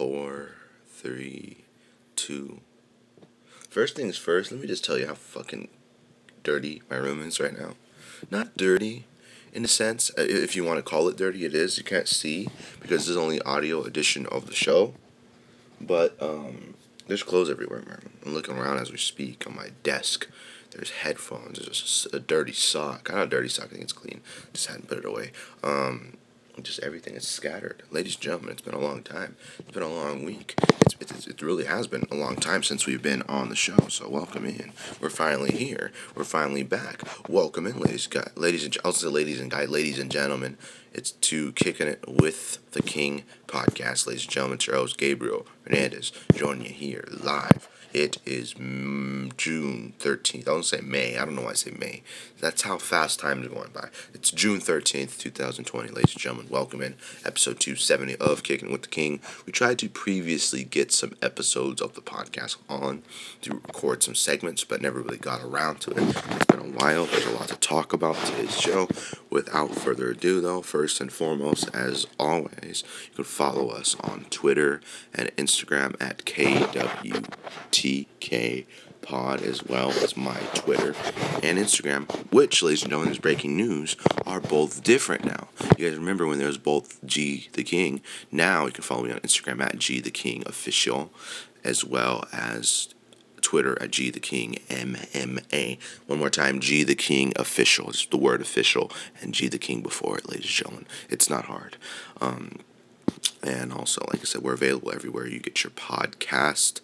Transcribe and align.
four, 0.00 0.52
three, 0.88 1.58
two. 2.16 2.62
First 3.68 3.94
things 3.94 4.16
first, 4.16 4.50
let 4.50 4.58
me 4.58 4.66
just 4.66 4.82
tell 4.82 4.96
you 4.98 5.06
how 5.06 5.12
fucking 5.12 5.68
dirty 6.42 6.80
my 6.88 6.96
room 6.96 7.20
is 7.20 7.38
right 7.38 7.52
now. 7.52 7.74
Not 8.30 8.56
dirty, 8.56 9.04
in 9.52 9.62
a 9.62 9.68
sense. 9.68 10.10
uh, 10.16 10.22
If 10.22 10.56
you 10.56 10.64
want 10.64 10.78
to 10.78 10.82
call 10.82 11.06
it 11.08 11.18
dirty, 11.18 11.44
it 11.44 11.54
is. 11.54 11.76
You 11.76 11.84
can't 11.84 12.08
see 12.08 12.48
because 12.80 13.02
this 13.02 13.08
is 13.10 13.16
only 13.18 13.42
audio 13.42 13.82
edition 13.82 14.24
of 14.24 14.46
the 14.46 14.54
show. 14.54 14.94
But 15.78 16.16
um, 16.18 16.72
there's 17.06 17.22
clothes 17.22 17.50
everywhere. 17.50 17.82
I'm 18.24 18.32
looking 18.32 18.56
around 18.56 18.78
as 18.78 18.90
we 18.90 18.96
speak 18.96 19.46
on 19.46 19.54
my 19.54 19.68
desk. 19.82 20.26
There's 20.70 20.92
headphones. 20.92 21.58
There's 21.58 22.06
a 22.10 22.20
dirty 22.20 22.52
sock. 22.52 23.10
Not 23.10 23.16
know, 23.18 23.22
a 23.24 23.26
dirty 23.26 23.50
sock. 23.50 23.66
I 23.66 23.68
think 23.72 23.82
it's 23.82 23.92
clean. 23.92 24.22
Just 24.54 24.68
hadn't 24.68 24.88
put 24.88 24.96
it 24.96 25.04
away. 25.04 25.32
Um, 25.62 26.14
just 26.62 26.80
everything 26.80 27.14
is 27.14 27.26
scattered. 27.26 27.82
Ladies 27.90 28.14
and 28.14 28.22
gentlemen, 28.22 28.52
it's 28.52 28.62
been 28.62 28.74
a 28.74 28.80
long 28.80 29.02
time. 29.02 29.36
It's 29.58 29.70
been 29.70 29.82
a 29.82 29.88
long 29.88 30.24
week. 30.24 30.54
It's, 30.80 30.94
it's, 31.00 31.26
it 31.26 31.42
really 31.42 31.64
has 31.64 31.86
been 31.86 32.06
a 32.10 32.14
long 32.14 32.36
time 32.36 32.62
since 32.62 32.86
we've 32.86 33.02
been 33.02 33.22
on 33.22 33.48
the 33.48 33.56
show. 33.56 33.88
So 33.88 34.08
welcome 34.08 34.44
in. 34.44 34.72
We're 35.00 35.10
finally 35.10 35.52
here. 35.52 35.92
We're 36.14 36.24
finally 36.24 36.62
back. 36.62 37.02
Welcome 37.28 37.66
in, 37.66 37.78
ladies, 37.78 38.06
guys, 38.06 38.30
ladies 38.36 38.64
and 38.64 38.74
say 38.94 39.08
ladies 39.08 39.40
and 39.40 39.50
guys, 39.50 39.68
ladies 39.68 39.98
and 39.98 40.10
gentlemen. 40.10 40.58
It's 40.92 41.12
to 41.12 41.52
kicking 41.52 41.86
it 41.86 42.04
with 42.08 42.58
the 42.72 42.82
King 42.82 43.22
podcast, 43.46 44.08
ladies 44.08 44.24
and 44.24 44.32
gentlemen. 44.32 44.58
Host 44.68 44.98
Gabriel 44.98 45.46
Hernandez 45.64 46.10
joining 46.34 46.66
you 46.66 46.72
here 46.72 47.04
live. 47.10 47.68
It 47.92 48.18
is 48.24 48.54
mm, 48.54 49.36
June 49.36 49.94
13th. 49.98 50.40
I 50.40 50.42
don't 50.42 50.64
say 50.64 50.80
May. 50.80 51.16
I 51.16 51.24
don't 51.24 51.34
know 51.34 51.42
why 51.42 51.50
I 51.50 51.54
say 51.54 51.72
May. 51.72 52.02
That's 52.40 52.62
how 52.62 52.78
fast 52.78 53.18
time 53.18 53.42
is 53.42 53.48
going 53.48 53.70
by. 53.72 53.88
It's 54.14 54.30
June 54.30 54.60
13th, 54.60 55.18
2020. 55.18 55.88
Ladies 55.88 56.12
and 56.12 56.20
gentlemen, 56.20 56.46
welcome 56.50 56.82
in 56.82 56.94
episode 57.24 57.58
270 57.58 58.16
of 58.16 58.44
Kicking 58.44 58.70
with 58.70 58.82
the 58.82 58.88
King. 58.88 59.20
We 59.44 59.52
tried 59.52 59.78
to 59.80 59.88
previously 59.88 60.62
get 60.62 60.92
some 60.92 61.16
episodes 61.20 61.80
of 61.80 61.94
the 61.94 62.00
podcast 62.00 62.56
on 62.68 63.02
to 63.42 63.54
record 63.54 64.04
some 64.04 64.14
segments, 64.14 64.62
but 64.62 64.80
never 64.80 65.00
really 65.00 65.18
got 65.18 65.42
around 65.42 65.80
to 65.82 65.90
it. 65.90 65.98
It's 65.98 66.44
been 66.46 66.60
a 66.60 66.78
while. 66.78 67.06
There's 67.06 67.26
a 67.26 67.30
lot 67.30 67.48
to 67.48 67.56
talk 67.56 67.92
about 67.92 68.16
today's 68.24 68.58
show. 68.58 68.88
Without 69.30 69.74
further 69.76 70.10
ado, 70.10 70.40
though, 70.40 70.60
first 70.60 71.00
and 71.00 71.12
foremost, 71.12 71.70
as 71.72 72.08
always, 72.18 72.82
you 73.08 73.14
can 73.14 73.24
follow 73.24 73.68
us 73.68 73.94
on 74.00 74.26
Twitter 74.28 74.80
and 75.14 75.30
Instagram 75.36 75.94
at 76.00 76.24
KWTK 76.24 77.26
Pod, 79.02 79.42
as 79.42 79.64
well 79.64 79.90
as 79.90 80.16
my 80.16 80.38
Twitter 80.54 80.94
and 81.42 81.58
Instagram, 81.58 82.10
which, 82.32 82.62
ladies 82.62 82.82
and 82.82 82.90
gentlemen, 82.90 83.12
is 83.12 83.18
breaking 83.18 83.56
news, 83.56 83.96
are 84.26 84.40
both 84.40 84.82
different 84.82 85.24
now. 85.24 85.48
You 85.78 85.88
guys 85.88 85.96
remember 85.96 86.26
when 86.26 86.38
there 86.38 86.48
was 86.48 86.58
both 86.58 87.02
G 87.06 87.48
the 87.52 87.62
King? 87.62 88.02
Now 88.30 88.66
you 88.66 88.72
can 88.72 88.82
follow 88.82 89.04
me 89.04 89.12
on 89.12 89.20
Instagram 89.20 89.62
at 89.62 89.78
G 89.78 90.00
the 90.00 90.10
King 90.10 90.42
Official, 90.44 91.12
as 91.64 91.84
well 91.84 92.24
as 92.32 92.94
Twitter 93.42 93.80
at 93.80 93.90
G 93.90 94.10
the 94.10 94.20
King 94.20 94.58
MMA. 94.68 95.78
One 96.06 96.18
more 96.18 96.30
time, 96.30 96.60
G 96.60 96.84
the 96.84 96.94
King 96.94 97.32
Official. 97.36 97.90
It's 97.90 98.06
the 98.06 98.16
word 98.16 98.40
official 98.40 98.90
and 99.20 99.34
G 99.34 99.48
the 99.48 99.58
King 99.58 99.80
before 99.80 100.18
it, 100.18 100.28
ladies 100.28 100.46
and 100.46 100.54
gentlemen. 100.54 100.86
It's 101.08 101.30
not 101.30 101.46
hard. 101.46 101.76
Um, 102.20 102.58
and 103.42 103.72
also, 103.72 104.04
like 104.08 104.20
I 104.20 104.24
said, 104.24 104.42
we're 104.42 104.54
available 104.54 104.92
everywhere 104.92 105.26
you 105.26 105.40
get 105.40 105.64
your 105.64 105.70
podcast 105.70 106.80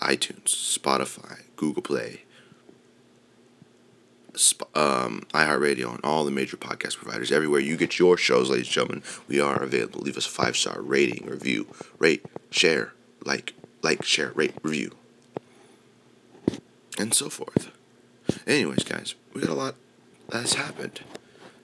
iTunes, 0.00 0.78
Spotify, 0.78 1.40
Google 1.56 1.82
Play, 1.82 2.22
um, 4.74 5.22
iHeartRadio, 5.32 5.94
and 5.94 6.04
all 6.04 6.24
the 6.24 6.30
major 6.30 6.56
podcast 6.58 6.96
providers. 6.96 7.32
Everywhere 7.32 7.60
you 7.60 7.76
get 7.76 7.98
your 7.98 8.18
shows, 8.18 8.50
ladies 8.50 8.66
and 8.66 8.74
gentlemen, 8.74 9.02
we 9.26 9.40
are 9.40 9.62
available. 9.62 10.00
Leave 10.00 10.18
us 10.18 10.26
a 10.26 10.30
five 10.30 10.56
star 10.56 10.80
rating, 10.80 11.26
review, 11.26 11.66
rate, 11.98 12.24
share, 12.50 12.92
like, 13.24 13.54
like, 13.82 14.04
share, 14.04 14.32
rate, 14.34 14.54
review 14.62 14.92
and 16.98 17.14
so 17.14 17.28
forth. 17.28 17.70
Anyways, 18.46 18.84
guys, 18.84 19.14
we 19.32 19.40
got 19.40 19.50
a 19.50 19.54
lot 19.54 19.74
that's 20.28 20.54
happened. 20.54 21.00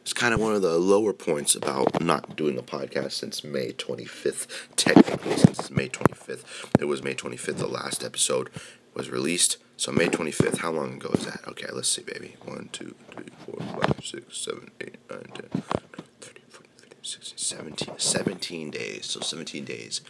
It's 0.02 0.12
kind 0.12 0.34
of 0.34 0.40
one 0.40 0.54
of 0.54 0.62
the 0.62 0.78
lower 0.78 1.12
points 1.12 1.54
about 1.54 2.02
not 2.02 2.36
doing 2.36 2.58
a 2.58 2.62
podcast 2.62 3.12
since 3.12 3.44
May 3.44 3.72
25th. 3.72 4.46
Technically, 4.74 5.36
since 5.36 5.70
May 5.70 5.88
25th. 5.88 6.44
It 6.80 6.86
was 6.86 7.02
May 7.02 7.14
25th, 7.14 7.58
the 7.58 7.68
last 7.68 8.02
episode 8.02 8.50
was 8.94 9.10
released. 9.10 9.58
So, 9.76 9.92
May 9.92 10.06
25th, 10.06 10.58
how 10.58 10.72
long 10.72 10.94
ago 10.94 11.10
is 11.14 11.24
that? 11.24 11.46
Okay, 11.48 11.66
let's 11.72 11.88
see, 11.88 12.02
baby. 12.02 12.36
1, 12.44 12.68
2, 12.72 12.94
3, 13.12 13.24
4, 13.46 13.80
5, 13.94 14.04
6, 14.04 14.36
7, 14.36 14.70
8, 14.80 14.96
9, 15.10 15.20
10, 15.20 15.28
11, 15.34 15.50
12, 15.50 16.08
13, 16.20 16.44
14, 16.50 16.70
15, 16.78 16.98
16, 17.02 17.38
17, 17.38 17.98
17 17.98 18.70
days. 18.70 19.06
So, 19.06 19.20
17 19.20 19.64
days. 19.64 20.00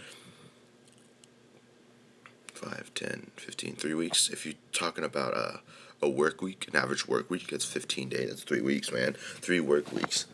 5, 2.63 2.95
10, 2.95 3.31
15, 3.37 3.75
3 3.75 3.95
weeks. 3.95 4.29
If 4.29 4.47
you're 4.47 4.55
talking 4.73 5.05
about 5.05 5.35
a, 5.35 5.61
a 6.01 6.09
work 6.09 6.41
week, 6.41 6.69
an 6.69 6.77
average 6.77 7.09
work 7.09 7.29
week, 7.29 7.53
it's 7.53 7.65
15 7.65 8.09
days. 8.09 8.29
That's 8.29 8.43
3 8.43 8.61
weeks, 8.61 8.93
man. 8.93 9.15
3 9.15 9.61
work 9.61 9.93
weeks. 9.93 10.27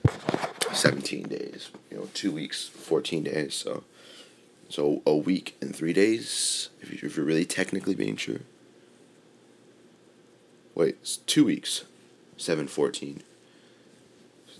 17 0.72 1.28
days. 1.28 1.70
You 1.90 1.98
know, 1.98 2.08
2 2.12 2.30
weeks, 2.30 2.68
14 2.68 3.24
days. 3.24 3.54
So 3.54 3.84
so 4.68 5.02
a 5.06 5.16
week 5.16 5.56
and 5.62 5.74
3 5.74 5.94
days, 5.94 6.68
if, 6.82 6.90
you, 6.90 7.08
if 7.08 7.16
you're 7.16 7.24
really 7.24 7.46
technically 7.46 7.94
being 7.94 8.16
true. 8.16 8.40
Wait, 10.74 10.98
it's 11.00 11.16
2 11.16 11.44
weeks. 11.44 11.84
7, 12.36 12.68
14. 12.68 13.22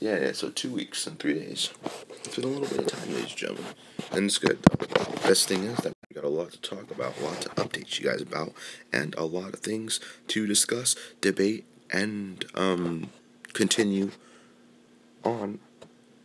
Yeah, 0.01 0.19
yeah, 0.19 0.33
so 0.33 0.49
2 0.49 0.71
weeks 0.71 1.07
and 1.07 1.19
3 1.19 1.35
days. 1.35 1.71
It's 2.25 2.35
been 2.35 2.45
a 2.45 2.49
little 2.49 2.69
bit 2.69 2.79
of 2.79 2.87
time, 2.87 3.13
ladies 3.13 3.31
and 3.31 3.37
gentlemen. 3.37 3.65
And 4.13 4.25
it's 4.25 4.39
good. 4.39 4.59
Best 5.23 5.49
thing 5.49 5.65
is 5.65 5.77
that 5.79 5.98
got 6.21 6.27
a 6.27 6.29
lot 6.29 6.51
to 6.51 6.61
talk 6.61 6.91
about, 6.91 7.17
a 7.21 7.25
lot 7.25 7.41
to 7.41 7.49
update 7.51 7.99
you 7.99 8.11
guys 8.11 8.21
about, 8.21 8.53
and 8.93 9.15
a 9.15 9.25
lot 9.25 9.55
of 9.55 9.61
things 9.61 10.01
to 10.27 10.47
discuss, 10.47 10.97
debate, 11.21 11.65
and 11.93 12.45
um, 12.55 13.11
continue 13.53 14.11
on 15.23 15.61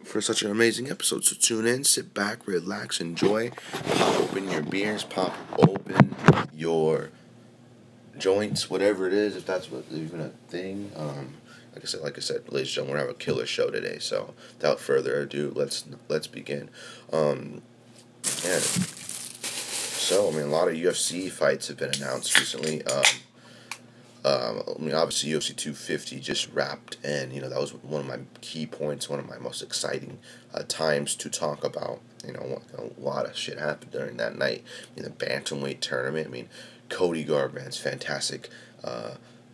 for 0.03 0.19
such 0.19 0.41
an 0.41 0.49
amazing 0.49 0.89
episode. 0.89 1.23
So 1.23 1.35
tune 1.39 1.67
in, 1.67 1.83
sit 1.83 2.13
back, 2.13 2.47
relax, 2.47 2.99
enjoy, 2.99 3.51
pop 3.51 4.19
open 4.19 4.49
your 4.49 4.63
beers, 4.63 5.03
pop 5.03 5.35
open 5.59 6.15
your 6.51 7.11
joints, 8.17 8.69
whatever 8.69 9.07
it 9.07 9.13
is, 9.13 9.35
if 9.35 9.45
that's 9.45 9.69
what 9.69 9.85
even 9.91 10.19
a 10.21 10.29
thing. 10.49 10.91
Um, 10.95 11.35
like 11.73 11.83
I 11.83 11.85
said, 11.85 12.01
like 12.01 12.17
I 12.17 12.21
said, 12.21 12.51
ladies 12.51 12.69
and 12.69 12.87
gentlemen, 12.87 12.93
we're 12.95 12.99
have 13.01 13.09
a 13.09 13.13
killer 13.13 13.45
show 13.45 13.69
today. 13.69 13.99
So 13.99 14.33
without 14.57 14.79
further 14.79 15.21
ado, 15.21 15.53
let's 15.55 15.85
let's 16.09 16.27
begin. 16.27 16.69
Um. 17.11 17.61
So 20.03 20.27
I 20.27 20.31
mean, 20.31 20.41
a 20.41 20.47
lot 20.47 20.67
of 20.67 20.73
UFC 20.73 21.31
fights 21.31 21.69
have 21.69 21.77
been 21.77 21.95
announced 21.95 22.37
recently. 22.37 22.83
Um, 22.83 23.03
um, 24.25 24.61
I 24.67 24.81
mean, 24.81 24.93
obviously 24.93 25.29
UFC 25.29 25.55
250 25.55 26.19
just 26.19 26.51
wrapped, 26.51 26.97
and 27.05 27.31
you 27.31 27.39
know 27.39 27.47
that 27.47 27.57
was 27.57 27.73
one 27.73 28.01
of 28.01 28.07
my 28.07 28.19
key 28.41 28.65
points, 28.65 29.07
one 29.07 29.19
of 29.19 29.29
my 29.29 29.37
most 29.37 29.61
exciting 29.63 30.19
uh, 30.53 30.63
times 30.67 31.15
to 31.15 31.29
talk 31.29 31.63
about. 31.63 32.01
You 32.27 32.33
know, 32.33 32.61
a 32.77 32.99
lot 32.99 33.27
of 33.27 33.37
shit 33.37 33.57
happened 33.57 33.91
during 33.93 34.17
that 34.17 34.37
night 34.37 34.65
in 34.97 35.03
the 35.03 35.09
bantamweight 35.09 35.79
tournament. 35.79 36.27
I 36.27 36.29
mean, 36.29 36.49
Cody 36.89 37.23
Garbrandt's 37.23 37.77
fantastic, 37.77 38.49
uh, 38.83 39.11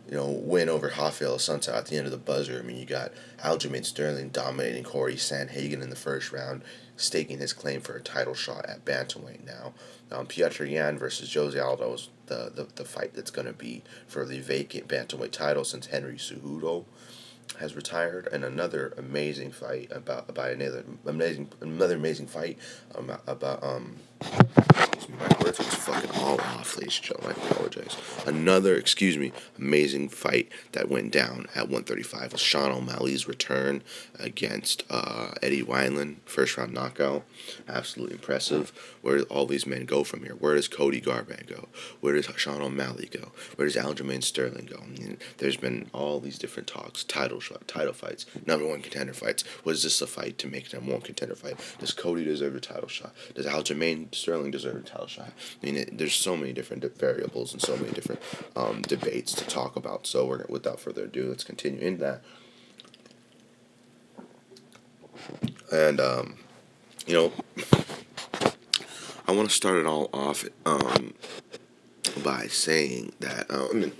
you 0.08 0.16
know, 0.16 0.26
win 0.26 0.68
over 0.68 0.88
Rafael 0.88 1.36
Assunção 1.36 1.76
at 1.76 1.86
the 1.86 1.96
end 1.96 2.06
of 2.06 2.12
the 2.12 2.18
buzzer. 2.18 2.58
I 2.58 2.62
mean, 2.66 2.76
you 2.76 2.86
got 2.86 3.12
Aljamain 3.38 3.84
Sterling 3.84 4.30
dominating 4.30 4.82
Corey 4.82 5.14
Sandhagen 5.14 5.80
in 5.80 5.90
the 5.90 5.96
first 5.96 6.32
round, 6.32 6.62
staking 7.00 7.38
his 7.38 7.52
claim 7.52 7.80
for 7.80 7.96
a 7.96 8.00
title 8.00 8.34
shot 8.34 8.66
at 8.66 8.84
bantamweight 8.84 9.44
now. 9.44 9.72
Um, 10.12 10.28
Yan 10.36 10.98
versus 10.98 11.32
Jose 11.32 11.58
Aldo 11.58 11.94
is 11.94 12.08
the, 12.26 12.52
the, 12.54 12.66
the 12.74 12.84
fight 12.84 13.14
that's 13.14 13.30
going 13.30 13.46
to 13.46 13.52
be 13.52 13.82
for 14.06 14.24
the 14.24 14.40
vacant 14.40 14.88
bantamweight 14.88 15.32
title 15.32 15.64
since 15.64 15.86
Henry 15.86 16.16
Cejudo 16.16 16.84
has 17.58 17.74
retired, 17.74 18.28
and 18.32 18.44
another 18.44 18.94
amazing 18.96 19.50
fight 19.50 19.90
about 19.90 20.28
about 20.28 20.50
another 20.50 20.84
amazing 21.04 21.48
another 21.60 21.96
amazing 21.96 22.26
fight 22.26 22.58
um, 22.94 23.12
about 23.26 23.62
um. 23.64 23.96
My 25.18 25.28
words 25.42 25.60
are 25.60 25.64
fucking 25.64 26.10
all 26.20 26.40
off, 26.40 26.76
ladies 26.76 26.96
and 26.98 27.06
gentlemen. 27.06 27.36
I 27.40 27.46
apologize. 27.50 27.96
Another, 28.26 28.74
excuse 28.76 29.16
me, 29.18 29.32
amazing 29.58 30.08
fight 30.08 30.50
that 30.72 30.88
went 30.88 31.12
down 31.12 31.46
at 31.54 31.64
135 31.64 32.32
was 32.32 32.40
Sean 32.40 32.70
O'Malley's 32.70 33.26
return 33.26 33.82
against 34.18 34.84
uh, 34.90 35.32
Eddie 35.42 35.62
Wineland, 35.62 36.16
first 36.24 36.56
round 36.56 36.72
knockout. 36.72 37.24
Absolutely 37.68 38.14
impressive. 38.14 38.72
Where 39.02 39.18
do 39.18 39.24
all 39.24 39.46
these 39.46 39.66
men 39.66 39.84
go 39.84 40.04
from 40.04 40.22
here? 40.22 40.34
Where 40.34 40.54
does 40.54 40.68
Cody 40.68 41.00
Garbrandt 41.00 41.46
go? 41.46 41.68
Where 42.00 42.14
does 42.14 42.28
Sean 42.36 42.60
O'Malley 42.62 43.08
go? 43.10 43.32
Where 43.56 43.66
does 43.66 43.76
Aljamain 43.76 44.22
Sterling 44.22 44.66
go? 44.66 44.80
I 44.82 44.86
mean, 44.86 45.18
there's 45.38 45.56
been 45.56 45.88
all 45.92 46.20
these 46.20 46.38
different 46.38 46.68
talks, 46.68 47.04
title 47.04 47.40
shot, 47.40 47.66
title 47.66 47.94
fights, 47.94 48.26
number 48.46 48.66
one 48.66 48.82
contender 48.82 49.14
fights. 49.14 49.44
Was 49.64 49.82
this 49.82 50.00
a 50.00 50.06
fight 50.06 50.38
to 50.38 50.48
make 50.48 50.70
them 50.70 50.86
one 50.86 51.00
contender 51.00 51.34
fight? 51.34 51.56
Does 51.78 51.92
Cody 51.92 52.24
deserve 52.24 52.54
a 52.54 52.60
title 52.60 52.88
shot? 52.88 53.14
Does 53.34 53.46
Aljamain 53.46 54.14
Sterling 54.14 54.50
deserve 54.50 54.76
a 54.76 54.80
title 54.80 54.99
shot? 55.08 55.28
I 55.62 55.66
mean, 55.66 55.76
it, 55.76 55.98
there's 55.98 56.14
so 56.14 56.36
many 56.36 56.52
different 56.52 56.84
variables 56.96 57.52
and 57.52 57.62
so 57.62 57.76
many 57.76 57.92
different 57.92 58.20
um, 58.56 58.82
debates 58.82 59.32
to 59.34 59.44
talk 59.46 59.76
about. 59.76 60.06
So 60.06 60.26
we're 60.26 60.44
without 60.48 60.80
further 60.80 61.04
ado, 61.04 61.28
let's 61.28 61.44
continue 61.44 61.80
in 61.80 61.98
that. 61.98 62.22
And 65.72 66.00
um, 66.00 66.36
you 67.06 67.14
know, 67.14 67.32
I 69.26 69.32
want 69.32 69.48
to 69.48 69.54
start 69.54 69.76
it 69.76 69.86
all 69.86 70.10
off 70.12 70.44
um, 70.66 71.14
by 72.24 72.46
saying 72.46 73.12
that 73.20 73.46
mean, 73.72 73.92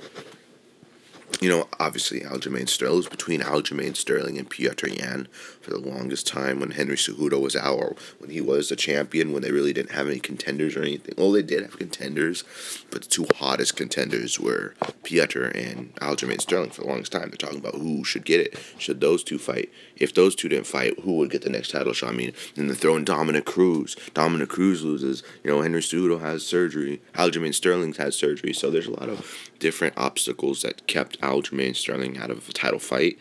you 1.40 1.48
know, 1.48 1.68
obviously 1.78 2.20
Aljamain 2.20 2.68
Sterling 2.68 2.96
was 2.96 3.08
between 3.08 3.40
Aljamain 3.40 3.96
Sterling 3.96 4.38
and 4.38 4.48
Piotr 4.48 4.88
Yan 4.88 5.28
for 5.60 5.70
the 5.70 5.78
longest 5.78 6.26
time 6.26 6.60
when 6.60 6.72
Henry 6.72 6.96
Cejudo 6.96 7.40
was 7.40 7.56
out 7.56 7.78
or 7.78 7.96
when 8.18 8.30
he 8.30 8.40
was 8.40 8.68
the 8.68 8.76
champion 8.76 9.32
when 9.32 9.42
they 9.42 9.52
really 9.52 9.72
didn't 9.72 9.92
have 9.92 10.08
any 10.08 10.18
contenders 10.18 10.76
or 10.76 10.82
anything. 10.82 11.14
Well, 11.16 11.32
they 11.32 11.42
did 11.42 11.62
have 11.62 11.78
contenders, 11.78 12.44
but 12.90 13.02
the 13.02 13.08
two 13.08 13.26
hottest 13.36 13.76
contenders 13.76 14.40
were 14.40 14.74
Piotr 15.02 15.44
and 15.44 15.94
Aljamain 15.96 16.40
Sterling 16.40 16.70
for 16.70 16.82
the 16.82 16.88
longest 16.88 17.12
time. 17.12 17.30
They're 17.30 17.36
talking 17.36 17.58
about 17.58 17.74
who 17.74 18.04
should 18.04 18.24
get 18.24 18.40
it. 18.40 18.58
Should 18.78 19.00
those 19.00 19.22
two 19.22 19.38
fight? 19.38 19.70
If 19.96 20.14
those 20.14 20.34
two 20.34 20.48
didn't 20.48 20.66
fight, 20.66 20.98
who 21.00 21.16
would 21.18 21.30
get 21.30 21.42
the 21.42 21.50
next 21.50 21.70
title 21.70 21.92
shot? 21.92 22.10
I 22.10 22.16
mean, 22.16 22.32
then 22.54 22.66
they're 22.66 22.76
throwing 22.76 23.04
Dominick 23.04 23.44
Cruz. 23.44 23.96
Dominick 24.14 24.48
Cruz 24.48 24.82
loses. 24.82 25.22
You 25.44 25.50
know, 25.50 25.62
Henry 25.62 25.80
Cejudo 25.80 26.20
has 26.20 26.44
surgery. 26.44 27.00
Aljamain 27.14 27.54
Sterling's 27.54 27.98
had 27.98 28.14
surgery. 28.14 28.52
So 28.52 28.70
there's 28.70 28.86
a 28.86 28.92
lot 28.92 29.08
of 29.08 29.50
different 29.58 29.94
obstacles 29.96 30.62
that 30.62 30.86
kept 30.86 31.19
Aljamain 31.20 31.74
Sterling 31.74 32.18
out 32.18 32.30
of 32.30 32.48
a 32.48 32.52
title 32.52 32.78
fight. 32.78 33.18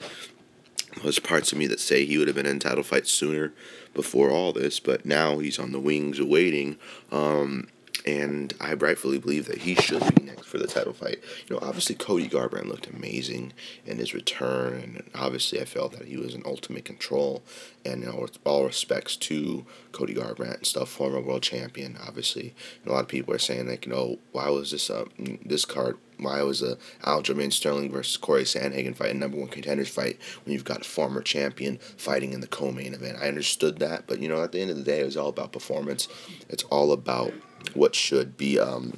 There's 1.04 1.20
parts 1.20 1.52
of 1.52 1.58
me 1.58 1.68
that 1.68 1.80
say 1.80 2.06
he 2.06 2.18
would 2.18 2.28
have 2.28 2.36
been 2.36 2.46
in 2.46 2.60
title 2.60 2.84
fight 2.84 3.08
sooner 3.08 3.54
before 3.94 4.30
all 4.30 4.54
this, 4.54 4.80
but 4.80 5.06
now 5.06 5.40
he's 5.40 5.60
on 5.60 5.72
the 5.72 5.80
wings 5.80 6.20
awaiting. 6.20 6.78
Um, 7.12 7.68
and 8.06 8.54
I 8.60 8.74
rightfully 8.74 9.20
believe 9.20 9.46
that 9.48 9.60
he 9.60 9.76
should 9.76 10.16
be 10.16 10.24
next 10.24 10.48
for 10.48 10.58
the 10.58 10.68
title 10.68 10.94
fight. 10.94 11.20
You 11.48 11.56
know, 11.56 11.62
obviously 11.62 11.96
Cody 11.96 12.28
Garbrandt 12.28 12.68
looked 12.68 12.88
amazing 12.88 13.54
in 13.86 13.98
his 13.98 14.14
return, 14.14 14.74
and 14.74 15.04
obviously 15.14 15.60
I 15.62 15.66
felt 15.66 15.94
that 15.94 16.08
he 16.08 16.18
was 16.18 16.34
in 16.34 16.44
ultimate 16.46 16.86
control. 16.86 17.44
And 17.86 18.02
you 18.02 18.12
know, 18.12 18.20
with 18.22 18.40
all 18.46 18.66
respects 18.66 19.16
to 19.18 19.66
Cody 19.92 20.16
Garbrandt 20.16 20.58
and 20.58 20.68
stuff, 20.68 20.90
former 20.90 21.20
world 21.20 21.44
champion, 21.44 21.98
obviously, 22.06 22.56
and 22.84 22.92
a 22.92 22.94
lot 22.94 23.02
of 23.02 23.10
people 23.10 23.34
are 23.34 23.40
saying 23.40 23.68
like, 23.68 23.86
you 23.86 23.92
know, 23.92 24.20
why 24.32 24.50
was 24.50 24.72
this 24.72 24.90
uh, 24.90 25.06
this 25.18 25.66
card? 25.66 25.98
Why 26.20 26.42
was 26.44 26.62
a 26.62 26.78
Aljamain 27.04 27.52
Sterling 27.52 27.92
versus 27.92 28.18
Corey 28.18 28.44
Sandhagen 28.44 28.96
fight 28.96 29.12
a 29.12 29.14
number 29.14 29.38
one 29.38 29.48
contenders 29.48 29.90
fight 29.90 30.20
when 30.44 30.54
you've 30.54 30.64
got 30.66 30.82
a 30.82 30.90
former 30.90 31.22
champion 31.22 31.78
fighting 31.78 32.34
in 32.34 32.42
the 32.42 32.48
co-main 32.48 32.94
event? 32.94 33.18
I 33.22 33.28
understood 33.28 33.80
that, 33.80 34.08
but 34.08 34.20
you 34.20 34.28
know, 34.28 34.44
at 34.44 34.52
the 34.52 34.62
end 34.62 34.72
of 34.72 34.78
the 34.78 34.84
day, 34.84 35.02
it 35.02 35.06
was 35.06 35.18
all 35.18 35.30
about 35.30 35.52
performance. 35.54 36.08
It's 36.50 36.64
all 36.64 36.92
about 36.92 37.34
what 37.74 37.96
should 37.96 38.38
be 38.38 38.60
um, 38.60 38.94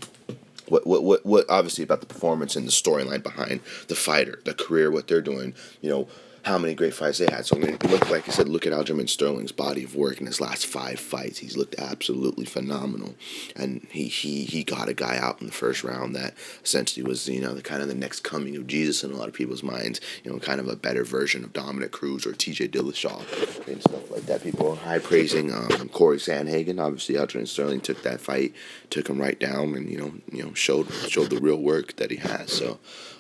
what, 0.68 0.88
what 0.88 1.04
what 1.04 1.26
what 1.26 1.46
obviously 1.50 1.84
about 1.84 2.00
the 2.00 2.08
performance 2.08 2.56
and 2.56 2.68
the 2.68 2.72
storyline 2.72 3.24
behind 3.24 3.62
the 3.88 3.96
fighter, 3.96 4.40
the 4.46 4.54
career, 4.54 4.90
what 4.90 5.08
they're 5.08 5.22
doing, 5.22 5.54
you 5.82 5.90
know, 5.90 6.08
how 6.44 6.58
many 6.58 6.74
great 6.74 6.94
fights 6.94 7.20
they 7.20 7.32
had. 7.32 7.46
So 7.46 7.56
I 7.56 7.60
mean, 7.60 7.78
look 7.84 8.10
like 8.10 8.28
I 8.28 8.32
said, 8.32 8.50
look 8.50 8.66
at 8.66 8.74
Aljamain 8.74 9.08
Sterling's 9.08 9.52
body 9.52 9.84
of 9.84 9.96
work 9.96 10.20
in 10.20 10.26
his 10.26 10.42
last 10.42 10.66
five 10.66 11.00
fights. 11.00 11.40
He's 11.40 11.56
looked 11.56 11.76
absolutely 11.80 12.46
phenomenal, 12.46 13.16
and 13.56 13.86
he 13.92 14.08
he 14.08 14.46
he 14.46 14.64
got 14.64 14.90
a 14.90 14.94
guy 14.94 15.18
out 15.18 15.40
in 15.40 15.48
the 15.48 15.54
first 15.54 15.84
round 15.84 16.16
that 16.16 16.34
essentially 16.64 17.04
was 17.04 17.28
you 17.28 17.42
know 17.42 17.54
the 17.54 17.62
kind 17.62 17.82
of 17.82 17.88
the 17.88 17.96
next 17.96 18.22
coming 18.22 18.56
of 18.56 18.68
Jesus 18.68 19.04
in 19.04 19.12
a 19.12 19.16
lot 19.16 19.28
of 19.28 19.34
people's 19.34 19.64
minds. 19.64 20.02
You 20.24 20.32
know, 20.32 20.40
kind 20.40 20.60
of 20.60 20.68
a 20.68 20.76
better 20.76 21.04
version 21.04 21.44
of 21.44 21.54
Dominick 21.54 21.92
Cruz 21.92 22.26
or 22.26 22.34
T.J. 22.34 22.70
Dillashaw 22.70 23.68
and 23.68 23.82
stuff 23.82 24.10
like 24.10 24.26
that. 24.26 24.44
People 24.44 24.72
are 24.72 24.76
high 24.76 25.00
praising 25.00 25.54
um, 25.54 25.90
Corey 25.90 26.18
Sandhagen. 26.18 26.80
Obviously, 26.80 27.16
Aljamain 27.16 27.48
Sterling 27.48 27.82
took 27.82 28.02
that 28.04 28.20
fight, 28.20 28.54
took 28.90 29.08
him 29.08 29.20
right 29.20 29.40
down, 29.40 29.76
and 29.76 29.90
you 29.90 29.98
know 29.98 30.14
you 30.32 30.44
know 30.44 30.54
showed 30.54 30.92
showed 30.92 31.30
the 31.30 31.40
real 31.40 31.62
work 31.62 31.98
that 31.98 32.10
he 32.10 32.18
has. 32.18 32.52
So. 32.52 32.80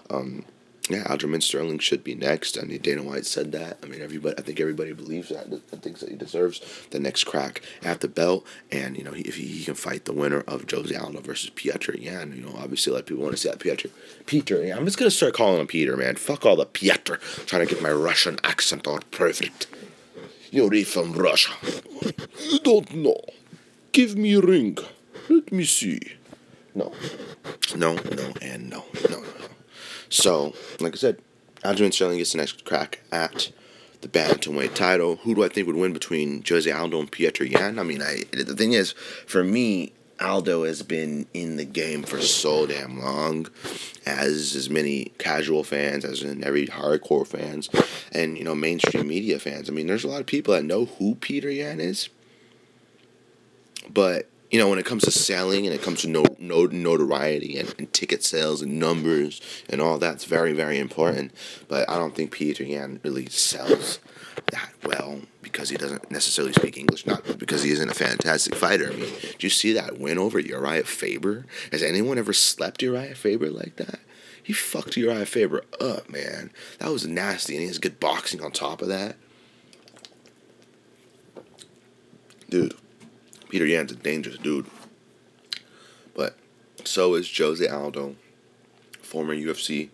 Um, 0.10 0.44
yeah, 0.90 1.04
Aljamain 1.04 1.44
Sterling 1.44 1.80
should 1.80 2.04
be 2.04 2.16
next. 2.16 2.58
I 2.58 2.64
mean, 2.64 2.82
Dana 2.82 3.04
White 3.04 3.26
said 3.26 3.52
that. 3.52 3.78
I 3.84 3.86
mean, 3.86 4.02
everybody. 4.02 4.36
I 4.38 4.42
think 4.42 4.60
everybody 4.60 4.94
believes 4.94 5.30
that. 5.30 5.46
and 5.46 5.84
thinks 5.84 6.02
that 6.02 6.10
he 6.10 6.16
deserves 6.16 6.60
the 6.90 7.00
next 7.00 7.26
crack 7.26 7.62
at 7.84 8.02
the 8.02 8.08
belt. 8.08 8.46
And 8.72 8.98
you 8.98 9.04
know, 9.04 9.14
if 9.14 9.36
he, 9.36 9.46
he 9.46 9.64
can 9.64 9.76
fight 9.76 10.06
the 10.06 10.14
winner 10.14 10.42
of 10.48 10.70
Jose 10.70 10.94
Aldo 10.96 11.22
versus 11.22 11.52
Piotr 11.52 11.94
Yan, 11.94 12.34
you 12.34 12.42
know, 12.42 12.56
obviously 12.58 12.92
a 12.92 12.94
lot 12.96 13.02
of 13.02 13.06
people 13.06 13.24
want 13.24 13.36
to 13.36 13.42
see 13.42 13.50
that 13.50 13.60
Piotr. 13.60 13.90
Peter. 14.26 14.66
Yeah, 14.66 14.76
I'm 14.76 14.86
just 14.86 14.98
gonna 14.98 15.12
start 15.12 15.36
calling 15.36 15.62
him 15.62 15.68
Peter, 15.68 15.96
man. 15.96 16.16
Fuck 16.16 16.46
all 16.46 16.56
the 16.56 16.66
Piotr. 16.66 17.16
Trying 17.46 17.68
to 17.68 17.74
get 17.74 17.84
my 17.84 17.92
Russian 17.92 18.40
accent 18.44 18.88
all 18.88 19.00
perfect. 19.12 19.68
You're 20.50 20.84
from 20.84 21.14
Russia. 21.14 21.54
You 22.40 22.60
don't 22.60 22.94
know. 22.94 23.22
Give 23.94 24.18
me 24.18 24.34
a 24.34 24.42
ring. 24.42 24.78
Let 25.30 25.52
me 25.52 25.64
see. 25.64 26.00
No. 26.76 26.92
No, 27.76 27.94
no, 27.94 28.34
and 28.42 28.70
no. 28.70 28.84
No, 29.10 29.18
no, 29.18 29.22
no. 29.22 29.48
So, 30.12 30.54
like 30.80 30.94
I 30.94 30.98
said, 30.98 31.18
Aljamain 31.64 31.94
Sterling 31.94 32.18
gets 32.18 32.34
the 32.34 32.38
next 32.38 32.66
crack 32.66 33.00
at 33.12 33.52
the 34.02 34.08
bantamweight 34.08 34.76
title. 34.76 35.16
Who 35.18 35.34
do 35.34 35.44
I 35.44 35.48
think 35.48 35.68
would 35.68 35.76
win 35.76 35.94
between 35.94 36.44
Jose 36.48 36.70
Aldo 36.70 37.00
and 37.00 37.12
Piotr 37.12 37.46
Yan? 37.46 37.80
I 37.80 37.84
mean, 37.84 38.02
I 38.02 38.24
the 38.32 38.56
thing 38.56 38.74
is, 38.74 38.92
for 39.26 39.44
me, 39.44 39.94
Aldo 40.20 40.66
has 40.66 40.84
been 40.84 41.28
in 41.34 41.56
the 41.56 41.66
game 41.66 42.04
for 42.04 42.20
so 42.22 42.68
damn 42.68 43.00
long, 43.00 43.48
as 44.06 44.54
as 44.54 44.70
many 44.70 45.14
casual 45.18 45.64
fans, 45.64 46.04
as 46.04 46.22
in 46.22 46.44
every 46.44 46.68
hardcore 46.68 47.26
fans, 47.26 47.70
and 48.12 48.38
you 48.38 48.44
know 48.44 48.54
mainstream 48.54 49.08
media 49.08 49.40
fans. 49.40 49.70
I 49.70 49.74
mean, 49.74 49.88
there's 49.88 50.04
a 50.04 50.10
lot 50.10 50.20
of 50.20 50.28
people 50.28 50.54
that 50.54 50.66
know 50.66 50.86
who 50.86 51.16
Peter 51.16 51.50
Yan 51.50 51.80
is, 51.80 52.10
but 53.90 54.28
you 54.52 54.60
know, 54.60 54.68
when 54.68 54.80
it 54.80 54.86
comes 54.86 55.04
to 55.04 55.12
selling 55.12 55.66
and 55.66 55.74
it 55.74 55.82
comes 55.82 56.02
to 56.02 56.10
no, 56.10 56.26
no 56.38 56.66
notoriety 56.66 57.58
and, 57.58 57.74
and 57.80 57.92
ticket 57.94 58.24
sales 58.24 58.62
and 58.62 58.78
numbers 58.78 59.42
and 59.70 59.82
all 59.82 59.98
that's 59.98 60.26
very, 60.26 60.52
very 60.52 60.78
important. 60.78 61.32
But 61.70 61.90
I 61.90 61.98
don't 61.98 62.14
think 62.14 62.32
Peter 62.32 62.64
Yan 62.64 63.00
really 63.02 63.28
sells 63.28 64.00
that 64.52 64.74
well 64.84 65.22
because 65.42 65.70
he 65.70 65.78
doesn't 65.78 66.12
necessarily 66.12 66.52
speak 66.54 66.78
English, 66.78 67.06
not 67.06 67.40
because 67.40 67.64
he 67.64 67.72
isn't 67.72 67.90
a 67.90 67.94
fantastic 67.94 68.54
fighter. 68.54 68.88
I 68.92 68.96
mean, 68.96 69.14
did 69.22 69.44
you 69.44 69.50
see 69.50 69.72
that 69.74 69.98
win 69.98 70.18
over 70.18 70.38
Uriah 70.38 70.84
Faber? 70.84 71.46
Has 71.72 71.82
anyone 71.82 72.18
ever 72.18 72.34
slept 72.34 72.82
Uriah 72.82 73.16
Faber 73.16 73.50
like 73.50 73.78
that? 73.78 74.00
He 74.44 74.52
fucked 74.52 74.98
Uriah 74.98 75.26
Faber 75.26 75.64
up, 75.80 76.10
man. 76.10 76.52
That 76.80 76.92
was 76.92 77.08
nasty, 77.08 77.54
and 77.54 77.62
he 77.62 77.68
has 77.68 77.78
good 77.78 78.00
boxing 78.02 78.44
on 78.44 78.52
top 78.52 78.82
of 78.82 78.90
that. 78.90 79.16
Dude, 82.50 82.74
Peter 83.52 83.66
Yan's 83.66 83.92
a 83.92 83.96
dangerous 83.96 84.38
dude. 84.38 84.66
But 86.16 86.38
so 86.86 87.16
is 87.16 87.30
Jose 87.38 87.68
Aldo, 87.68 88.16
former 89.02 89.36
UFC 89.36 89.90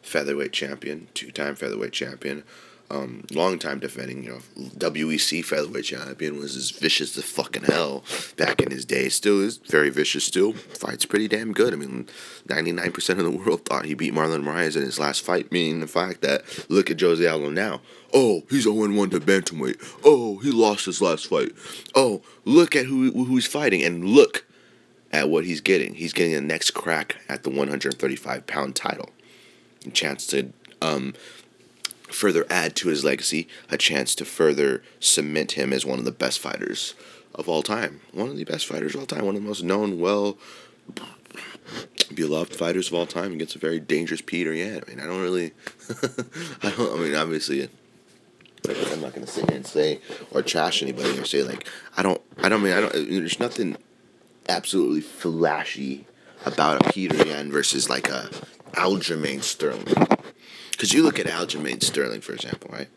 featherweight 0.00 0.52
champion, 0.52 1.08
two 1.12 1.32
time 1.32 1.56
featherweight 1.56 1.92
champion, 1.92 2.44
um, 2.90 3.24
long 3.30 3.58
time 3.58 3.78
defending, 3.78 4.24
you 4.24 4.30
know, 4.30 4.40
WEC 4.76 5.44
featherweight 5.44 5.84
champion, 5.84 6.38
was 6.38 6.56
as 6.56 6.70
vicious 6.70 7.16
as 7.16 7.24
fucking 7.24 7.62
hell 7.62 8.04
back 8.36 8.60
in 8.60 8.70
his 8.70 8.84
day. 8.84 9.08
Still 9.08 9.40
is 9.40 9.58
very 9.58 9.90
vicious. 9.90 10.24
Still 10.24 10.52
fights 10.52 11.04
pretty 11.04 11.28
damn 11.28 11.52
good. 11.52 11.72
I 11.72 11.76
mean, 11.76 12.08
ninety 12.48 12.72
nine 12.72 12.92
percent 12.92 13.20
of 13.20 13.24
the 13.24 13.30
world 13.30 13.64
thought 13.64 13.84
he 13.84 13.94
beat 13.94 14.12
Marlon 14.12 14.42
Moraes 14.42 14.76
in 14.76 14.82
his 14.82 14.98
last 14.98 15.24
fight. 15.24 15.52
Meaning 15.52 15.80
the 15.80 15.86
fact 15.86 16.20
that 16.22 16.42
look 16.68 16.90
at 16.90 17.00
Jose 17.00 17.24
Aldo 17.24 17.50
now. 17.50 17.80
Oh, 18.12 18.42
he's 18.50 18.64
0 18.64 18.74
1 18.74 19.10
to 19.10 19.20
bantamweight. 19.20 20.00
Oh, 20.02 20.38
he 20.38 20.50
lost 20.50 20.86
his 20.86 21.00
last 21.00 21.28
fight. 21.28 21.52
Oh, 21.94 22.22
look 22.44 22.74
at 22.74 22.86
who 22.86 23.12
who 23.12 23.36
he's 23.36 23.46
fighting, 23.46 23.84
and 23.84 24.04
look 24.04 24.44
at 25.12 25.28
what 25.28 25.44
he's 25.44 25.60
getting. 25.60 25.94
He's 25.94 26.12
getting 26.12 26.34
the 26.34 26.40
next 26.40 26.72
crack 26.72 27.16
at 27.28 27.44
the 27.44 27.50
135 27.50 28.46
pound 28.48 28.74
title. 28.74 29.10
A 29.86 29.90
chance 29.90 30.26
to 30.28 30.52
um, 30.82 31.14
further 32.10 32.46
add 32.50 32.76
to 32.76 32.88
his 32.88 33.04
legacy, 33.04 33.48
a 33.70 33.76
chance 33.76 34.14
to 34.16 34.24
further 34.24 34.82
cement 34.98 35.52
him 35.52 35.72
as 35.72 35.86
one 35.86 35.98
of 35.98 36.04
the 36.04 36.12
best 36.12 36.38
fighters 36.38 36.94
of 37.34 37.48
all 37.48 37.62
time. 37.62 38.00
One 38.12 38.28
of 38.28 38.36
the 38.36 38.44
best 38.44 38.66
fighters 38.66 38.94
of 38.94 39.00
all 39.00 39.06
time, 39.06 39.24
one 39.24 39.36
of 39.36 39.42
the 39.42 39.48
most 39.48 39.62
known, 39.62 40.00
well 40.00 40.38
beloved 42.14 42.54
fighters 42.54 42.88
of 42.88 42.94
all 42.94 43.06
time 43.06 43.32
against 43.32 43.56
a 43.56 43.58
very 43.58 43.80
dangerous 43.80 44.20
Peter 44.20 44.52
Yan. 44.52 44.82
I 44.86 44.90
mean, 44.90 45.00
I 45.00 45.06
don't 45.06 45.22
really, 45.22 45.52
I 46.62 46.70
don't. 46.70 46.98
I 46.98 47.02
mean, 47.02 47.14
obviously, 47.14 47.68
I'm 48.68 49.00
not 49.00 49.14
gonna 49.14 49.26
sit 49.26 49.48
here 49.48 49.56
and 49.56 49.66
say 49.66 50.00
or 50.32 50.42
trash 50.42 50.82
anybody 50.82 51.18
or 51.18 51.24
say 51.24 51.42
like 51.42 51.66
I 51.96 52.02
don't. 52.02 52.20
I 52.38 52.48
don't 52.48 52.62
mean 52.62 52.72
I 52.72 52.80
don't. 52.80 52.92
There's 52.92 53.40
nothing 53.40 53.76
absolutely 54.48 55.00
flashy 55.00 56.06
about 56.44 56.86
a 56.86 56.92
Peter 56.92 57.26
Yan 57.26 57.50
versus 57.50 57.88
like 57.88 58.08
a 58.08 58.28
Aljamain 58.72 59.42
Sterling. 59.42 60.19
Because 60.80 60.94
you 60.94 61.02
look 61.02 61.18
at 61.18 61.26
Aljamain 61.26 61.82
Sterling, 61.82 62.22
for 62.22 62.32
example, 62.32 62.70
right? 62.72 62.88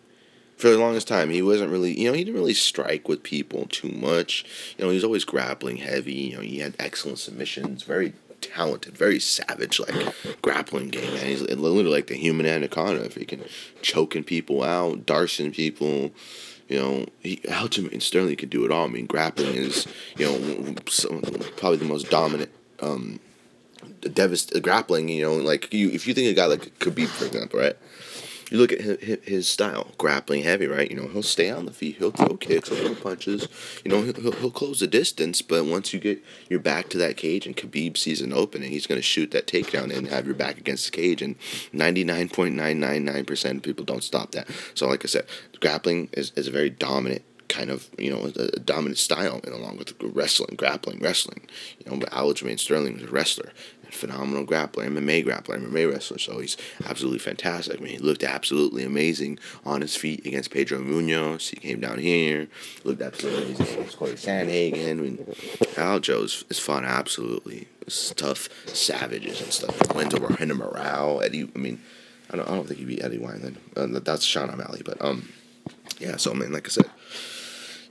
For 0.56 0.70
the 0.70 0.78
longest 0.78 1.06
time, 1.06 1.30
he 1.32 1.42
wasn't 1.42 1.70
really, 1.70 2.00
you 2.00 2.08
know, 2.08 2.14
he 2.14 2.24
didn't 2.24 2.40
really 2.40 2.54
strike 2.54 3.10
with 3.10 3.24
people 3.24 3.66
too 3.66 3.90
much. 3.90 4.46
You 4.78 4.86
know, 4.86 4.90
he 4.90 4.96
was 4.96 5.04
always 5.04 5.26
grappling 5.26 5.76
heavy. 5.76 6.14
You 6.14 6.36
know, 6.38 6.42
he 6.42 6.60
had 6.60 6.76
excellent 6.80 7.20
submissions, 7.20 7.84
very 7.84 8.14
talented, 8.40 8.98
very 8.98 9.20
savage, 9.20 9.82
like 9.82 10.16
grappling 10.42 10.92
game. 10.92 11.14
Man, 11.14 11.26
he's 11.26 11.42
literally 11.42 11.84
like 11.84 12.08
the 12.08 12.16
human 12.16 12.46
anaconda. 12.46 13.10
Can 13.10 13.44
choking 13.82 14.24
people 14.24 14.64
out, 14.64 15.06
darsing 15.06 15.52
people, 15.52 16.12
you 16.70 16.80
know, 16.80 17.06
he, 17.20 17.36
Aljamain 17.50 18.02
Sterling 18.02 18.38
can 18.38 18.48
do 18.48 18.64
it 18.64 18.72
all. 18.72 18.86
I 18.86 18.90
mean, 18.90 19.08
grappling 19.08 19.56
is, 19.56 19.88
you 20.18 20.26
know, 20.26 20.74
probably 21.58 21.80
the 21.80 21.84
most 21.84 22.10
dominant. 22.10 22.52
Um, 22.80 23.20
devast- 24.10 24.62
grappling, 24.62 25.10
you 25.10 25.22
know, 25.22 25.36
like 25.36 25.74
you 25.74 25.90
if 25.90 26.08
you 26.08 26.14
think 26.14 26.30
a 26.30 26.34
guy 26.34 26.46
like 26.46 26.78
Khabib, 26.80 27.08
for 27.08 27.26
example, 27.26 27.60
right? 27.60 27.76
you 28.54 28.60
look 28.60 28.72
at 28.72 29.02
his, 29.02 29.48
style, 29.48 29.92
grappling 29.98 30.44
heavy, 30.44 30.68
right? 30.68 30.90
You 30.90 30.96
know, 30.96 31.08
he'll 31.08 31.24
stay 31.24 31.50
on 31.50 31.66
the 31.66 31.72
feet, 31.72 31.96
he'll 31.98 32.12
throw 32.12 32.38
kicks, 32.38 32.70
he'll 32.70 32.78
throw 32.78 32.96
punches. 32.96 33.48
You 33.84 33.90
know, 33.90 34.04
he'll, 34.04 34.32
he'll, 34.32 34.52
close 34.52 34.80
the 34.80 34.86
distance, 34.86 35.42
but 35.42 35.66
once 35.66 35.92
you 35.92 36.00
get 36.00 36.24
your 36.50 36.60
back 36.60 36.90
to 36.90 36.98
that 37.00 37.18
cage 37.18 37.48
and 37.48 37.58
Khabib 37.58 37.98
sees 37.98 38.22
an 38.22 38.32
opening, 38.32 38.70
he's 38.70 38.86
going 38.86 39.00
to 39.00 39.04
shoot 39.04 39.32
that 39.32 39.48
takedown 39.48 39.96
and 39.96 40.08
have 40.08 40.28
your 40.28 40.36
back 40.36 40.60
against 40.60 40.86
the 40.86 40.92
cage. 40.92 41.24
And 41.24 41.38
99.999% 41.74 43.58
of 43.58 43.64
people 43.64 43.86
don't 43.86 44.04
stop 44.04 44.34
that. 44.34 44.48
So, 44.76 44.88
like 44.88 45.04
I 45.04 45.08
said, 45.08 45.26
grappling 45.60 46.10
is, 46.14 46.32
is 46.36 46.48
a 46.48 46.52
very 46.52 46.70
dominant 46.70 47.24
kind 47.50 47.70
of 47.70 47.90
you 48.00 48.10
know 48.10 48.32
a 48.36 48.60
dominant 48.60 48.98
style 48.98 49.40
and 49.44 49.54
along 49.54 49.78
with 49.78 49.94
wrestling 50.02 50.56
grappling 50.56 51.00
wrestling 51.00 51.42
you 51.78 51.92
know 51.92 51.98
but 51.98 52.10
Aljamain 52.10 52.60
Sterling 52.60 52.96
was 52.96 53.04
a 53.04 53.08
wrestler 53.08 53.52
phenomenal 53.94 54.46
grappler, 54.46 54.88
MMA 54.88 55.26
grappler, 55.26 55.60
MMA 55.60 55.92
wrestler. 55.92 56.18
So 56.18 56.40
he's 56.40 56.58
absolutely 56.86 57.20
fantastic. 57.20 57.80
I 57.80 57.84
mean, 57.84 57.94
he 57.94 58.00
looked 58.00 58.24
absolutely 58.24 58.84
amazing 58.84 59.40
on 59.66 59.82
his 59.82 59.96
feet 59.96 60.26
against 60.26 60.52
Pedro 60.52 60.80
Munhoz. 60.80 61.50
He 61.50 61.58
came 61.58 61.80
down 61.80 62.00
here, 62.00 62.48
looked 62.84 63.02
absolutely 63.02 63.56
amazing 63.56 63.78
against 63.80 63.98
Corey 63.98 64.14
Sandhagen. 64.14 64.90
I 64.90 64.94
mean, 64.94 65.18
Aljo 65.76 66.24
is, 66.24 66.46
is 66.50 66.60
fun, 66.60 66.86
absolutely. 66.86 67.68
It's 67.82 68.12
tough 68.12 68.50
savages 68.68 69.42
and 69.42 69.52
stuff. 69.52 69.94
Went 69.96 70.14
over 70.14 70.28
Renan 70.28 70.58
Morale, 70.58 71.22
Eddie. 71.22 71.50
I 71.56 71.58
mean, 71.58 71.82
I 72.30 72.38
don't, 72.38 72.48
I 72.48 72.56
don't 72.56 72.68
think 72.68 72.80
he 72.80 72.86
beat 72.86 73.04
Eddie 73.04 73.20
Wineland. 73.20 73.58
Uh, 73.76 74.00
that's 74.00 74.24
Sean 74.24 74.50
O'Malley, 74.50 74.82
but 74.84 75.02
um, 75.04 75.30
yeah. 76.00 76.18
So 76.18 76.32
I 76.32 76.34
mean, 76.34 76.52
like 76.52 76.68
I 76.68 76.70
said 76.70 76.90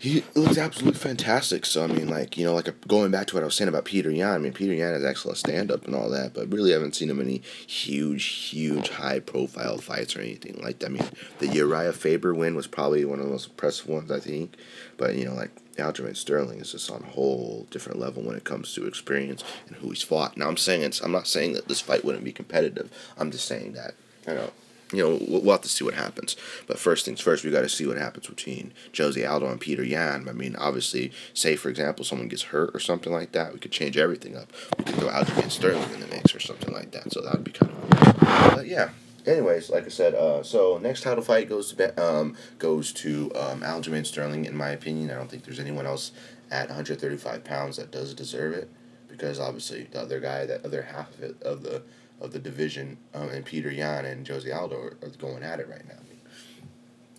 he 0.03 0.25
looks 0.35 0.59
absolutely 0.59 0.99
fantastic. 0.99 1.65
So 1.65 1.85
I 1.85 1.87
mean, 1.87 2.09
like 2.09 2.37
you 2.37 2.45
know, 2.45 2.55
like 2.55 2.69
going 2.89 3.13
back 3.13 3.29
to 3.29 3.37
what 3.37 3.45
I 3.45 3.47
was 3.47 3.55
saying 3.55 3.69
about 3.69 3.85
Peter 3.85 4.11
Yan. 4.11 4.35
I 4.35 4.39
mean, 4.39 4.53
Peter 4.53 4.75
Yan 4.75 4.95
is 4.95 5.05
excellent 5.05 5.39
stand 5.39 5.71
up 5.71 5.87
and 5.87 5.95
all 5.95 6.11
that, 6.11 6.35
but 6.35 6.51
really 6.53 6.73
haven't 6.73 6.97
seen 6.97 7.09
him 7.09 7.21
in 7.21 7.29
any 7.29 7.43
huge, 7.69 8.25
huge, 8.25 8.89
high 8.89 9.21
profile 9.21 9.79
fights 9.79 10.17
or 10.17 10.21
anything 10.21 10.61
like 10.61 10.81
that. 10.81 10.87
I 10.87 10.89
mean, 10.89 11.09
the 11.39 11.47
Uriah 11.47 11.93
Faber 11.93 12.35
win 12.35 12.57
was 12.57 12.67
probably 12.67 13.05
one 13.05 13.21
of 13.21 13.27
the 13.27 13.31
most 13.31 13.51
impressive 13.51 13.87
ones 13.87 14.11
I 14.11 14.19
think, 14.19 14.57
but 14.97 15.15
you 15.15 15.25
know, 15.25 15.35
like 15.35 15.53
Aljamain 15.77 16.17
Sterling 16.17 16.59
is 16.59 16.73
just 16.73 16.91
on 16.91 17.03
a 17.03 17.11
whole 17.11 17.69
different 17.71 18.01
level 18.01 18.25
when 18.25 18.35
it 18.35 18.43
comes 18.43 18.75
to 18.75 18.87
experience 18.89 19.45
and 19.69 19.77
who 19.77 19.91
he's 19.91 20.03
fought. 20.03 20.37
Now 20.37 20.49
I'm 20.49 20.57
saying 20.57 20.83
it's 20.83 21.01
I'm 21.01 21.13
not 21.13 21.29
saying 21.29 21.53
that 21.53 21.69
this 21.69 21.81
fight 21.81 22.05
wouldn't 22.05 22.25
be 22.25 22.33
competitive. 22.33 22.91
I'm 23.17 23.31
just 23.31 23.47
saying 23.47 23.75
that 23.75 23.95
you 24.27 24.35
know 24.35 24.51
you 24.93 25.03
know, 25.03 25.19
we'll 25.27 25.53
have 25.53 25.63
to 25.63 25.69
see 25.69 25.85
what 25.85 25.95
happens. 25.95 26.37
But 26.67 26.79
first 26.79 27.05
things 27.05 27.21
first, 27.21 27.45
we 27.45 27.51
got 27.51 27.63
to 27.63 27.69
see 27.69 27.87
what 27.87 27.97
happens 27.97 28.27
between 28.27 28.73
Josie 28.93 29.25
Aldo 29.25 29.47
and 29.47 29.61
Peter 29.61 29.83
Yan. 29.83 30.29
I 30.29 30.33
mean, 30.33 30.57
obviously, 30.57 31.13
say 31.35 31.57
for 31.57 31.69
example, 31.69 32.05
someone 32.05 32.29
gets 32.29 32.43
hurt 32.43 32.71
or 32.75 32.81
something 32.81 33.13
like 33.13 33.33
that, 33.33 33.53
we 33.53 33.59
could 33.59 33.73
change 33.73 33.97
everything 33.97 34.37
up. 34.37 34.53
We 34.79 34.85
could 34.85 34.97
throw 34.97 35.09
Aljamain 35.09 35.51
Sterling 35.51 35.91
in 35.95 36.01
the 36.01 36.07
mix 36.09 36.35
or 36.35 36.41
something 36.41 36.73
like 36.73 36.93
that. 36.93 37.13
So 37.13 37.23
that 37.23 37.33
would 37.33 37.45
be 37.45 37.53
kind 37.53 37.73
of 37.73 38.19
cool. 38.19 38.57
But 38.57 38.67
yeah. 38.67 38.91
Anyways, 39.25 39.71
like 39.71 39.85
I 39.85 39.89
said, 39.89 40.15
uh, 40.15 40.43
so 40.43 40.79
next 40.79 41.03
title 41.03 41.23
fight 41.23 41.49
goes 41.49 41.73
to 41.73 42.05
um, 42.05 42.37
goes 42.59 42.93
to 42.95 43.31
um, 43.37 43.61
Aljamain 43.61 44.05
Sterling. 44.05 44.47
In 44.47 44.57
my 44.57 44.71
opinion, 44.71 45.13
I 45.13 45.15
don't 45.15 45.31
think 45.31 45.45
there's 45.45 45.61
anyone 45.61 45.87
else 45.87 46.11
at 46.51 46.67
135 46.67 47.45
pounds 47.45 47.77
that 47.77 47.93
does 47.93 48.15
deserve 48.15 48.53
it 48.53 48.69
because 49.09 49.39
obviously 49.39 49.85
the 49.85 50.01
other 50.01 50.19
guy, 50.19 50.45
that 50.47 50.65
other 50.65 50.83
half 50.83 51.15
of 51.15 51.23
it 51.23 51.41
of 51.43 51.63
the 51.63 51.83
of 52.23 52.33
the 52.33 52.39
division, 52.39 52.97
um, 53.13 53.29
and 53.29 53.45
Peter 53.45 53.71
Yan 53.71 54.05
and 54.05 54.27
Jose 54.27 54.51
Aldo 54.51 54.77
are, 54.77 54.97
are, 55.03 55.11
going 55.19 55.43
at 55.43 55.59
it 55.59 55.69
right 55.69 55.87
now. 55.87 55.97
I 55.99 56.09
mean, 56.09 56.21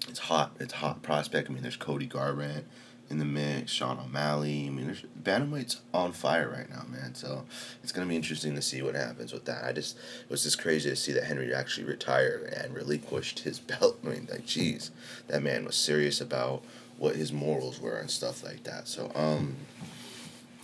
it's 0.07 0.19
hot. 0.19 0.55
It's 0.59 0.73
hot 0.73 1.03
prospect. 1.03 1.49
I 1.49 1.53
mean, 1.53 1.61
there's 1.61 1.75
Cody 1.75 2.07
Garbrandt 2.07 2.63
in 3.09 3.19
the 3.19 3.25
mix, 3.25 3.71
Sean 3.71 3.99
O'Malley. 3.99 4.65
I 4.65 4.69
mean, 4.69 4.85
there's 4.85 5.03
bantamweight's 5.21 5.81
on 5.93 6.13
fire 6.13 6.49
right 6.49 6.69
now, 6.69 6.85
man. 6.89 7.15
So 7.15 7.43
it's 7.83 7.91
gonna 7.91 8.07
be 8.07 8.15
interesting 8.15 8.55
to 8.55 8.61
see 8.61 8.81
what 8.81 8.95
happens 8.95 9.33
with 9.33 9.43
that. 9.45 9.65
I 9.65 9.73
just 9.73 9.97
it 9.97 10.29
was 10.29 10.43
just 10.43 10.61
crazy 10.61 10.89
to 10.89 10.95
see 10.95 11.11
that 11.11 11.25
Henry 11.25 11.53
actually 11.53 11.85
retired 11.85 12.43
and 12.53 12.73
relinquished 12.73 13.39
his 13.39 13.59
belt. 13.59 13.99
I 14.03 14.07
mean, 14.07 14.29
like, 14.31 14.45
jeez, 14.45 14.89
that 15.27 15.43
man 15.43 15.65
was 15.65 15.75
serious 15.75 16.21
about 16.21 16.63
what 16.97 17.17
his 17.17 17.33
morals 17.33 17.81
were 17.81 17.97
and 17.97 18.09
stuff 18.09 18.41
like 18.41 18.63
that. 18.63 18.87
So, 18.87 19.11
um, 19.15 19.57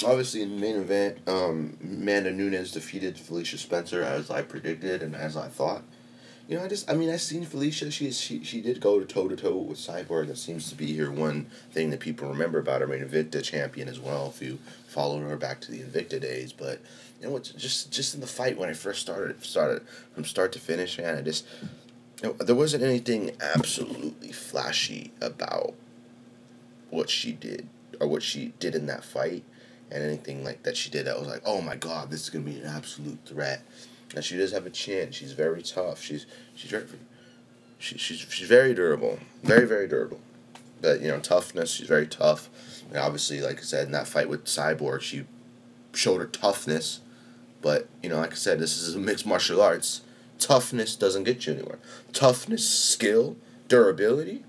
obviously 0.06 0.41
in 0.41 0.56
the 0.56 0.62
main 0.62 0.75
event, 0.75 1.18
um, 1.27 1.77
Amanda 1.82 2.32
Nunes 2.32 2.72
defeated 2.72 3.18
Felicia 3.18 3.58
Spencer 3.58 4.01
as 4.01 4.29
I 4.29 4.41
predicted 4.41 5.01
and 5.01 5.15
as 5.15 5.36
I 5.36 5.48
thought. 5.48 5.84
You 6.48 6.58
know, 6.58 6.63
I 6.63 6.68
just, 6.68 6.89
I 6.89 6.96
mean, 6.96 7.12
I've 7.12 7.22
seen 7.22 7.46
Felicia. 7.46 7.91
She 7.91 8.12
she 8.12 8.44
she 8.44 8.60
did 8.60 8.82
go 8.82 9.00
to 9.00 9.06
toe 9.06 9.27
to 9.27 9.36
toe 9.36 9.58
with 9.58 9.77
Cyborg. 9.77 10.27
That 10.27 10.38
seems 10.38 10.68
to 10.70 10.75
be 10.75 10.98
her 10.98 11.12
one 11.12 11.46
thing 11.72 11.91
that 11.91 12.00
people 12.00 12.27
remember 12.27 12.58
about 12.58 12.82
her. 12.82 12.88
I 12.88 12.89
mean, 12.89 13.08
Invicta 13.08 13.44
champion 13.44 13.88
as 13.88 14.00
well. 14.00 14.34
If 14.36 14.41
you 14.41 14.58
follow 14.88 15.20
her 15.20 15.38
back 15.38 15.62
to 15.62 15.72
the 15.72 15.82
Invicta 15.82 16.20
days, 16.20 16.51
but 16.51 16.82
you 17.22 17.29
know, 17.29 17.38
just 17.38 17.91
just 17.91 18.15
in 18.15 18.22
the 18.22 18.27
fight 18.27 18.58
when 18.58 18.68
I 18.68 18.74
first 18.74 19.00
started 19.00 19.44
started 19.46 19.84
from 20.15 20.25
start 20.25 20.51
to 20.53 20.60
finish, 20.60 20.98
man, 20.98 21.18
I 21.18 21.22
just 21.22 21.46
you 22.24 22.29
know, 22.29 22.34
there 22.34 22.56
wasn't 22.56 22.82
anything 22.82 23.32
absolutely 23.39 24.32
flashy 24.32 25.12
about 25.22 25.75
what 26.89 27.12
she 27.12 27.32
did 27.32 27.70
or 28.01 28.08
what 28.08 28.24
she 28.24 28.53
did 28.60 28.74
in 28.74 28.88
that 28.88 29.03
fight 29.03 29.44
and 29.91 30.03
anything 30.03 30.43
like 30.43 30.63
that 30.63 30.77
she 30.77 30.89
did 30.89 31.05
that 31.05 31.19
was 31.19 31.27
like, 31.27 31.41
oh 31.46 31.62
my 31.62 31.75
god, 31.75 32.10
this 32.10 32.22
is 32.24 32.29
gonna 32.29 32.46
be 32.46 32.60
an 32.60 32.67
absolute 32.67 33.19
threat. 33.25 33.63
And 34.15 34.24
she 34.24 34.38
does 34.38 34.51
have 34.51 34.65
a 34.65 34.69
chin. 34.69 35.12
She's 35.12 35.34
very 35.34 35.62
tough. 35.62 36.01
She's 36.01 36.25
she's 36.55 36.72
very 36.72 36.86
she, 37.77 37.98
she's 37.98 38.19
she's 38.19 38.48
very 38.48 38.74
durable, 38.74 39.19
very 39.43 39.67
very 39.67 39.88
durable. 39.88 40.19
But 40.81 41.01
you 41.01 41.10
know, 41.10 41.19
toughness. 41.19 41.72
She's 41.72 41.88
very 41.88 42.08
tough. 42.08 42.50
And 42.89 42.98
obviously, 42.98 43.41
like 43.41 43.60
I 43.60 43.63
said, 43.63 43.86
in 43.86 43.91
that 43.91 44.08
fight 44.08 44.29
with 44.29 44.46
Cyborg, 44.46 45.01
she 45.01 45.25
showed 45.93 46.19
her 46.19 46.27
toughness. 46.27 47.01
But 47.62 47.88
you 48.01 48.10
know, 48.10 48.17
like 48.17 48.31
I 48.31 48.36
said, 48.36 48.60
this 48.60 48.77
is 48.77 48.96
a 48.96 49.00
mixed 49.00 49.25
martial 49.25 49.62
arts. 49.62 50.01
Toughness 50.39 50.96
doesn't 50.96 51.25
get 51.25 51.46
you 51.46 51.53
anywhere. 51.53 51.79
Toughness, 52.13 52.67
skill, 52.67 53.36
durability 53.67 54.43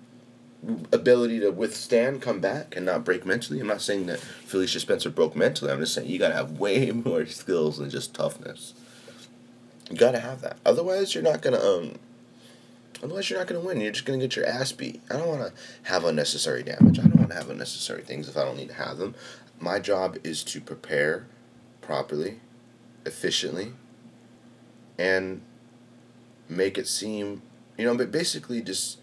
ability 0.93 1.41
to 1.41 1.51
withstand, 1.51 2.21
come 2.21 2.41
back, 2.41 2.77
and 2.77 2.85
not 2.85 3.05
break 3.05 3.25
mentally. 3.25 3.61
I'm 3.61 3.67
not 3.67 3.81
saying 3.81 4.07
that 4.07 4.21
Felicia 4.21 4.81
Spencer 4.81 5.11
broke 5.11 5.35
mentally. 5.35 5.73
I'm 5.73 5.81
just 5.81 5.95
saying 5.95 6.09
you 6.09 6.19
gotta 6.19 6.35
have 6.35 6.59
way 6.59 6.91
more 6.91 7.27
skills 7.27 7.79
than 7.79 7.91
just 7.91 8.15
toughness. 8.15 8.75
You 9.91 9.97
gotta 9.97 10.21
have 10.21 10.41
that. 10.43 10.59
Otherwise, 10.65 11.15
you're 11.15 11.25
not 11.25 11.43
gonna 11.43 11.61
um. 11.61 11.95
Otherwise, 13.03 13.31
you're 13.31 13.39
not 13.39 13.49
gonna 13.49 13.61
win. 13.61 13.81
You're 13.81 13.93
just 13.93 14.05
gonna 14.05 14.19
get 14.19 14.37
your 14.37 14.47
ass 14.47 14.73
beat. 14.73 15.01
I 15.11 15.17
don't 15.17 15.29
want 15.29 15.43
to 15.43 15.53
have 15.91 16.05
unnecessary 16.05 16.63
damage. 16.63 16.99
I 16.99 17.03
don't 17.03 17.17
want 17.17 17.31
to 17.31 17.37
have 17.37 17.49
unnecessary 17.49 18.03
things 18.03 18.29
if 18.29 18.37
I 18.37 18.45
don't 18.45 18.57
need 18.57 18.69
to 18.69 18.75
have 18.75 18.99
them. 18.99 19.15
My 19.59 19.79
job 19.79 20.19
is 20.23 20.45
to 20.45 20.61
prepare 20.61 21.27
properly, 21.81 22.41
efficiently, 23.07 23.73
and 24.99 25.41
make 26.49 26.77
it 26.77 26.87
seem, 26.87 27.43
you 27.79 27.85
know, 27.85 27.97
but 27.97 28.11
basically 28.11 28.61
just 28.61 29.00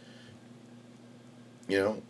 you 1.68 1.80
know, 1.80 2.02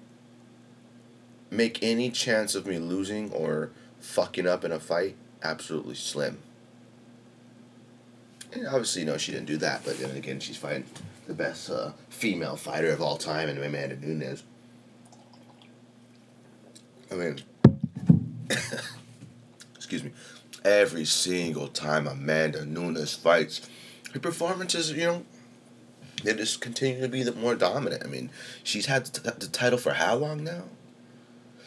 make 1.49 1.81
any 1.81 2.09
chance 2.09 2.55
of 2.55 2.65
me 2.65 2.77
losing 2.77 3.31
or 3.31 3.71
fucking 3.99 4.47
up 4.47 4.63
in 4.63 4.71
a 4.71 4.79
fight 4.79 5.15
absolutely 5.43 5.95
slim. 5.95 6.39
And 8.53 8.67
obviously, 8.67 9.01
you 9.01 9.07
know, 9.07 9.17
she 9.17 9.31
didn't 9.31 9.47
do 9.47 9.57
that, 9.57 9.83
but 9.83 9.99
then 9.99 10.15
again, 10.15 10.39
she's 10.39 10.57
fighting 10.57 10.85
the 11.27 11.33
best 11.33 11.69
uh, 11.69 11.91
female 12.09 12.55
fighter 12.55 12.91
of 12.91 13.01
all 13.01 13.17
time 13.17 13.49
in 13.49 13.61
Amanda 13.61 13.97
Nunes. 13.97 14.43
I 17.11 17.15
mean, 17.15 17.39
excuse 19.75 20.03
me, 20.03 20.11
every 20.63 21.05
single 21.05 21.67
time 21.67 22.07
Amanda 22.07 22.65
Nunes 22.65 23.15
fights, 23.15 23.61
her 24.13 24.19
performances, 24.19 24.91
you 24.91 25.05
know, 25.05 25.25
they 26.23 26.33
just 26.33 26.61
continue 26.61 26.99
to 27.01 27.07
be 27.07 27.23
the 27.23 27.33
more 27.33 27.55
dominant. 27.55 28.03
I 28.03 28.07
mean, 28.07 28.29
she's 28.63 28.87
had 28.87 29.05
the 29.05 29.47
title 29.47 29.77
for 29.77 29.93
how 29.93 30.15
long 30.15 30.43
now? 30.43 30.63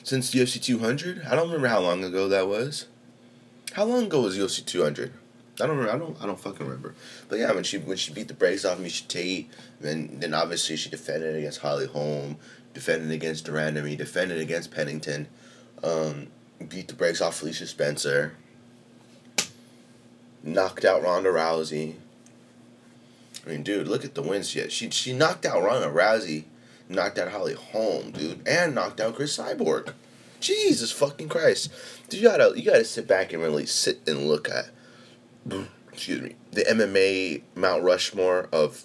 Since 0.02 0.34
UFC 0.34 0.60
200? 0.62 1.22
I 1.26 1.36
don't 1.36 1.46
remember 1.46 1.68
how 1.68 1.80
long 1.80 2.02
ago 2.02 2.28
that 2.28 2.48
was. 2.48 2.86
How 3.72 3.84
long 3.84 4.04
ago 4.04 4.22
was 4.22 4.36
UFC 4.36 4.64
200? 4.64 5.12
I 5.60 5.66
don't 5.66 5.76
remember. 5.76 5.92
I 5.92 5.98
don't. 5.98 6.22
I 6.22 6.26
don't 6.26 6.40
fucking 6.40 6.66
remember. 6.66 6.94
But 7.28 7.38
yeah, 7.38 7.52
when 7.52 7.64
she 7.64 7.78
when 7.78 7.96
she 7.96 8.12
beat 8.12 8.28
the 8.28 8.34
brakes 8.34 8.64
off 8.64 8.78
Miesha 8.78 9.06
Tate, 9.06 9.50
then 9.80 10.18
then 10.18 10.34
obviously 10.34 10.76
she 10.76 10.88
defended 10.88 11.36
against 11.36 11.60
Holly 11.60 11.86
Holm, 11.86 12.36
defended 12.72 13.10
against 13.10 13.44
de 13.44 13.52
Randamie, 13.52 13.96
defended 13.96 14.38
against 14.38 14.70
Pennington, 14.70 15.28
um, 15.84 16.28
beat 16.68 16.88
the 16.88 16.94
brakes 16.94 17.20
off 17.20 17.38
Felicia 17.38 17.66
Spencer, 17.66 18.34
knocked 20.42 20.84
out 20.84 21.02
Ronda 21.02 21.30
Rousey, 21.30 21.96
I 23.44 23.48
mean, 23.48 23.62
dude, 23.62 23.88
look 23.88 24.04
at 24.04 24.14
the 24.14 24.22
wins 24.22 24.52
had. 24.52 24.72
She 24.72 24.90
she 24.90 25.12
knocked 25.12 25.46
out 25.46 25.62
Ronda 25.62 25.88
Rousey, 25.88 26.44
knocked 26.88 27.18
out 27.18 27.32
Holly 27.32 27.54
Holm, 27.54 28.10
dude, 28.12 28.46
and 28.46 28.74
knocked 28.74 29.00
out 29.00 29.16
Cris 29.16 29.36
Cyborg. 29.36 29.94
Jesus 30.40 30.90
fucking 30.90 31.28
Christ, 31.28 31.70
dude, 32.08 32.20
you 32.20 32.28
gotta 32.28 32.52
you 32.56 32.64
gotta 32.64 32.84
sit 32.84 33.06
back 33.06 33.32
and 33.32 33.42
really 33.42 33.66
sit 33.66 34.00
and 34.06 34.26
look 34.26 34.48
at, 34.48 34.70
excuse 35.92 36.22
me, 36.22 36.36
the 36.52 36.62
MMA 36.62 37.42
Mount 37.54 37.82
Rushmore 37.82 38.48
of 38.52 38.84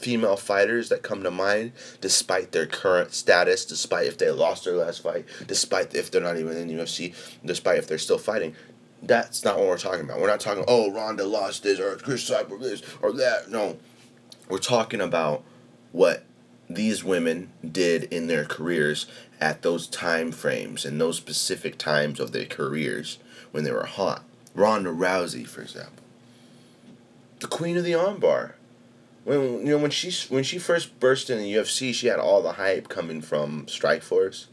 female 0.00 0.36
fighters 0.36 0.88
that 0.88 1.02
come 1.02 1.22
to 1.22 1.30
mind, 1.30 1.72
despite 2.00 2.52
their 2.52 2.66
current 2.66 3.12
status, 3.12 3.64
despite 3.64 4.06
if 4.06 4.18
they 4.18 4.30
lost 4.30 4.64
their 4.64 4.76
last 4.76 5.02
fight, 5.02 5.26
despite 5.46 5.94
if 5.94 6.10
they're 6.10 6.20
not 6.20 6.38
even 6.38 6.56
in 6.56 6.68
the 6.68 6.74
UFC, 6.74 7.14
despite 7.44 7.78
if 7.78 7.86
they're 7.86 7.98
still 7.98 8.18
fighting. 8.18 8.54
That's 9.02 9.44
not 9.44 9.58
what 9.58 9.66
we're 9.66 9.78
talking 9.78 10.04
about. 10.04 10.20
We're 10.20 10.26
not 10.26 10.40
talking, 10.40 10.64
oh, 10.68 10.92
Ronda 10.92 11.24
lost 11.24 11.62
this 11.62 11.80
or 11.80 11.96
Cris 11.96 12.28
Cyborg 12.28 12.60
this 12.60 12.82
or 13.00 13.12
that. 13.12 13.50
No. 13.50 13.78
We're 14.48 14.58
talking 14.58 15.00
about 15.00 15.42
what 15.92 16.24
these 16.68 17.02
women 17.02 17.50
did 17.68 18.04
in 18.04 18.26
their 18.26 18.44
careers 18.44 19.06
at 19.40 19.62
those 19.62 19.86
time 19.86 20.32
frames 20.32 20.84
and 20.84 21.00
those 21.00 21.16
specific 21.16 21.78
times 21.78 22.20
of 22.20 22.32
their 22.32 22.44
careers 22.46 23.18
when 23.50 23.64
they 23.64 23.72
were 23.72 23.86
hot. 23.86 24.22
Ronda 24.54 24.90
Rousey, 24.90 25.46
for 25.46 25.62
example, 25.62 26.04
the 27.40 27.46
queen 27.46 27.76
of 27.76 27.84
the 27.84 27.92
armbar. 27.92 28.52
When 29.24 29.66
you 29.66 29.72
know 29.72 29.78
when 29.78 29.90
she 29.90 30.10
when 30.32 30.44
she 30.44 30.58
first 30.58 30.98
burst 30.98 31.28
in 31.30 31.38
the 31.38 31.52
UFC, 31.54 31.92
she 31.92 32.06
had 32.06 32.18
all 32.18 32.42
the 32.42 32.52
hype 32.52 32.88
coming 32.88 33.20
from 33.20 33.66
Strikeforce. 33.66 34.46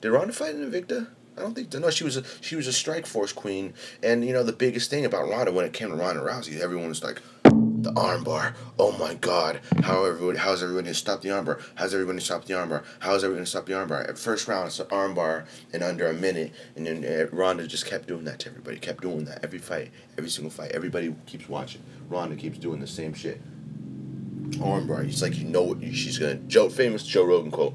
Did 0.00 0.10
Ronda 0.10 0.32
fight 0.32 0.54
in 0.54 0.70
Invicta? 0.70 1.08
I 1.36 1.40
don't 1.40 1.54
think 1.54 1.72
no. 1.72 1.90
She 1.90 2.04
was 2.04 2.16
a 2.16 2.24
she 2.40 2.56
was 2.56 2.68
a 2.68 2.70
Strikeforce 2.70 3.34
queen, 3.34 3.72
and 4.02 4.24
you 4.24 4.32
know 4.32 4.42
the 4.42 4.52
biggest 4.52 4.90
thing 4.90 5.04
about 5.04 5.28
Ronda 5.28 5.52
when 5.52 5.64
it 5.64 5.72
came 5.72 5.88
to 5.88 5.94
Ronda 5.94 6.20
Rousey, 6.20 6.60
everyone 6.60 6.88
was 6.88 7.02
like, 7.02 7.20
the 7.44 7.92
armbar. 7.92 8.54
Oh 8.78 8.92
my 8.98 9.14
God! 9.14 9.60
How 9.82 10.04
everybody? 10.04 10.38
How's 10.38 10.62
everybody 10.62 10.84
gonna 10.84 10.94
stop 10.94 11.22
the 11.22 11.30
armbar? 11.30 11.60
How's 11.74 11.94
everybody 11.94 12.16
gonna 12.16 12.20
stop 12.20 12.44
the 12.44 12.54
armbar? 12.54 12.84
How's 13.00 13.24
everybody 13.24 13.38
gonna 13.38 13.46
stop 13.46 13.66
the 13.66 13.72
armbar? 13.72 14.08
At 14.08 14.18
first 14.18 14.46
round, 14.46 14.68
it's 14.68 14.78
an 14.78 14.86
armbar 14.86 15.46
in 15.72 15.82
under 15.82 16.06
a 16.06 16.12
minute, 16.12 16.52
and 16.76 16.86
then 16.86 17.04
uh, 17.04 17.34
Ronda 17.34 17.66
just 17.66 17.86
kept 17.86 18.08
doing 18.08 18.24
that 18.24 18.38
to 18.40 18.50
everybody. 18.50 18.78
Kept 18.78 19.00
doing 19.00 19.24
that 19.24 19.42
every 19.42 19.58
fight, 19.58 19.90
every 20.18 20.30
single 20.30 20.50
fight. 20.50 20.72
Everybody 20.72 21.14
keeps 21.26 21.48
watching. 21.48 21.82
Ronda 22.08 22.36
keeps 22.36 22.58
doing 22.58 22.80
the 22.80 22.86
same 22.86 23.14
shit. 23.14 23.40
Armbar. 24.58 25.04
He's 25.04 25.22
like, 25.22 25.38
you 25.38 25.44
know 25.46 25.62
what 25.62 25.82
she's 25.82 26.18
gonna. 26.18 26.34
Joe, 26.34 26.68
famous 26.68 27.04
Joe 27.04 27.24
Rogan 27.24 27.50
quote. 27.50 27.74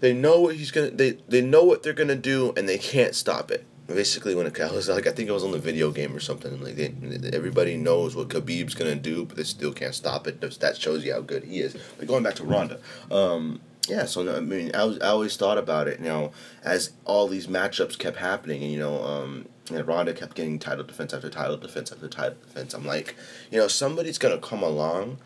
They 0.00 0.12
know 0.12 0.40
what 0.40 0.56
he's 0.56 0.70
gonna. 0.70 0.90
They 0.90 1.12
they 1.28 1.40
know 1.40 1.64
what 1.64 1.82
they're 1.82 1.92
gonna 1.92 2.16
do, 2.16 2.52
and 2.56 2.68
they 2.68 2.78
can't 2.78 3.14
stop 3.14 3.50
it. 3.50 3.66
Basically 3.86 4.34
when 4.34 4.46
it 4.46 4.58
was 4.58 4.88
like 4.88 5.06
I 5.06 5.12
think 5.12 5.28
it 5.28 5.32
was 5.32 5.44
on 5.44 5.52
the 5.52 5.60
video 5.60 5.92
game 5.92 6.14
or 6.14 6.18
something 6.18 6.60
like 6.60 6.74
they, 6.74 6.92
everybody 7.32 7.76
knows 7.76 8.16
what 8.16 8.28
Khabib's 8.28 8.74
gonna 8.74 8.96
do 8.96 9.24
but 9.24 9.36
they 9.36 9.44
still 9.44 9.72
can't 9.72 9.94
stop 9.94 10.26
it. 10.26 10.40
That 10.40 10.76
shows 10.76 11.04
you 11.04 11.12
how 11.12 11.20
good 11.20 11.44
he 11.44 11.60
is. 11.60 11.76
But 11.96 12.08
going 12.08 12.24
back 12.24 12.34
to 12.36 12.44
Ronda 12.44 12.80
um, 13.12 13.60
yeah 13.88 14.04
so 14.04 14.36
I 14.36 14.40
mean 14.40 14.72
I, 14.74 14.82
was, 14.82 14.98
I 14.98 15.06
always 15.06 15.36
thought 15.36 15.56
about 15.56 15.86
it 15.86 16.00
you 16.00 16.06
know 16.06 16.32
as 16.64 16.94
all 17.04 17.28
these 17.28 17.46
matchups 17.46 17.96
kept 17.96 18.16
happening 18.16 18.60
and 18.64 18.72
you 18.72 18.78
know 18.80 19.04
um, 19.04 19.46
and 19.72 19.86
Ronda 19.86 20.14
kept 20.14 20.34
getting 20.34 20.58
title 20.58 20.82
defense 20.82 21.14
after 21.14 21.30
title 21.30 21.56
defense 21.56 21.92
after 21.92 22.08
title 22.08 22.38
defense. 22.44 22.74
I'm 22.74 22.84
like 22.84 23.14
you 23.52 23.58
know 23.58 23.68
somebody's 23.68 24.18
gonna 24.18 24.38
come 24.38 24.64
along 24.64 25.18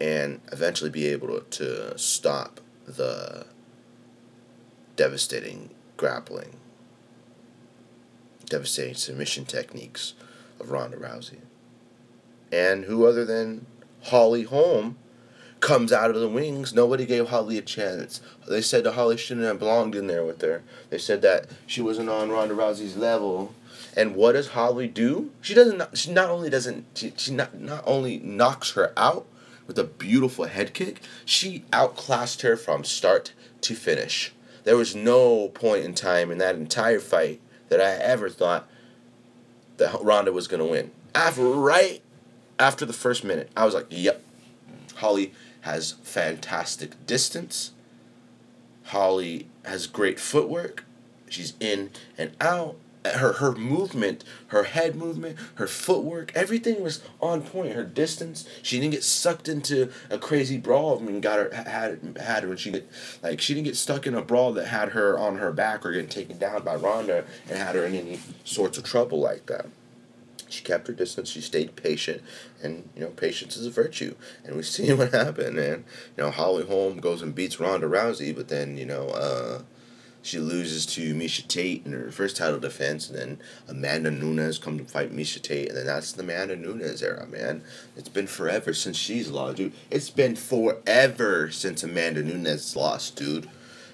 and 0.00 0.40
eventually 0.50 0.90
be 0.90 1.06
able 1.06 1.28
to, 1.28 1.44
to 1.50 1.98
stop 1.98 2.60
the 2.86 3.46
devastating 5.00 5.70
grappling 5.96 6.56
devastating 8.50 8.94
submission 8.94 9.46
techniques 9.46 10.12
of 10.60 10.70
Ronda 10.70 10.98
Rousey. 10.98 11.38
And 12.52 12.84
who 12.84 13.06
other 13.06 13.24
than 13.24 13.64
Holly 14.02 14.42
Holm 14.42 14.98
comes 15.60 15.90
out 15.90 16.10
of 16.10 16.20
the 16.20 16.28
wings. 16.28 16.74
Nobody 16.74 17.06
gave 17.06 17.30
Holly 17.30 17.56
a 17.56 17.62
chance. 17.62 18.20
They 18.46 18.60
said 18.60 18.84
that 18.84 18.92
Holly 18.92 19.16
shouldn't 19.16 19.46
have 19.46 19.58
belonged 19.58 19.94
in 19.94 20.06
there 20.06 20.24
with 20.24 20.42
her. 20.42 20.62
They 20.90 20.98
said 20.98 21.22
that 21.22 21.46
she 21.66 21.80
wasn't 21.80 22.10
on 22.10 22.28
Ronda 22.28 22.54
Rousey's 22.54 22.96
level. 22.96 23.54
And 23.96 24.14
what 24.14 24.32
does 24.32 24.48
Holly 24.48 24.86
do? 24.86 25.30
She 25.40 25.54
doesn't. 25.54 25.96
She 25.96 26.12
not 26.12 26.28
only 26.28 26.50
doesn't. 26.50 26.84
She, 26.94 27.14
she 27.16 27.32
not 27.32 27.58
not 27.58 27.84
only 27.86 28.18
knocks 28.18 28.72
her 28.72 28.92
out 28.98 29.26
with 29.66 29.78
a 29.78 29.84
beautiful 29.84 30.44
head 30.44 30.74
kick. 30.74 31.00
She 31.24 31.64
outclassed 31.72 32.42
her 32.42 32.58
from 32.58 32.84
start 32.84 33.32
to 33.62 33.74
finish. 33.74 34.34
There 34.64 34.76
was 34.76 34.94
no 34.94 35.48
point 35.48 35.84
in 35.84 35.94
time 35.94 36.30
in 36.30 36.38
that 36.38 36.56
entire 36.56 37.00
fight 37.00 37.40
that 37.68 37.80
I 37.80 37.92
ever 37.92 38.28
thought 38.28 38.68
that 39.78 40.02
Ronda 40.02 40.32
was 40.32 40.48
going 40.48 40.60
to 40.60 40.70
win. 40.70 40.90
After 41.14 41.42
right 41.42 42.02
after 42.58 42.84
the 42.84 42.92
first 42.92 43.24
minute, 43.24 43.50
I 43.56 43.64
was 43.64 43.74
like, 43.74 43.86
"Yep, 43.90 44.22
Holly 44.96 45.32
has 45.62 45.92
fantastic 46.02 47.06
distance. 47.06 47.72
Holly 48.84 49.48
has 49.64 49.86
great 49.86 50.18
footwork. 50.18 50.84
She's 51.28 51.54
in 51.60 51.90
and 52.18 52.32
out 52.40 52.76
her 53.04 53.34
her 53.34 53.52
movement, 53.52 54.24
her 54.48 54.64
head 54.64 54.94
movement, 54.94 55.38
her 55.54 55.66
footwork, 55.66 56.32
everything 56.34 56.82
was 56.82 57.02
on 57.20 57.42
point. 57.42 57.72
Her 57.72 57.84
distance, 57.84 58.46
she 58.62 58.78
didn't 58.78 58.92
get 58.92 59.04
sucked 59.04 59.48
into 59.48 59.90
a 60.10 60.18
crazy 60.18 60.58
brawl. 60.58 60.98
and 60.98 61.22
got 61.22 61.38
her 61.38 61.50
had 61.54 62.18
had 62.18 62.46
when 62.48 62.58
she 62.58 62.82
like 63.22 63.40
she 63.40 63.54
didn't 63.54 63.66
get 63.66 63.76
stuck 63.76 64.06
in 64.06 64.14
a 64.14 64.22
brawl 64.22 64.52
that 64.52 64.66
had 64.66 64.90
her 64.90 65.18
on 65.18 65.38
her 65.38 65.52
back 65.52 65.86
or 65.86 65.92
getting 65.92 66.08
taken 66.08 66.38
down 66.38 66.62
by 66.62 66.74
Ronda 66.74 67.24
and 67.48 67.58
had 67.58 67.74
her 67.74 67.84
in 67.84 67.94
any 67.94 68.20
sorts 68.44 68.76
of 68.76 68.84
trouble 68.84 69.18
like 69.18 69.46
that. 69.46 69.66
She 70.48 70.64
kept 70.64 70.88
her 70.88 70.92
distance. 70.92 71.28
She 71.28 71.40
stayed 71.40 71.76
patient, 71.76 72.22
and 72.60 72.88
you 72.96 73.02
know, 73.02 73.10
patience 73.10 73.56
is 73.56 73.66
a 73.66 73.70
virtue. 73.70 74.14
And 74.44 74.56
we've 74.56 74.66
seen 74.78 74.98
what 74.98 75.12
happened. 75.12 75.58
And 75.58 75.84
you 76.16 76.24
know, 76.24 76.30
Holly 76.30 76.66
Holm 76.66 76.98
goes 77.00 77.22
and 77.22 77.34
beats 77.34 77.60
Ronda 77.60 77.86
Rousey, 77.86 78.34
but 78.34 78.48
then 78.48 78.76
you 78.76 78.84
know. 78.84 79.08
uh 79.08 79.62
she 80.22 80.38
loses 80.38 80.86
to 80.86 81.14
Miesha 81.14 81.46
Tate 81.46 81.84
in 81.86 81.92
her 81.92 82.10
first 82.10 82.36
title 82.36 82.60
defense, 82.60 83.08
and 83.08 83.18
then 83.18 83.38
Amanda 83.68 84.10
Nunes 84.10 84.58
comes 84.58 84.82
to 84.82 84.86
fight 84.86 85.14
Miesha 85.14 85.40
Tate, 85.40 85.68
and 85.68 85.78
then 85.78 85.86
that's 85.86 86.12
the 86.12 86.22
Amanda 86.22 86.56
Nunes 86.56 87.02
era, 87.02 87.26
man. 87.26 87.62
It's 87.96 88.08
been 88.08 88.26
forever 88.26 88.74
since 88.74 88.96
she's 88.96 89.30
lost, 89.30 89.56
dude. 89.56 89.72
It's 89.90 90.10
been 90.10 90.36
forever 90.36 91.50
since 91.50 91.82
Amanda 91.82 92.22
Nunes 92.22 92.76
lost, 92.76 93.16
dude. 93.16 93.48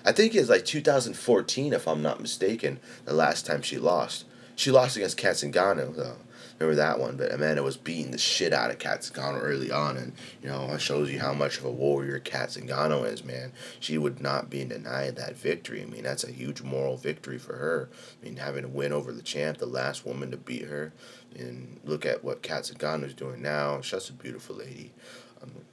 I 0.05 0.13
think 0.13 0.35
it's 0.35 0.51
like 0.51 0.65
2014, 0.65 1.73
if 1.73 1.89
I'm 1.89 2.03
not 2.03 2.21
mistaken, 2.21 2.81
the 3.05 3.15
last 3.15 3.47
time 3.47 3.63
she 3.63 3.79
lost. 3.79 4.25
She 4.55 4.71
lost 4.71 4.97
against 4.97 5.17
Cat 5.17 5.35
Zingano, 5.35 5.95
though 5.95 6.17
remember 6.59 6.77
that 6.77 6.99
one. 6.99 7.17
But 7.17 7.33
Amanda 7.33 7.63
was 7.63 7.77
beating 7.77 8.11
the 8.11 8.19
shit 8.19 8.53
out 8.53 8.71
of 8.71 8.79
Cat 8.79 9.01
Zingano 9.01 9.41
early 9.43 9.71
on, 9.71 9.97
and 9.97 10.13
you 10.43 10.49
know 10.49 10.71
it 10.73 10.81
shows 10.81 11.11
you 11.11 11.21
how 11.21 11.33
much 11.33 11.59
of 11.59 11.65
a 11.65 11.71
warrior 11.71 12.19
Cat 12.19 12.51
Zingano 12.51 13.11
is, 13.11 13.25
man. 13.25 13.53
She 13.81 13.99
would 13.99 14.21
not 14.21 14.51
be 14.51 14.65
denied 14.65 15.17
that 15.17 15.37
victory. 15.37 15.83
I 15.83 15.87
mean, 15.87 16.03
that's 16.03 16.25
a 16.25 16.33
huge 16.33 16.63
moral 16.63 16.97
victory 16.97 17.39
for 17.39 17.57
her. 17.57 17.89
I 18.21 18.25
mean, 18.25 18.37
having 18.37 18.63
to 18.63 18.69
win 18.69 18.93
over 18.93 19.13
the 19.13 19.23
champ, 19.23 19.59
the 19.59 19.67
last 19.67 20.07
woman 20.07 20.31
to 20.31 20.37
beat 20.37 20.65
her, 20.65 20.93
and 21.37 21.81
look 21.85 22.07
at 22.07 22.25
what 22.25 22.43
Cat 22.43 22.65
Zingano 22.65 23.05
is 23.05 23.15
doing 23.15 23.43
now. 23.43 23.81
She's 23.81 24.09
a 24.09 24.13
beautiful 24.13 24.57
lady. 24.57 24.93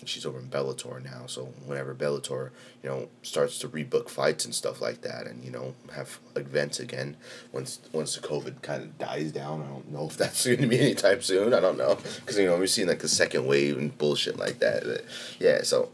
She's 0.05 0.25
over 0.25 0.39
in 0.39 0.47
Bellator 0.47 1.01
now, 1.03 1.27
so 1.27 1.45
whenever 1.65 1.95
Bellator, 1.95 2.49
you 2.81 2.89
know, 2.89 3.07
starts 3.21 3.57
to 3.59 3.69
rebook 3.69 4.09
fights 4.09 4.43
and 4.43 4.53
stuff 4.53 4.81
like 4.81 5.01
that, 5.01 5.27
and 5.27 5.43
you 5.43 5.51
know, 5.51 5.75
have 5.95 6.19
events 6.35 6.79
again, 6.79 7.15
once 7.51 7.79
once 7.93 8.15
the 8.15 8.27
COVID 8.27 8.61
kind 8.61 8.83
of 8.83 8.97
dies 8.97 9.31
down, 9.31 9.61
I 9.61 9.67
don't 9.67 9.91
know 9.91 10.07
if 10.07 10.17
that's 10.17 10.45
going 10.45 10.61
to 10.61 10.67
be 10.67 10.79
anytime 10.79 11.21
soon. 11.21 11.53
I 11.53 11.59
don't 11.59 11.77
know, 11.77 11.97
because 12.19 12.37
you 12.37 12.45
know 12.45 12.57
we've 12.57 12.69
seen 12.69 12.87
like 12.87 12.99
the 12.99 13.07
second 13.07 13.45
wave 13.45 13.77
and 13.77 13.97
bullshit 13.97 14.37
like 14.37 14.59
that. 14.59 14.83
But, 14.83 15.05
yeah, 15.39 15.61
so 15.63 15.89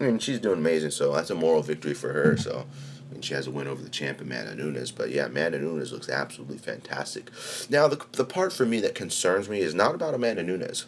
I 0.00 0.04
mean, 0.04 0.18
she's 0.18 0.40
doing 0.40 0.58
amazing. 0.58 0.92
So 0.92 1.12
that's 1.12 1.30
a 1.30 1.34
moral 1.34 1.62
victory 1.62 1.94
for 1.94 2.12
her. 2.12 2.36
So. 2.36 2.66
Mean, 3.10 3.22
she 3.22 3.34
has 3.34 3.48
a 3.48 3.50
win 3.50 3.66
over 3.66 3.82
the 3.82 3.88
champ 3.88 4.20
Amanda 4.20 4.54
Nunes, 4.54 4.92
but 4.92 5.10
yeah, 5.10 5.26
Amanda 5.26 5.58
Nunes 5.58 5.90
looks 5.90 6.08
absolutely 6.08 6.58
fantastic. 6.58 7.28
Now, 7.68 7.88
the, 7.88 8.00
the 8.12 8.24
part 8.24 8.52
for 8.52 8.64
me 8.64 8.80
that 8.82 8.94
concerns 8.94 9.48
me 9.48 9.58
is 9.58 9.74
not 9.74 9.96
about 9.96 10.14
Amanda 10.14 10.44
Nunes 10.44 10.86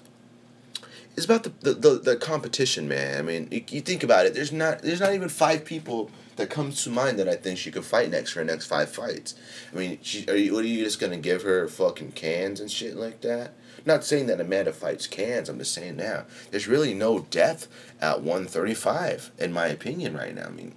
it's 1.17 1.27
about 1.27 1.43
the, 1.43 1.51
the, 1.61 1.75
the, 1.75 1.99
the 1.99 2.17
competition, 2.17 2.89
man. 2.89 3.19
I 3.19 3.23
mean, 3.23 3.49
you, 3.51 3.63
you 3.69 3.81
think 3.81 4.03
about 4.03 4.27
it. 4.27 4.35
There's 4.35 4.53
not 4.53 4.83
there's 4.83 5.01
not 5.01 5.15
even 5.15 5.29
five 5.29 5.65
people 5.65 6.11
that 6.37 6.49
comes 6.49 6.83
to 6.85 6.91
mind 6.91 7.19
that 7.19 7.29
I 7.29 7.35
think 7.35 7.59
she 7.59 7.71
could 7.71 7.85
fight 7.85 8.11
next 8.11 8.33
for 8.33 8.39
her 8.39 8.45
next 8.45 8.67
five 8.67 8.91
fights. 8.91 9.35
I 9.73 9.77
mean, 9.77 9.99
she 10.03 10.27
are 10.29 10.37
you 10.37 10.55
what 10.55 10.65
are 10.65 10.69
you 10.69 10.85
just 10.85 11.01
gonna 11.01 11.19
give 11.19 11.43
her 11.43 11.69
fucking 11.69 12.13
cans 12.13 12.61
and 12.61 12.71
shit 12.71 12.97
like 12.97 13.21
that? 13.23 13.55
not 13.85 14.05
saying 14.05 14.27
that 14.27 14.41
Amanda 14.41 14.73
fights 14.73 15.07
cans. 15.07 15.49
I'm 15.49 15.59
just 15.59 15.75
saying 15.75 15.97
now 15.97 16.25
there's 16.51 16.69
really 16.69 16.95
no 16.95 17.21
depth 17.21 17.69
at 18.01 18.21
135 18.21 19.33
in 19.39 19.53
my 19.53 19.67
opinion 19.67 20.17
right 20.17 20.35
now. 20.35 20.47
I 20.47 20.51
mean, 20.51 20.75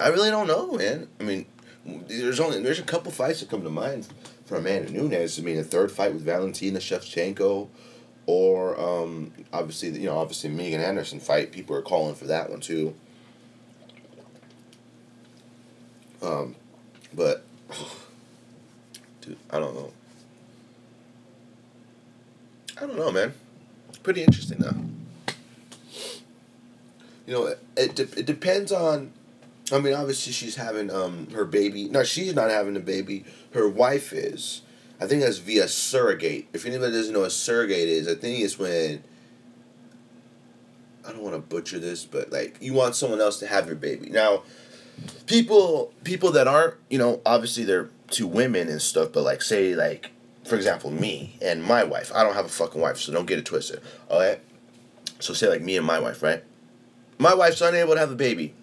I 0.00 0.08
really 0.08 0.30
don't 0.30 0.46
know, 0.46 0.72
man. 0.72 1.08
I 1.20 1.24
mean, 1.24 1.46
there's 1.84 2.40
only 2.40 2.62
there's 2.62 2.78
a 2.78 2.84
couple 2.84 3.12
fights 3.12 3.40
that 3.40 3.50
come 3.50 3.62
to 3.62 3.70
mind 3.70 4.08
for 4.46 4.56
Amanda 4.56 4.90
Nunes. 4.90 5.38
I 5.38 5.42
mean, 5.42 5.56
the 5.56 5.64
third 5.64 5.92
fight 5.92 6.14
with 6.14 6.22
Valentina 6.22 6.78
Shevchenko 6.78 7.68
or 8.26 8.78
um, 8.80 9.32
obviously 9.52 9.90
you 9.90 10.06
know 10.06 10.18
obviously 10.18 10.50
Megan 10.50 10.80
Anderson 10.80 11.20
fight. 11.20 11.52
People 11.52 11.76
are 11.76 11.82
calling 11.82 12.14
for 12.14 12.26
that 12.26 12.50
one 12.50 12.60
too. 12.60 12.94
Um, 16.22 16.54
but 17.14 17.44
dude, 19.20 19.36
I 19.50 19.58
don't 19.58 19.74
know. 19.74 19.92
I 22.80 22.86
don't 22.86 22.96
know, 22.96 23.10
man. 23.10 23.34
Pretty 24.02 24.22
interesting 24.22 24.58
though. 24.58 24.74
You 27.26 27.32
know, 27.32 27.46
it 27.46 27.60
it, 27.76 27.94
de- 27.94 28.18
it 28.20 28.26
depends 28.26 28.72
on. 28.72 29.12
I 29.70 29.78
mean, 29.78 29.94
obviously 29.94 30.32
she's 30.32 30.56
having 30.56 30.90
um 30.90 31.28
her 31.32 31.44
baby. 31.44 31.88
No, 31.88 32.02
she's 32.02 32.34
not 32.34 32.50
having 32.50 32.76
a 32.76 32.80
baby. 32.80 33.24
Her 33.54 33.68
wife 33.68 34.12
is 34.12 34.62
I 35.02 35.06
think 35.08 35.22
that's 35.22 35.38
via 35.38 35.66
surrogate. 35.66 36.46
If 36.52 36.64
anybody 36.64 36.92
doesn't 36.92 37.12
know 37.12 37.20
what 37.20 37.32
surrogate 37.32 37.88
is, 37.88 38.06
I 38.06 38.14
think 38.14 38.38
it's 38.38 38.56
when 38.56 39.02
I 41.04 41.10
don't 41.10 41.22
want 41.22 41.34
to 41.34 41.40
butcher 41.40 41.80
this, 41.80 42.04
but 42.04 42.30
like 42.30 42.58
you 42.60 42.72
want 42.72 42.94
someone 42.94 43.20
else 43.20 43.40
to 43.40 43.48
have 43.48 43.66
your 43.66 43.74
baby. 43.74 44.10
Now, 44.10 44.44
people 45.26 45.92
people 46.04 46.30
that 46.32 46.46
aren't, 46.46 46.74
you 46.88 46.98
know, 46.98 47.20
obviously 47.26 47.64
they're 47.64 47.90
two 48.10 48.28
women 48.28 48.68
and 48.68 48.80
stuff, 48.80 49.10
but 49.12 49.24
like 49.24 49.42
say 49.42 49.74
like 49.74 50.12
for 50.44 50.54
example 50.54 50.92
me 50.92 51.36
and 51.42 51.64
my 51.64 51.82
wife. 51.82 52.12
I 52.14 52.22
don't 52.22 52.34
have 52.34 52.46
a 52.46 52.50
fucking 52.50 52.80
wife, 52.80 52.98
so 52.98 53.12
don't 53.12 53.26
get 53.26 53.40
it 53.40 53.44
twisted. 53.44 53.80
All 54.08 54.20
right. 54.20 54.40
So 55.18 55.34
say 55.34 55.48
like 55.48 55.62
me 55.62 55.76
and 55.76 55.84
my 55.84 55.98
wife, 55.98 56.22
right? 56.22 56.44
My 57.18 57.34
wife's 57.34 57.60
unable 57.60 57.94
to 57.94 58.00
have 58.00 58.12
a 58.12 58.16
baby. 58.16 58.54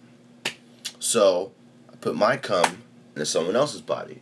So 1.00 1.52
I 1.92 1.98
put 1.98 2.16
my 2.16 2.38
cum 2.38 2.84
into 3.14 3.26
someone 3.26 3.58
else's 3.58 3.82
body. 3.82 4.22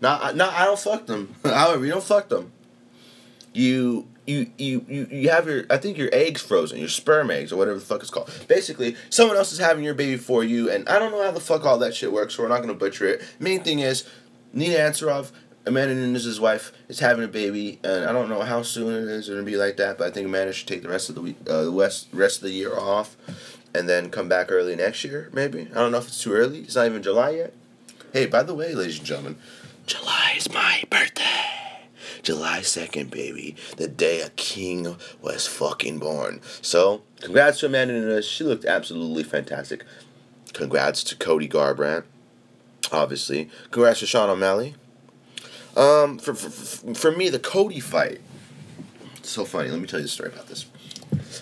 Not, 0.00 0.36
not 0.36 0.52
I 0.54 0.64
don't 0.64 0.78
fuck 0.78 1.06
them. 1.06 1.34
However, 1.44 1.84
you 1.84 1.92
don't 1.92 2.04
fuck 2.04 2.28
them. 2.28 2.52
You 3.52 4.06
you, 4.28 4.50
you 4.58 4.84
you 4.86 5.08
you 5.10 5.30
have 5.30 5.48
your 5.48 5.64
I 5.70 5.78
think 5.78 5.96
your 5.96 6.10
eggs 6.12 6.42
frozen, 6.42 6.78
your 6.78 6.88
sperm 6.88 7.30
eggs 7.30 7.50
or 7.50 7.56
whatever 7.56 7.78
the 7.78 7.84
fuck 7.84 8.02
it's 8.02 8.10
called. 8.10 8.30
Basically, 8.46 8.94
someone 9.08 9.36
else 9.36 9.52
is 9.52 9.58
having 9.58 9.82
your 9.82 9.94
baby 9.94 10.18
for 10.18 10.44
you, 10.44 10.70
and 10.70 10.86
I 10.88 10.98
don't 10.98 11.10
know 11.10 11.22
how 11.22 11.30
the 11.30 11.40
fuck 11.40 11.64
all 11.64 11.78
that 11.78 11.94
shit 11.94 12.12
works, 12.12 12.34
so 12.34 12.42
we're 12.42 12.50
not 12.50 12.60
gonna 12.60 12.74
butcher 12.74 13.06
it. 13.06 13.22
Main 13.40 13.62
thing 13.62 13.78
is, 13.78 14.04
Nina 14.52 14.76
Ansaroff, 14.76 15.32
Amanda 15.64 15.94
Nunes' 15.94 16.38
wife, 16.38 16.72
is 16.88 17.00
having 17.00 17.24
a 17.24 17.28
baby, 17.28 17.80
and 17.82 18.04
I 18.04 18.12
don't 18.12 18.28
know 18.28 18.42
how 18.42 18.62
soon 18.62 18.92
it 18.92 19.08
is 19.08 19.30
gonna 19.30 19.42
be 19.42 19.56
like 19.56 19.78
that, 19.78 19.96
but 19.96 20.06
I 20.06 20.10
think 20.10 20.26
Amanda 20.26 20.52
should 20.52 20.68
take 20.68 20.82
the 20.82 20.90
rest 20.90 21.08
of 21.08 21.14
the 21.14 21.22
week, 21.22 21.36
uh, 21.48 21.62
the 21.62 21.72
rest 21.72 22.08
rest 22.12 22.38
of 22.38 22.44
the 22.44 22.52
year 22.52 22.78
off, 22.78 23.16
and 23.74 23.88
then 23.88 24.10
come 24.10 24.28
back 24.28 24.52
early 24.52 24.76
next 24.76 25.04
year, 25.04 25.30
maybe. 25.32 25.68
I 25.70 25.74
don't 25.74 25.90
know 25.90 25.98
if 25.98 26.08
it's 26.08 26.22
too 26.22 26.34
early. 26.34 26.60
It's 26.60 26.76
not 26.76 26.84
even 26.84 27.02
July 27.02 27.30
yet. 27.30 27.54
Hey, 28.12 28.26
by 28.26 28.42
the 28.42 28.54
way, 28.54 28.74
ladies 28.74 28.98
and 28.98 29.06
gentlemen, 29.06 29.38
July 29.88 30.34
is 30.36 30.52
my 30.52 30.84
birthday. 30.90 31.24
July 32.22 32.58
2nd, 32.58 33.10
baby. 33.10 33.56
The 33.78 33.88
day 33.88 34.20
a 34.20 34.28
king 34.28 34.96
was 35.22 35.46
fucking 35.46 35.98
born. 35.98 36.42
So, 36.60 37.00
congrats 37.22 37.60
to 37.60 37.66
Amanda 37.66 37.94
Nunes. 37.94 38.26
She 38.26 38.44
looked 38.44 38.66
absolutely 38.66 39.22
fantastic. 39.22 39.86
Congrats 40.52 41.02
to 41.04 41.16
Cody 41.16 41.48
Garbrandt, 41.48 42.04
obviously. 42.92 43.48
Congrats 43.70 44.00
to 44.00 44.06
Sean 44.06 44.28
O'Malley. 44.28 44.74
Um, 45.74 46.18
for, 46.18 46.34
for, 46.34 46.94
for 46.94 47.10
me, 47.10 47.30
the 47.30 47.38
Cody 47.38 47.80
fight. 47.80 48.20
So 49.22 49.46
funny. 49.46 49.70
Let 49.70 49.80
me 49.80 49.86
tell 49.86 50.00
you 50.00 50.04
the 50.04 50.10
story 50.10 50.30
about 50.30 50.48
this. 50.48 50.66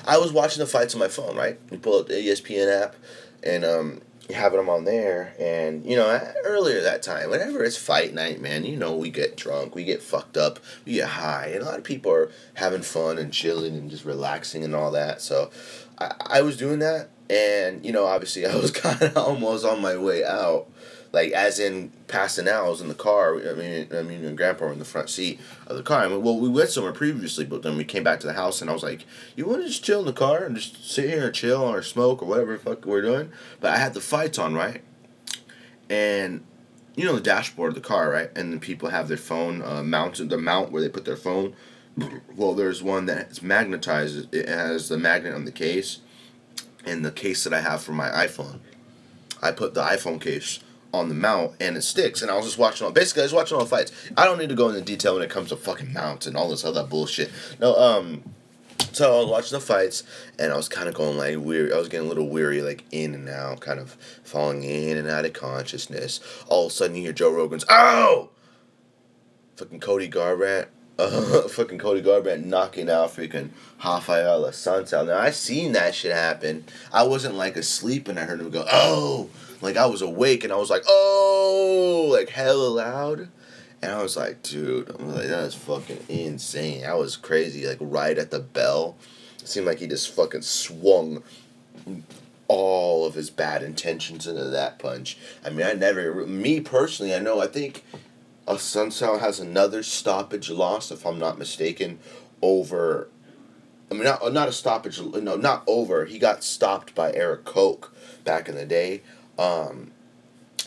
I 0.07 0.19
was 0.19 0.33
watching 0.33 0.61
the 0.61 0.67
fights 0.67 0.95
on 0.95 1.01
my 1.01 1.09
phone, 1.09 1.35
right? 1.37 1.59
You 1.73 1.79
pull 1.79 1.99
up 1.99 2.07
the 2.07 2.15
ESPN 2.15 2.83
app, 2.83 2.95
and 3.43 3.65
um, 3.65 4.03
having 4.31 4.59
them 4.59 4.69
on 4.69 4.85
there. 4.85 5.35
And, 5.39 5.85
you 5.85 5.97
know, 5.97 6.21
earlier 6.45 6.81
that 6.83 7.03
time, 7.03 7.31
whenever 7.31 7.63
it's 7.63 7.77
fight 7.77 8.15
night, 8.15 8.41
man, 8.41 8.65
you 8.65 8.77
know, 8.77 8.97
we 8.97 9.11
get 9.11 9.37
drunk, 9.37 9.75
we 9.75 9.85
get 9.85 10.03
fucked 10.03 10.37
up, 10.37 10.59
we 10.85 10.95
get 10.95 11.09
high. 11.09 11.51
And 11.53 11.63
a 11.63 11.65
lot 11.65 11.79
of 11.79 11.85
people 11.85 12.13
are 12.13 12.31
having 12.55 12.83
fun 12.83 13.19
and 13.19 13.33
chilling 13.33 13.77
and 13.77 13.91
just 13.91 14.05
relaxing 14.05 14.65
and 14.65 14.75
all 14.75 14.91
that. 14.93 15.21
So 15.21 15.51
I, 15.99 16.15
I 16.21 16.43
was 16.43 16.57
doing 16.57 16.81
that. 16.81 17.11
And, 17.29 17.85
you 17.85 17.93
know, 17.93 18.07
obviously 18.07 18.47
I 18.47 18.57
was 18.57 18.71
kind 18.71 19.01
of 19.03 19.17
almost 19.17 19.65
on 19.65 19.81
my 19.81 19.97
way 19.97 20.25
out 20.25 20.69
like 21.17 21.33
as 21.33 21.59
in 21.59 21.91
passing 22.09 22.47
out. 22.47 22.67
I 22.67 22.69
was 22.69 22.83
in 22.83 22.89
the 22.89 22.95
car. 22.95 23.37
I 23.37 23.55
mean, 23.55 23.89
I 23.97 24.03
mean, 24.03 24.23
and 24.23 24.37
Grandpa 24.37 24.67
were 24.67 24.73
in 24.73 24.79
the 24.79 24.85
front 24.85 25.09
seat 25.09 25.41
of 25.67 25.75
the 25.75 25.83
car. 25.83 26.03
I 26.03 26.09
mean, 26.09 26.23
well, 26.23 26.39
we 26.39 26.51
went 26.51 26.69
somewhere 26.69 26.93
previously, 26.93 27.47
but 27.47 27.63
then 27.63 27.79
we 27.79 27.85
came 27.85 28.05
back 28.05 28.21
to 28.21 28.27
the 28.27 28.35
house, 28.35 28.61
and 28.61 28.69
I 28.69 28.75
was 28.75 28.83
like, 28.83 29.07
"You 29.35 29.47
want 29.47 29.63
to 29.63 29.69
just 29.69 29.83
chill 29.83 30.01
in 30.01 30.07
the 30.07 30.13
car 30.13 30.45
and 30.45 30.55
just 30.55 30.89
sit 30.89 31.09
here 31.09 31.25
and 31.25 31.35
chill 31.35 31.63
or 31.63 31.83
smoke 31.83 32.23
or 32.23 32.27
whatever 32.27 32.53
the 32.53 32.59
fuck 32.59 32.85
we're 32.85 33.01
doing?" 33.01 33.33
But 33.61 33.73
I 33.73 33.79
had 33.79 33.95
the 33.95 34.01
fights 34.03 34.39
on 34.39 34.55
right, 34.55 34.83
and 35.89 36.45
you 36.97 37.07
know 37.07 37.15
the 37.15 37.23
dashboard 37.23 37.71
of 37.71 37.75
the 37.77 37.81
car, 37.81 38.11
right? 38.11 38.31
And 38.37 38.53
then 38.53 38.61
people 38.61 38.91
have 38.91 39.09
their 39.09 39.17
phone 39.17 39.63
uh, 39.63 39.83
mounted, 39.83 40.29
the 40.29 40.37
mount 40.37 40.71
where 40.71 40.83
they 40.83 40.91
put 40.91 41.07
their 41.07 41.17
phone. 41.17 41.57
Well, 42.37 42.53
there's 42.53 42.83
one 42.83 43.07
that's 43.07 43.41
magnetized. 43.41 44.35
It 44.35 44.51
has 44.51 44.91
the 44.91 44.99
magnet 44.99 45.35
on 45.35 45.47
the 45.47 45.51
case, 45.51 46.01
and 46.85 47.03
the 47.03 47.11
case 47.11 47.43
that 47.45 47.55
I 47.55 47.63
have 47.63 47.83
for 47.83 47.93
my 47.93 48.11
iPhone. 48.11 48.59
I 49.43 49.51
put 49.53 49.73
the 49.73 49.83
iPhone 49.83 50.21
case 50.21 50.61
on 50.97 51.09
the 51.09 51.15
mount 51.15 51.53
and 51.61 51.77
it 51.77 51.83
sticks. 51.83 52.23
And 52.23 52.31
I 52.31 52.37
was 52.37 52.47
just 52.47 52.59
watching 52.59 52.87
all 52.87 52.93
basically 52.93 53.23
I 53.23 53.27
was 53.27 53.33
watching 53.33 53.57
all 53.57 53.65
the 53.65 53.71
fights. 53.71 53.93
I 54.17 54.25
don't 54.25 54.39
need 54.39 54.49
to 54.49 54.55
go 54.55 54.69
into 54.69 54.81
detail 54.81 55.15
when 55.15 55.23
it 55.23 55.31
comes 55.31 55.51
to 55.51 55.57
fucking 55.57 55.93
mounts 55.93 56.27
and 56.27 56.37
all 56.37 56.49
this 56.49 56.65
other 56.65 56.85
bullshit. 56.85 57.31
No, 57.61 57.75
um 57.77 58.23
so 58.97 59.15
I 59.15 59.19
was 59.19 59.27
watching 59.27 59.59
the 59.59 59.61
fights 59.61 60.05
and 60.39 60.51
I 60.51 60.57
was 60.57 60.71
kind 60.71 60.89
of 60.89 60.95
going 60.95 61.19
like 61.19 61.37
weird. 61.39 61.71
I 61.71 61.79
was 61.79 61.89
getting 61.89 62.07
a 62.07 62.09
little 62.09 62.29
weary, 62.29 62.63
like 62.63 62.85
in 62.91 63.15
and 63.15 63.29
out, 63.29 63.61
kind 63.61 63.79
of 63.79 63.91
falling 64.25 64.63
in 64.65 64.97
and 64.97 65.07
out 65.07 65.27
of 65.27 65.35
consciousness. 65.35 66.21
All 66.49 66.67
of 66.67 66.73
a 66.73 66.75
sudden 66.75 66.97
you 66.97 67.03
hear 67.03 67.13
Joe 67.13 67.31
Rogan's 67.31 67.67
"Oh!" 67.69 68.31
Fucking 69.57 69.81
Cody 69.81 70.09
Garbrandt, 70.09 70.69
uh, 70.99 71.43
fucking 71.49 71.79
Cody 71.79 72.03
Garbrandt 72.03 72.45
knocking 72.47 72.89
out 72.89 73.11
freaking 73.11 73.51
Rafael 73.85 74.45
Assunção. 74.45 75.07
Now 75.09 75.19
I 75.19 75.31
seen 75.31 75.73
that 75.73 75.95
shit 75.95 76.13
happen. 76.13 76.65
I 76.91 77.03
wasn't 77.03 77.35
like 77.35 77.57
asleep 77.57 78.09
and 78.09 78.19
I 78.19 78.25
heard 78.25 78.41
him 78.41 78.51
go 78.51 78.65
"Oh!" 78.71 79.29
Like 79.61 79.77
I 79.77 79.87
was 79.87 80.03
awake 80.03 80.45
and 80.45 80.53
I 80.53 80.57
was 80.57 80.71
like, 80.71 80.83
oh, 80.87 82.09
like 82.13 82.29
hella 82.31 82.69
loud. 82.69 83.29
And 83.83 83.93
I 83.93 84.03
was 84.03 84.17
like, 84.17 84.43
dude, 84.43 84.89
I'm 84.91 85.15
like, 85.15 85.29
that 85.29 85.45
is 85.45 85.55
fucking 85.55 86.05
insane. 86.09 86.83
That 86.83 86.99
was 86.99 87.17
crazy, 87.17 87.67
like 87.67 87.79
right 87.81 88.17
at 88.17 88.31
the 88.31 88.41
bell. 88.41 88.97
It 89.41 89.49
seemed 89.49 89.67
like 89.67 89.79
he 89.79 89.87
just 89.87 90.15
fucking 90.15 90.43
swung 90.43 91.23
all 92.49 93.05
of 93.07 93.15
his 93.15 93.31
bad 93.31 93.63
intentions 93.63 94.27
into 94.27 94.45
that 94.45 94.79
punch. 94.79 95.19
I 95.45 95.51
mean, 95.51 95.67
I 95.67 95.73
never, 95.73 96.27
me 96.27 96.61
personally, 96.61 97.15
I 97.15 97.19
know, 97.19 97.41
I 97.41 97.47
think 97.47 97.85
a 98.47 98.55
Assunção 98.55 99.21
has 99.21 99.41
another 99.41 99.83
stoppage 99.83 100.51
loss, 100.51 100.91
if 100.91 101.05
I'm 101.05 101.19
not 101.19 101.39
mistaken, 101.39 101.99
over. 102.43 103.09
I 103.91 103.95
mean, 103.95 104.05
not, 104.05 104.33
not 104.33 104.49
a 104.49 104.53
stoppage, 104.53 105.01
no, 105.01 105.37
not 105.37 105.65
over. 105.67 106.05
He 106.07 106.19
got 106.19 106.43
stopped 106.43 106.95
by 106.95 107.13
Erik 107.13 107.45
Koch 107.45 107.93
back 108.25 108.49
in 108.49 108.55
the 108.55 108.67
day. 108.67 109.03
Um, 109.39 109.93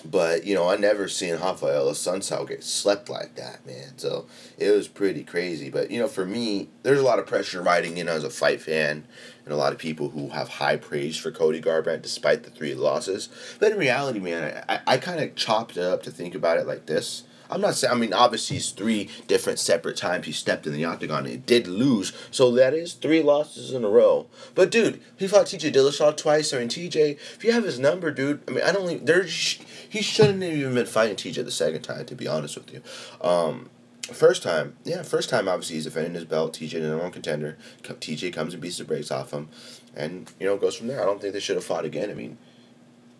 but 0.05 0.45
you 0.45 0.55
know, 0.55 0.69
I 0.69 0.77
never 0.77 1.07
seen 1.07 1.35
Rafael 1.35 1.91
Assunção 1.91 2.47
get 2.47 2.63
slept 2.63 3.09
like 3.09 3.35
that, 3.35 3.65
man. 3.65 3.97
So 3.97 4.27
it 4.57 4.71
was 4.71 4.87
pretty 4.87 5.23
crazy. 5.23 5.69
But 5.69 5.91
you 5.91 5.99
know, 5.99 6.07
for 6.07 6.25
me, 6.25 6.69
there's 6.83 6.99
a 6.99 7.03
lot 7.03 7.19
of 7.19 7.25
pressure 7.25 7.61
riding 7.61 7.97
in 7.97 8.07
as 8.07 8.23
a 8.23 8.29
fight 8.29 8.61
fan, 8.61 9.03
and 9.45 9.53
a 9.53 9.57
lot 9.57 9.73
of 9.73 9.79
people 9.79 10.09
who 10.09 10.29
have 10.29 10.47
high 10.47 10.77
praise 10.77 11.17
for 11.17 11.31
Cody 11.31 11.61
Garbrandt 11.61 12.01
despite 12.01 12.43
the 12.43 12.49
three 12.49 12.73
losses. 12.73 13.29
But 13.59 13.71
in 13.71 13.77
reality, 13.77 14.19
man, 14.19 14.63
I, 14.69 14.79
I 14.87 14.97
kind 14.97 15.19
of 15.19 15.35
chopped 15.35 15.77
it 15.77 15.83
up 15.83 16.03
to 16.03 16.11
think 16.11 16.35
about 16.35 16.57
it 16.57 16.67
like 16.67 16.85
this. 16.85 17.23
I'm 17.49 17.61
not 17.61 17.75
saying. 17.75 17.93
I 17.93 17.97
mean, 17.97 18.13
obviously, 18.13 18.57
it's 18.57 18.69
three 18.69 19.09
different 19.27 19.59
separate 19.59 19.97
times 19.97 20.25
he 20.25 20.31
stepped 20.31 20.67
in 20.67 20.73
the 20.73 20.85
octagon. 20.85 21.25
and 21.25 21.45
did 21.45 21.67
lose, 21.67 22.13
so 22.31 22.51
that 22.51 22.73
is 22.73 22.93
three 22.93 23.21
losses 23.23 23.73
in 23.73 23.83
a 23.83 23.89
row. 23.89 24.27
But 24.53 24.69
dude, 24.69 25.01
he 25.17 25.27
fought 25.27 25.47
T.J. 25.47 25.71
Dillashaw 25.71 26.15
twice. 26.15 26.53
I 26.53 26.59
mean, 26.59 26.67
T.J. 26.67 27.11
If 27.11 27.43
you 27.43 27.51
have 27.51 27.63
his 27.63 27.79
number, 27.79 28.11
dude. 28.11 28.41
I 28.47 28.51
mean, 28.51 28.63
I 28.63 28.71
don't. 28.71 29.05
There's 29.05 29.59
he 29.89 30.01
shouldn't 30.01 30.43
have 30.43 30.53
even 30.53 30.75
been 30.75 30.85
fighting 30.85 31.15
T.J. 31.15 31.41
the 31.41 31.51
second 31.51 31.81
time. 31.81 32.05
To 32.05 32.15
be 32.15 32.27
honest 32.27 32.55
with 32.55 32.71
you, 32.71 32.81
um, 33.21 33.69
first 34.03 34.43
time, 34.43 34.75
yeah, 34.83 35.01
first 35.01 35.29
time. 35.29 35.47
Obviously, 35.47 35.75
he's 35.75 35.85
defending 35.85 36.13
his 36.13 36.25
belt. 36.25 36.53
T.J. 36.53 36.79
the 36.79 36.87
number 36.87 37.03
one 37.03 37.11
contender. 37.11 37.57
T.J. 37.99 38.31
comes 38.31 38.53
and 38.53 38.61
beats 38.61 38.77
the 38.77 38.83
brakes 38.83 39.09
off 39.09 39.31
him, 39.31 39.49
and 39.95 40.31
you 40.39 40.45
know 40.45 40.57
goes 40.57 40.75
from 40.75 40.87
there. 40.87 41.01
I 41.01 41.05
don't 41.05 41.19
think 41.19 41.33
they 41.33 41.39
should 41.39 41.55
have 41.55 41.65
fought 41.65 41.85
again. 41.85 42.11
I 42.11 42.13
mean. 42.13 42.37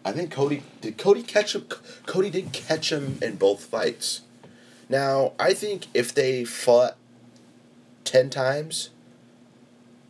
I 0.06 0.12
think 0.12 0.32
Cody 0.32 0.64
did 0.82 0.98
Cody 0.98 1.24
catch 1.24 1.56
him. 1.56 1.66
Cody 2.06 2.30
did 2.30 2.52
catch 2.54 2.92
him 2.92 3.20
in 3.22 3.36
both 3.36 3.64
fights. 3.66 4.22
Now, 4.88 5.34
I 5.40 5.54
think 5.54 5.88
if 5.94 6.14
they 6.14 6.46
fought 6.46 6.98
10 8.06 8.30
times, 8.30 8.90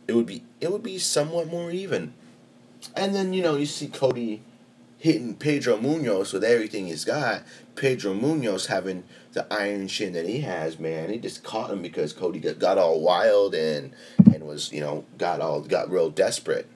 it 0.06 0.14
would 0.14 0.26
be 0.26 0.42
it 0.60 0.72
would 0.72 0.82
be 0.82 0.98
somewhat 0.98 1.48
more 1.48 1.70
even. 1.70 2.14
And 2.96 3.14
then, 3.14 3.32
you 3.32 3.42
know, 3.42 3.56
you 3.56 3.66
see 3.66 3.88
Cody 3.88 4.42
hitting 4.98 5.34
Pedro 5.34 5.76
Munhoz 5.76 6.32
with 6.32 6.44
everything 6.44 6.86
he's 6.86 7.04
got. 7.04 7.42
Pedro 7.74 8.14
Munhoz 8.14 8.66
having 8.66 9.04
the 9.32 9.46
iron 9.52 9.88
chin 9.88 10.12
that 10.12 10.26
he 10.26 10.40
has, 10.40 10.78
man. 10.78 11.10
He 11.10 11.18
just 11.18 11.42
caught 11.42 11.70
him 11.70 11.82
because 11.82 12.12
Cody 12.12 12.38
got, 12.38 12.58
got 12.58 12.78
all 12.78 13.00
wild 13.00 13.54
and 13.54 13.92
and 14.32 14.46
was, 14.46 14.72
you 14.72 14.80
know, 14.80 15.04
got 15.18 15.40
all 15.40 15.60
got 15.60 15.90
real 15.90 16.10
desperate 16.10 16.68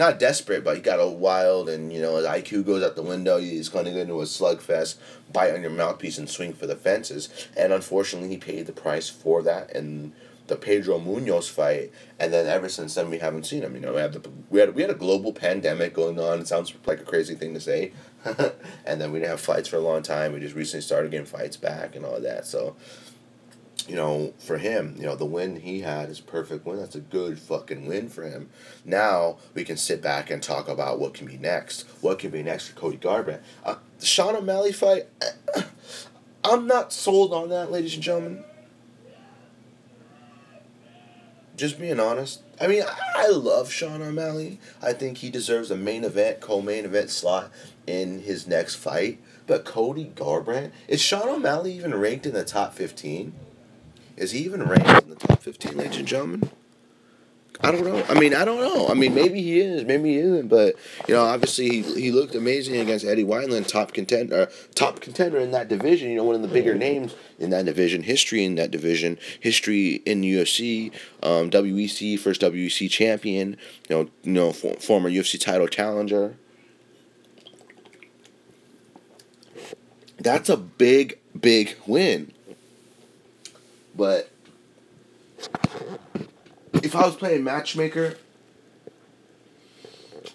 not 0.00 0.18
desperate, 0.18 0.64
but 0.64 0.76
he 0.76 0.82
got 0.82 0.98
a 0.98 1.06
wild 1.06 1.68
and, 1.68 1.92
you 1.92 2.00
know, 2.00 2.16
his 2.16 2.26
IQ 2.26 2.64
goes 2.64 2.82
out 2.82 2.96
the 2.96 3.02
window. 3.02 3.38
He's 3.38 3.68
going 3.68 3.84
to 3.84 3.92
get 3.92 4.00
into 4.00 4.22
a 4.22 4.24
slugfest, 4.24 4.96
bite 5.30 5.52
on 5.54 5.60
your 5.60 5.70
mouthpiece, 5.70 6.16
and 6.16 6.28
swing 6.28 6.54
for 6.54 6.66
the 6.66 6.74
fences. 6.74 7.28
And 7.54 7.70
unfortunately, 7.70 8.30
he 8.30 8.38
paid 8.38 8.66
the 8.66 8.72
price 8.72 9.10
for 9.10 9.42
that 9.42 9.70
in 9.76 10.14
the 10.46 10.56
Pedro 10.56 10.98
Munhoz 10.98 11.50
fight. 11.50 11.92
And 12.18 12.32
then 12.32 12.46
ever 12.46 12.68
since 12.70 12.94
then, 12.94 13.10
we 13.10 13.18
haven't 13.18 13.44
seen 13.44 13.62
him. 13.62 13.74
You 13.74 13.82
know, 13.82 13.92
we, 13.92 14.00
have 14.00 14.14
the, 14.14 14.28
we, 14.48 14.60
had, 14.60 14.74
we 14.74 14.80
had 14.80 14.90
a 14.90 14.94
global 14.94 15.34
pandemic 15.34 15.92
going 15.92 16.18
on. 16.18 16.40
It 16.40 16.48
sounds 16.48 16.72
like 16.86 17.00
a 17.00 17.04
crazy 17.04 17.34
thing 17.34 17.52
to 17.52 17.60
say. 17.60 17.92
and 18.86 19.00
then 19.00 19.12
we 19.12 19.18
didn't 19.18 19.32
have 19.32 19.40
fights 19.40 19.68
for 19.68 19.76
a 19.76 19.80
long 19.80 20.02
time. 20.02 20.32
We 20.32 20.40
just 20.40 20.56
recently 20.56 20.82
started 20.82 21.10
getting 21.10 21.26
fights 21.26 21.58
back 21.58 21.94
and 21.94 22.06
all 22.06 22.20
that. 22.20 22.46
So, 22.46 22.74
you 23.88 23.96
know, 23.96 24.32
for 24.38 24.58
him, 24.58 24.94
you 24.98 25.04
know, 25.04 25.16
the 25.16 25.24
win 25.24 25.56
he 25.56 25.80
had 25.80 26.08
is 26.08 26.20
a 26.20 26.24
perfect 26.24 26.66
win. 26.66 26.78
That's 26.78 26.94
a 26.94 27.00
good 27.00 27.38
fucking 27.38 27.86
win 27.86 28.08
for 28.08 28.24
him. 28.24 28.50
Now 28.84 29.38
we 29.54 29.64
can 29.64 29.76
sit 29.76 30.02
back 30.02 30.30
and 30.30 30.42
talk 30.42 30.68
about 30.68 30.98
what 30.98 31.14
can 31.14 31.26
be 31.26 31.38
next. 31.38 31.86
What 32.00 32.18
can 32.18 32.30
be 32.30 32.42
next 32.42 32.68
for 32.68 32.76
Cody 32.76 32.96
Garbrandt? 32.96 33.40
Uh, 33.64 33.76
the 33.98 34.06
Sean 34.06 34.36
O'Malley 34.36 34.72
fight, 34.72 35.06
I'm 36.44 36.66
not 36.66 36.92
sold 36.92 37.32
on 37.32 37.48
that, 37.50 37.70
ladies 37.70 37.94
and 37.94 38.02
gentlemen. 38.02 38.44
Just 41.56 41.78
being 41.78 42.00
honest. 42.00 42.42
I 42.58 42.66
mean, 42.66 42.84
I 43.14 43.28
love 43.28 43.70
Sean 43.70 44.00
O'Malley. 44.00 44.58
I 44.82 44.94
think 44.94 45.18
he 45.18 45.30
deserves 45.30 45.70
a 45.70 45.76
main 45.76 46.04
event, 46.04 46.40
co-main 46.40 46.86
event 46.86 47.10
slot 47.10 47.50
in 47.86 48.20
his 48.20 48.46
next 48.46 48.76
fight. 48.76 49.20
But 49.46 49.64
Cody 49.64 50.12
Garbrandt, 50.14 50.70
is 50.88 51.00
Sean 51.00 51.28
O'Malley 51.28 51.74
even 51.74 51.94
ranked 51.94 52.24
in 52.24 52.32
the 52.32 52.44
top 52.44 52.74
fifteen? 52.74 53.34
Is 54.20 54.32
he 54.32 54.40
even 54.40 54.62
ranked 54.62 55.04
in 55.04 55.08
the 55.08 55.16
top 55.16 55.42
15, 55.42 55.78
ladies 55.78 55.96
and 55.96 56.06
gentlemen? 56.06 56.50
I 57.62 57.72
don't 57.72 57.84
know. 57.84 58.04
I 58.06 58.18
mean, 58.20 58.34
I 58.34 58.44
don't 58.44 58.60
know. 58.60 58.88
I 58.88 58.94
mean, 58.94 59.14
maybe 59.14 59.40
he 59.42 59.60
is, 59.60 59.84
maybe 59.86 60.10
he 60.10 60.18
isn't. 60.18 60.48
But 60.48 60.76
you 61.08 61.14
know, 61.14 61.24
obviously, 61.24 61.82
he, 61.82 62.00
he 62.00 62.10
looked 62.12 62.34
amazing 62.34 62.76
against 62.76 63.04
Eddie 63.06 63.24
Wineland, 63.24 63.66
top 63.66 63.94
contender, 63.94 64.50
top 64.74 65.00
contender 65.00 65.38
in 65.38 65.52
that 65.52 65.68
division. 65.68 66.10
You 66.10 66.16
know, 66.16 66.24
one 66.24 66.34
of 66.34 66.42
the 66.42 66.48
bigger 66.48 66.74
names 66.74 67.14
in 67.38 67.48
that 67.50 67.64
division, 67.64 68.02
history 68.02 68.44
in 68.44 68.56
that 68.56 68.70
division, 68.70 69.18
history 69.40 69.96
in 70.04 70.20
UFC, 70.20 70.92
um, 71.22 71.50
WEC 71.50 72.18
first 72.18 72.42
WEC 72.42 72.90
champion. 72.90 73.56
You 73.88 73.96
know, 73.96 74.10
you 74.22 74.32
know, 74.32 74.52
for, 74.52 74.74
former 74.74 75.10
UFC 75.10 75.40
title 75.40 75.66
challenger. 75.66 76.36
That's 80.18 80.50
a 80.50 80.58
big, 80.58 81.18
big 81.38 81.76
win. 81.86 82.32
But 84.00 84.30
if 86.82 86.96
I 86.96 87.04
was 87.04 87.16
playing 87.16 87.44
matchmaker, 87.44 88.16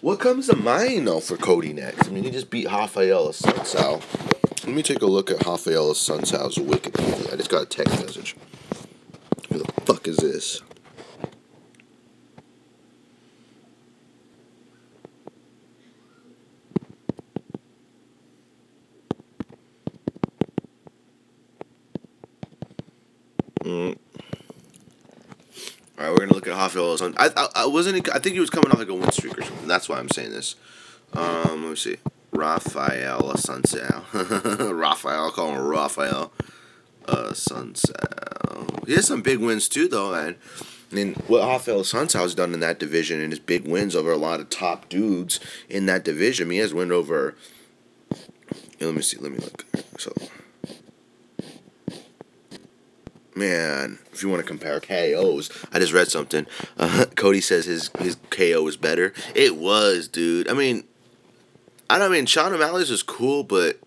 what 0.00 0.20
comes 0.20 0.46
to 0.46 0.54
mind 0.54 1.08
though 1.08 1.18
for 1.18 1.36
Cody 1.36 1.72
next? 1.72 2.06
I 2.06 2.12
mean, 2.12 2.22
he 2.22 2.30
just 2.30 2.48
beat 2.48 2.68
Rafael 2.68 3.26
Assunção. 3.28 4.04
Let 4.64 4.72
me 4.72 4.84
take 4.84 5.02
a 5.02 5.06
look 5.06 5.32
at 5.32 5.44
Rafael 5.44 5.90
Assunção's 5.90 6.58
Wikipedia. 6.58 7.32
I 7.32 7.36
just 7.36 7.50
got 7.50 7.64
a 7.64 7.66
text 7.66 8.00
message. 8.00 8.36
Who 9.50 9.58
the 9.58 9.72
fuck 9.84 10.06
is 10.06 10.18
this? 10.18 10.62
Mm. 23.66 23.98
All 25.98 26.04
right, 26.04 26.10
we're 26.10 26.18
gonna 26.18 26.34
look 26.34 26.46
at 26.46 26.54
Rafael. 26.54 26.96
I, 27.18 27.30
I 27.36 27.48
I 27.62 27.66
wasn't. 27.66 28.08
I 28.14 28.20
think 28.20 28.34
he 28.34 28.40
was 28.40 28.50
coming 28.50 28.70
off 28.70 28.78
like 28.78 28.88
a 28.88 28.94
win 28.94 29.10
streak 29.10 29.36
or 29.36 29.42
something. 29.42 29.66
That's 29.66 29.88
why 29.88 29.98
I'm 29.98 30.08
saying 30.08 30.30
this. 30.30 30.54
Um, 31.12 31.62
let 31.64 31.70
me 31.70 31.76
see. 31.76 31.96
Rafael 32.30 33.22
Assunção. 33.22 34.04
Rafael, 34.78 35.24
I'll 35.24 35.30
call 35.32 35.52
him 35.52 35.66
Rafael 35.66 36.30
Assunção. 37.06 38.86
He 38.86 38.94
has 38.94 39.06
some 39.06 39.22
big 39.22 39.38
wins 39.38 39.68
too, 39.68 39.88
though, 39.88 40.12
man. 40.12 40.36
I 40.92 40.94
mean, 40.94 41.14
what 41.26 41.40
Rafael 41.40 41.82
has 41.82 42.34
done 42.36 42.54
in 42.54 42.60
that 42.60 42.78
division 42.78 43.20
and 43.20 43.32
his 43.32 43.40
big 43.40 43.66
wins 43.66 43.96
over 43.96 44.12
a 44.12 44.16
lot 44.16 44.38
of 44.38 44.48
top 44.48 44.88
dudes 44.88 45.40
in 45.68 45.86
that 45.86 46.04
division. 46.04 46.46
I 46.46 46.50
mean, 46.50 46.56
he 46.56 46.60
has 46.60 46.72
win 46.72 46.92
over. 46.92 47.34
Let 48.80 48.94
me 48.94 49.02
see. 49.02 49.16
Let 49.18 49.32
me 49.32 49.38
look. 49.38 49.64
So 49.98 50.12
man, 53.36 53.98
if 54.12 54.22
you 54.22 54.28
want 54.28 54.40
to 54.40 54.46
compare 54.46 54.80
KOs, 54.80 55.50
I 55.72 55.78
just 55.78 55.92
read 55.92 56.08
something. 56.08 56.46
Uh, 56.78 57.06
Cody 57.14 57.40
says 57.40 57.66
his 57.66 57.90
his 57.98 58.16
KO 58.30 58.62
was 58.62 58.76
better. 58.76 59.12
It 59.34 59.56
was, 59.56 60.08
dude. 60.08 60.48
I 60.48 60.54
mean, 60.54 60.84
I 61.88 61.98
don't 61.98 62.12
mean 62.12 62.26
Sean 62.26 62.52
O'Malley's 62.52 62.90
is 62.90 63.02
cool, 63.02 63.44
but 63.44 63.78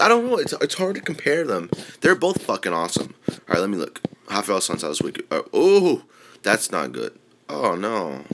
I 0.00 0.08
don't 0.08 0.26
know. 0.26 0.38
It's 0.38 0.52
it's 0.54 0.74
hard 0.74 0.94
to 0.94 1.00
compare 1.00 1.44
them. 1.44 1.70
They're 2.00 2.14
both 2.14 2.42
fucking 2.42 2.72
awesome. 2.72 3.14
All 3.28 3.36
right, 3.48 3.60
let 3.60 3.70
me 3.70 3.76
look. 3.76 4.00
Rafael 4.30 4.60
Santos 4.60 5.02
wicked. 5.02 5.26
Uh, 5.30 5.42
oh, 5.52 6.02
that's 6.42 6.70
not 6.70 6.92
good. 6.92 7.18
Oh 7.48 7.74
no. 7.74 8.24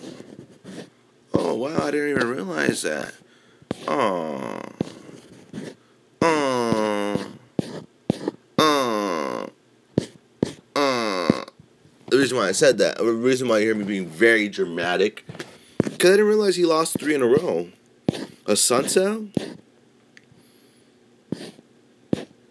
Oh 1.34 1.54
wow, 1.54 1.86
I 1.86 1.90
didn't 1.90 2.10
even 2.10 2.28
realize 2.28 2.82
that. 2.82 3.14
Oh. 3.86 4.60
Oh. 6.22 7.28
Uh, 10.74 11.44
the 12.10 12.17
reason 12.28 12.44
why 12.44 12.48
I 12.48 12.52
said 12.52 12.76
that, 12.76 12.98
the 12.98 13.04
reason 13.04 13.48
why 13.48 13.58
you 13.58 13.64
hear 13.64 13.74
me 13.74 13.84
being 13.84 14.06
very 14.06 14.50
dramatic, 14.50 15.24
because 15.78 16.10
I 16.10 16.16
didn't 16.16 16.26
realize 16.26 16.56
he 16.56 16.66
lost 16.66 17.00
three 17.00 17.14
in 17.14 17.22
a 17.22 17.26
row. 17.26 17.68
Assunção, 18.44 19.30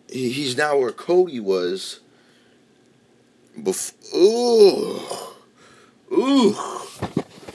he, 0.10 0.32
he's 0.32 0.58
now 0.58 0.80
where 0.80 0.92
Cody 0.92 1.40
was. 1.40 2.00
Bef- 3.56 3.94
ooh, 4.16 5.00
ooh, 6.12 6.56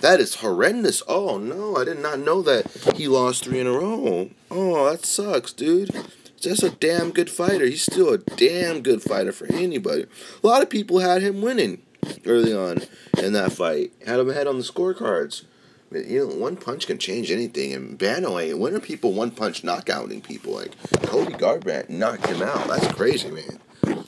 that 0.01 0.21
is 0.21 0.37
horrendous. 0.37 1.03
Oh 1.09 1.39
no, 1.39 1.77
I 1.77 1.85
did 1.85 1.99
not 1.99 2.21
know 2.21 2.41
that 2.43 2.95
he 2.97 3.09
lost 3.09 3.45
three 3.45 3.59
in 3.59 3.67
a 3.67 3.73
row. 3.73 4.31
Oh, 4.49 4.91
that 4.91 5.05
sucks, 5.05 5.53
dude 5.53 5.91
just 6.41 6.65
a 6.65 6.71
damn 6.71 7.13
good 7.13 7.31
fighter. 7.31 7.67
He's 7.67 7.83
still 7.83 8.13
a 8.13 8.19
damn 8.19 8.83
good 8.83 9.01
fighter 9.01 9.31
for 9.31 9.47
anybody. 9.47 10.07
A 10.43 10.47
lot 10.47 10.61
of 10.61 10.69
people 10.69 10.99
had 10.99 11.23
him 11.23 11.41
winning 11.41 11.81
early 12.27 12.55
on 12.55 12.79
in 13.19 13.33
that 13.33 13.53
fight. 13.53 13.93
Had 14.07 14.21
him 14.21 14.31
ahead 14.31 14.47
on 14.47 14.59
the 14.59 14.65
scorecards. 14.65 15.45
You 15.91 16.27
know, 16.27 16.35
one 16.37 16.57
punch 16.57 16.87
can 16.87 16.99
change 16.99 17.31
anything. 17.31 17.73
And 17.73 17.99
Bantamweight, 17.99 18.59
when 18.59 18.75
are 18.75 18.81
people 18.81 19.13
one 19.13 19.31
punch 19.31 19.63
knockouting 19.63 20.23
people? 20.23 20.55
Like 20.55 20.73
Cody 21.03 21.35
Garbrandt 21.35 21.91
knocked 21.91 22.27
him 22.27 22.43
out. 22.43 22.67
That's 22.67 22.93
crazy, 22.95 23.31
man. 23.31 24.05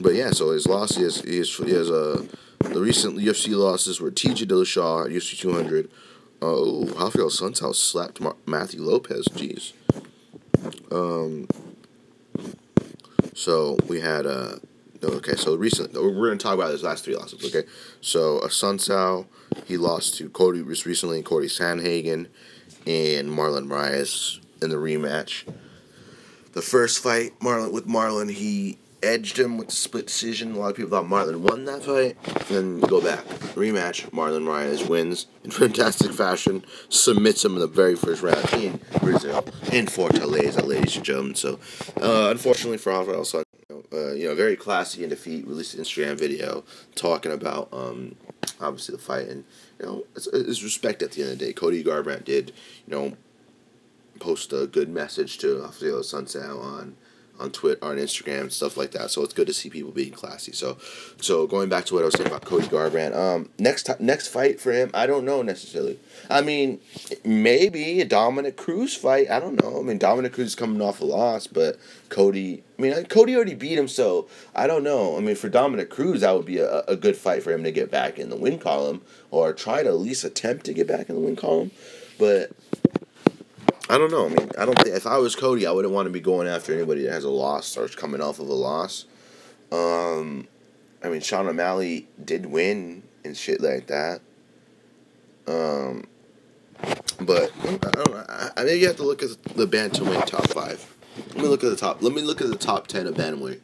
But 0.00 0.14
yeah, 0.14 0.30
so 0.30 0.52
his 0.52 0.66
loss 0.66 0.96
is 0.96 1.20
he 1.20 1.38
has, 1.38 1.54
he 1.56 1.70
has 1.70 1.90
uh, 1.90 2.24
the 2.60 2.80
recent 2.80 3.18
UFC 3.18 3.54
losses 3.54 4.00
were 4.00 4.10
TJ 4.10 4.46
Dillashaw 4.46 5.06
at 5.06 5.12
UFC 5.12 5.38
200. 5.38 5.90
Oh, 6.42 6.84
Rafael 6.86 7.28
Assunção 7.28 7.74
slapped 7.74 8.20
Matthew 8.46 8.82
Lopez. 8.82 9.28
Jeez. 9.28 9.72
Um, 10.90 11.48
so 13.34 13.76
we 13.86 14.00
had 14.00 14.26
uh 14.26 14.56
okay, 15.02 15.36
so 15.36 15.54
recently 15.54 16.00
we're 16.00 16.28
gonna 16.28 16.38
talk 16.38 16.54
about 16.54 16.70
his 16.70 16.82
last 16.82 17.04
three 17.04 17.16
losses. 17.16 17.44
Okay, 17.44 17.68
so 18.00 18.40
Assunção, 18.40 19.26
he 19.66 19.76
lost 19.76 20.16
to 20.16 20.28
Cody 20.30 20.62
just 20.64 20.86
recently, 20.86 21.22
Cody 21.22 21.48
Sandhagen, 21.48 22.26
and 22.86 23.30
Marlon 23.30 23.66
Moraes 23.66 24.40
in 24.62 24.70
the 24.70 24.76
rematch. 24.76 25.44
The 26.52 26.62
first 26.62 27.02
fight, 27.02 27.38
Marlon 27.40 27.72
with 27.72 27.86
Marlon, 27.86 28.30
he 28.30 28.78
edged 29.06 29.38
him 29.38 29.56
with 29.56 29.68
the 29.68 29.74
split 29.74 30.06
decision. 30.06 30.52
A 30.52 30.58
lot 30.58 30.70
of 30.70 30.76
people 30.76 30.90
thought 30.90 31.06
Marlon 31.06 31.38
won 31.38 31.64
that 31.64 31.82
fight. 31.82 32.22
Then 32.48 32.80
go 32.80 33.00
back. 33.00 33.24
Rematch. 33.54 34.10
Marlon 34.10 34.42
Moraes 34.42 34.88
wins 34.88 35.26
in 35.44 35.50
fantastic 35.62 36.12
fashion. 36.12 36.64
Submits 36.88 37.44
him 37.44 37.54
in 37.54 37.60
the 37.60 37.66
very 37.66 37.96
first 37.96 38.22
round 38.22 38.52
in 38.54 38.80
Brazil. 39.00 39.38
In 39.72 39.86
Fortaleza, 39.86 40.66
ladies 40.66 40.96
and 40.96 41.04
gentlemen. 41.04 41.34
So, 41.34 41.58
uh, 42.00 42.28
unfortunately 42.30 42.78
for 42.78 42.92
Rafael 42.92 43.24
Son, 43.24 43.44
uh, 43.92 44.12
you 44.12 44.28
know, 44.28 44.34
very 44.34 44.56
classy 44.56 45.04
in 45.04 45.10
defeat. 45.10 45.46
Released 45.46 45.74
an 45.74 45.84
Instagram 45.84 46.18
video 46.18 46.64
talking 46.94 47.32
about, 47.32 47.68
um, 47.72 48.16
obviously, 48.60 48.96
the 48.96 49.02
fight. 49.02 49.28
And, 49.28 49.44
you 49.78 49.86
know, 49.86 50.04
it's, 50.14 50.26
it's 50.26 50.62
respect 50.62 51.02
at 51.02 51.12
the 51.12 51.22
end 51.22 51.32
of 51.32 51.38
the 51.38 51.46
day. 51.46 51.52
Cody 51.52 51.82
Garbrandt 51.82 52.24
did, 52.24 52.52
you 52.86 52.94
know, 52.94 53.16
post 54.18 54.52
a 54.52 54.66
good 54.66 54.88
message 54.88 55.38
to 55.38 55.60
Rafael 55.62 56.00
Assunção 56.00 56.62
on 56.62 56.96
on 57.38 57.50
Twitter, 57.50 57.84
on 57.84 57.96
Instagram, 57.96 58.50
stuff 58.50 58.76
like 58.76 58.92
that. 58.92 59.10
So 59.10 59.22
it's 59.22 59.34
good 59.34 59.46
to 59.46 59.52
see 59.52 59.70
people 59.70 59.92
being 59.92 60.12
classy. 60.12 60.52
So, 60.52 60.78
so 61.20 61.46
going 61.46 61.68
back 61.68 61.84
to 61.86 61.94
what 61.94 62.02
I 62.02 62.06
was 62.06 62.14
saying 62.14 62.28
about 62.28 62.44
Cody 62.44 62.66
Garbrandt, 62.66 63.16
um, 63.16 63.50
next 63.58 63.86
t- 63.86 63.92
next 63.98 64.28
fight 64.28 64.60
for 64.60 64.72
him, 64.72 64.90
I 64.94 65.06
don't 65.06 65.24
know 65.24 65.42
necessarily. 65.42 65.98
I 66.30 66.40
mean, 66.40 66.80
maybe 67.24 68.00
a 68.00 68.04
Dominick 68.04 68.56
Cruz 68.56 68.94
fight. 68.94 69.30
I 69.30 69.40
don't 69.40 69.62
know. 69.62 69.78
I 69.78 69.82
mean, 69.82 69.98
Dominick 69.98 70.32
Cruz 70.32 70.48
is 70.48 70.54
coming 70.54 70.80
off 70.80 71.00
a 71.00 71.04
loss, 71.04 71.46
but 71.46 71.78
Cody. 72.08 72.62
I 72.78 72.82
mean, 72.82 73.04
Cody 73.06 73.34
already 73.34 73.54
beat 73.54 73.78
him, 73.78 73.88
so 73.88 74.28
I 74.54 74.66
don't 74.66 74.82
know. 74.82 75.16
I 75.16 75.20
mean, 75.20 75.36
for 75.36 75.48
Dominick 75.48 75.90
Cruz, 75.90 76.20
that 76.20 76.36
would 76.36 76.46
be 76.46 76.58
a, 76.58 76.80
a 76.82 76.96
good 76.96 77.16
fight 77.16 77.42
for 77.42 77.52
him 77.52 77.64
to 77.64 77.72
get 77.72 77.90
back 77.90 78.18
in 78.18 78.28
the 78.28 78.36
win 78.36 78.58
column 78.58 79.02
or 79.30 79.52
try 79.52 79.82
to 79.82 79.88
at 79.88 79.98
least 79.98 80.24
attempt 80.24 80.66
to 80.66 80.74
get 80.74 80.86
back 80.86 81.08
in 81.08 81.14
the 81.14 81.20
win 81.20 81.36
column. 81.36 81.70
But 82.18 82.50
I 83.88 83.98
don't 83.98 84.10
know. 84.10 84.26
I 84.26 84.28
mean, 84.30 84.50
I 84.58 84.64
don't 84.64 84.76
think 84.78 84.96
if 84.96 85.06
I 85.06 85.18
was 85.18 85.36
Cody, 85.36 85.66
I 85.66 85.70
wouldn't 85.70 85.94
want 85.94 86.06
to 86.06 86.10
be 86.10 86.20
going 86.20 86.48
after 86.48 86.74
anybody 86.74 87.04
that 87.04 87.12
has 87.12 87.24
a 87.24 87.30
loss 87.30 87.76
or 87.76 87.84
is 87.84 87.94
coming 87.94 88.20
off 88.20 88.40
of 88.40 88.48
a 88.48 88.54
loss. 88.54 89.06
Um, 89.70 90.48
I 91.04 91.08
mean, 91.08 91.20
Sean 91.20 91.46
O'Malley 91.46 92.08
did 92.22 92.46
win 92.46 93.04
and 93.24 93.36
shit 93.36 93.60
like 93.60 93.86
that. 93.86 94.20
Um, 95.46 96.06
but 97.20 97.52
I 97.64 97.90
don't 97.90 98.10
know. 98.10 98.24
I, 98.28 98.50
I 98.56 98.64
think 98.64 98.80
you 98.80 98.88
have 98.88 98.96
to 98.96 99.04
look 99.04 99.22
at 99.22 99.30
the 99.54 99.66
bantamweight 99.66 100.26
top 100.26 100.48
five. 100.48 100.92
Let 101.28 101.36
me 101.36 101.48
look 101.48 101.62
at 101.62 101.70
the 101.70 101.76
top. 101.76 102.02
Let 102.02 102.12
me 102.12 102.22
look 102.22 102.40
at 102.40 102.48
the 102.48 102.56
top 102.56 102.88
ten 102.88 103.06
of 103.06 103.14
bantamweight. 103.14 103.60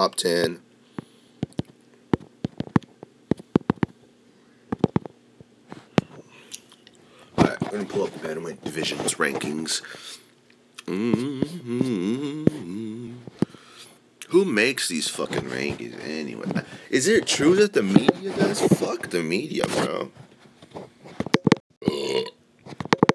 Top 0.00 0.14
10. 0.14 0.62
Alright, 7.36 7.58
I'm 7.60 7.68
going 7.68 7.86
to 7.86 7.92
pull 7.92 8.04
up 8.04 8.12
the 8.12 8.26
Bantamweight 8.26 8.62
Divisions 8.62 9.16
rankings. 9.16 9.82
Mm-hmm. 10.86 12.46
Who 14.30 14.44
makes 14.46 14.88
these 14.88 15.08
fucking 15.08 15.42
rankings 15.42 16.02
anyway? 16.02 16.48
Is 16.88 17.06
it 17.06 17.26
true 17.26 17.54
that 17.56 17.74
the 17.74 17.82
media 17.82 18.34
does? 18.34 18.62
Fuck 18.78 19.10
the 19.10 19.22
media, 19.22 19.66
bro. 19.66 20.12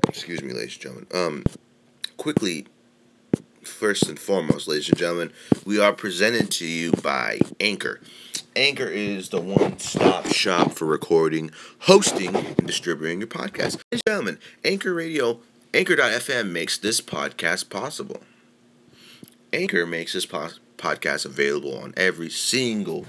Excuse 0.08 0.44
me, 0.44 0.54
ladies 0.54 0.76
and 0.76 0.82
gentlemen. 0.82 1.08
Um, 1.16 1.44
quickly, 2.18 2.68
first 3.68 4.08
and 4.08 4.20
foremost, 4.20 4.68
ladies 4.68 4.90
and 4.90 4.98
gentlemen, 4.98 5.32
we 5.66 5.80
are 5.80 5.94
presented 5.94 6.52
to 6.52 6.66
you 6.68 6.92
by 6.92 7.40
Anchor. 7.60 8.00
Anchor 8.56 8.88
is 8.88 9.30
the 9.30 9.42
one 9.42 9.80
stop 9.80 10.28
shop 10.28 10.74
for 10.74 10.86
recording, 10.86 11.52
hosting, 11.80 12.36
and 12.36 12.56
distributing 12.68 13.20
your 13.20 13.28
podcast. 13.28 13.76
Ladies 13.76 13.86
and 13.92 14.02
gentlemen, 14.08 14.40
Anchor 14.64 14.94
Radio, 14.94 15.40
Anchor.fm 15.74 16.52
makes 16.52 16.78
this 16.78 17.02
podcast 17.02 17.70
possible. 17.70 18.22
Anchor 19.52 19.86
makes 19.86 20.14
this 20.14 20.26
po- 20.26 20.50
podcast 20.78 21.26
available 21.26 21.78
on 21.78 21.94
every 21.98 22.30
single 22.30 23.06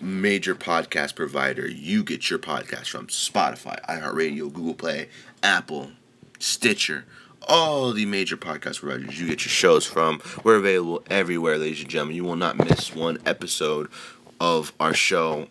major 0.00 0.54
podcast 0.54 1.14
provider 1.14 1.66
you 1.68 2.02
get 2.04 2.30
your 2.30 2.38
podcast 2.38 2.88
from 2.88 3.08
Spotify, 3.08 3.84
iHeartRadio, 3.86 4.52
Google 4.52 4.74
Play, 4.74 5.08
Apple, 5.42 5.92
Stitcher, 6.38 7.04
all 7.48 7.92
the 7.92 8.06
major 8.06 8.36
podcast 8.36 8.80
providers 8.80 9.18
you 9.18 9.26
get 9.26 9.44
your 9.44 9.50
shows 9.50 9.86
from. 9.86 10.20
We're 10.44 10.56
available 10.56 11.02
everywhere, 11.10 11.58
ladies 11.58 11.80
and 11.80 11.88
gentlemen. 11.88 12.16
You 12.16 12.24
will 12.24 12.36
not 12.36 12.58
miss 12.58 12.94
one 12.94 13.18
episode 13.26 13.88
of 14.40 14.72
our 14.78 14.94
show 14.94 15.48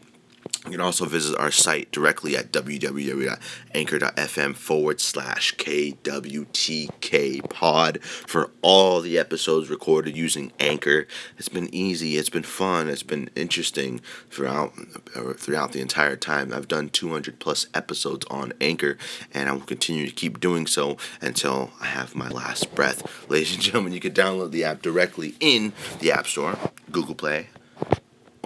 you 0.66 0.72
can 0.72 0.82
also 0.82 1.06
visit 1.06 1.38
our 1.38 1.52
site 1.52 1.92
directly 1.92 2.36
at 2.36 2.52
www.anchor.fm 2.52 4.56
forward 4.56 5.00
slash 5.00 5.56
KWTK 5.56 7.50
pod 7.50 8.04
for 8.04 8.52
all 8.62 9.02
the 9.02 9.18
episodes 9.18 9.70
recorded 9.70 10.18
using 10.18 10.52
Anchor. 10.60 11.08
It's 11.38 11.50
been 11.50 11.74
easy, 11.74 12.18
it's 12.18 12.30
been 12.30 12.44
fun, 12.44 12.90
it's 12.90 13.04
been 13.04 13.30
interesting 13.36 14.02
throughout 14.30 14.74
uh, 15.16 15.34
throughout 15.34 15.72
the 15.72 15.82
entire 15.82 16.16
time. 16.16 16.54
I've 16.54 16.68
done 16.68 16.90
200 16.90 17.40
plus 17.40 17.68
episodes 17.74 18.26
on 18.30 18.54
Anchor, 18.60 18.98
and 19.34 19.48
I 19.48 19.54
will 19.54 19.62
continue 19.62 20.08
to 20.08 20.14
keep 20.14 20.40
doing 20.40 20.68
so 20.68 20.98
until 21.22 21.72
I 21.80 21.86
have 21.86 22.16
my 22.16 22.30
last 22.30 22.74
breath. 22.76 23.08
Ladies 23.30 23.54
and 23.54 23.62
gentlemen, 23.62 23.94
you 23.94 24.00
can 24.00 24.14
download 24.14 24.52
the 24.52 24.64
app 24.64 24.82
directly 24.82 25.36
in 25.40 25.74
the 26.00 26.12
App 26.12 26.28
Store, 26.28 26.58
Google 26.92 27.16
Play, 27.16 27.48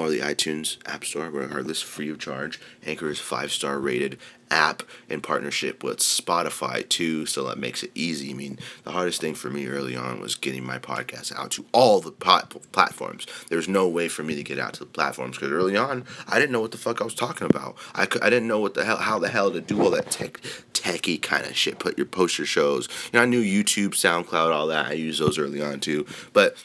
or 0.02 0.10
the 0.10 0.20
iTunes 0.20 0.78
App 0.86 1.06
Store, 1.06 1.30
regardless, 1.30 1.82
free 1.82 2.10
of 2.10 2.20
charge. 2.20 2.60
Anchor 2.86 3.10
is 3.10 3.20
five 3.20 3.52
star 3.52 3.80
rated 3.80 4.18
app 4.52 4.84
in 5.10 5.22
partnership 5.22 5.84
with 5.84 6.00
Spotify 6.00 6.88
too, 6.88 7.26
so 7.26 7.48
that 7.48 7.58
makes 7.58 7.84
it 7.84 7.92
easy. 7.96 8.32
I 8.32 8.34
mean, 8.34 8.60
the 8.84 8.92
hardest 8.92 9.22
thing 9.22 9.34
for 9.34 9.50
me 9.50 9.68
early 9.68 9.96
on 9.96 10.20
was 10.20 10.36
getting 10.36 10.66
my 10.66 10.78
podcast 10.78 11.34
out 11.36 11.52
to 11.52 11.66
all 11.72 12.02
the 12.02 12.12
pot- 12.12 12.54
platforms. 12.72 13.26
There 13.48 13.58
was 13.58 13.70
no 13.70 13.88
way 13.88 14.10
for 14.10 14.24
me 14.24 14.36
to 14.36 14.44
get 14.44 14.60
out 14.60 14.74
to 14.74 14.80
the 14.80 14.86
platforms 14.88 15.38
because 15.38 15.52
early 15.52 15.78
on 15.78 16.06
I 16.28 16.38
didn't 16.38 16.52
know 16.52 16.62
what 16.62 16.72
the 16.72 16.78
fuck 16.78 17.02
I 17.02 17.06
was 17.06 17.16
talking 17.16 17.48
about. 17.50 17.78
I, 17.96 18.06
didn't 18.06 18.48
know 18.48 18.60
what 18.60 18.74
the 18.74 18.84
hell 18.84 18.98
how 18.98 19.20
the 19.20 19.30
hell 19.30 19.52
to 19.52 19.62
do 19.62 19.82
all 19.82 19.92
that 19.92 20.12
tech 20.12 20.42
techie 20.74 21.22
kind 21.22 21.46
of 21.46 21.56
shit. 21.56 21.80
Put 21.80 21.98
your 21.98 22.08
poster 22.08 22.46
shows. 22.46 22.90
You 23.12 23.20
know, 23.20 23.24
I 23.24 23.26
knew 23.26 23.42
YouTube, 23.42 23.92
SoundCloud, 23.92 24.54
all 24.54 24.68
that. 24.68 24.88
I 24.88 24.94
used 24.94 25.22
those 25.22 25.40
early 25.40 25.62
on 25.62 25.80
too, 25.80 26.06
but 26.34 26.56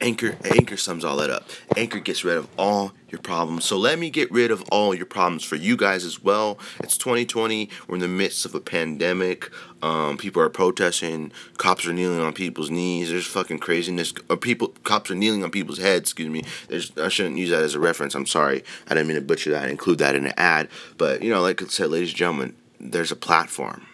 Anchor 0.00 0.36
Anchor 0.44 0.76
sums 0.76 1.04
all 1.04 1.16
that 1.16 1.30
up. 1.30 1.48
Anchor 1.76 1.98
gets 1.98 2.24
rid 2.24 2.36
of 2.36 2.48
all 2.56 2.92
your 3.08 3.20
problems. 3.20 3.64
So 3.64 3.76
let 3.76 3.98
me 3.98 4.10
get 4.10 4.30
rid 4.30 4.50
of 4.50 4.62
all 4.70 4.94
your 4.94 5.06
problems 5.06 5.44
for 5.44 5.56
you 5.56 5.76
guys 5.76 6.04
as 6.04 6.22
well. 6.22 6.58
It's 6.80 6.96
2020. 6.96 7.68
We're 7.86 7.96
in 7.96 8.00
the 8.00 8.08
midst 8.08 8.44
of 8.44 8.54
a 8.54 8.60
pandemic. 8.60 9.50
Um, 9.82 10.16
people 10.16 10.40
are 10.42 10.48
protesting. 10.48 11.32
Cops 11.58 11.86
are 11.86 11.92
kneeling 11.92 12.20
on 12.20 12.32
people's 12.32 12.70
knees. 12.70 13.10
There's 13.10 13.26
fucking 13.26 13.58
craziness. 13.58 14.14
Or 14.30 14.36
people, 14.36 14.68
cops 14.84 15.10
are 15.10 15.14
kneeling 15.14 15.44
on 15.44 15.50
people's 15.50 15.78
heads. 15.78 16.10
Excuse 16.10 16.30
me. 16.30 16.44
There's, 16.68 16.96
I 16.96 17.08
shouldn't 17.08 17.38
use 17.38 17.50
that 17.50 17.62
as 17.62 17.74
a 17.74 17.80
reference. 17.80 18.14
I'm 18.14 18.26
sorry. 18.26 18.64
I 18.88 18.94
didn't 18.94 19.08
mean 19.08 19.16
to 19.16 19.22
butcher 19.22 19.50
that. 19.50 19.68
include 19.68 19.98
that 19.98 20.14
in 20.14 20.26
an 20.26 20.34
ad. 20.36 20.68
But 20.96 21.22
you 21.22 21.30
know, 21.30 21.42
like 21.42 21.60
I 21.62 21.66
said, 21.66 21.90
ladies 21.90 22.10
and 22.10 22.18
gentlemen, 22.18 22.56
there's 22.80 23.12
a 23.12 23.16
platform. 23.16 23.86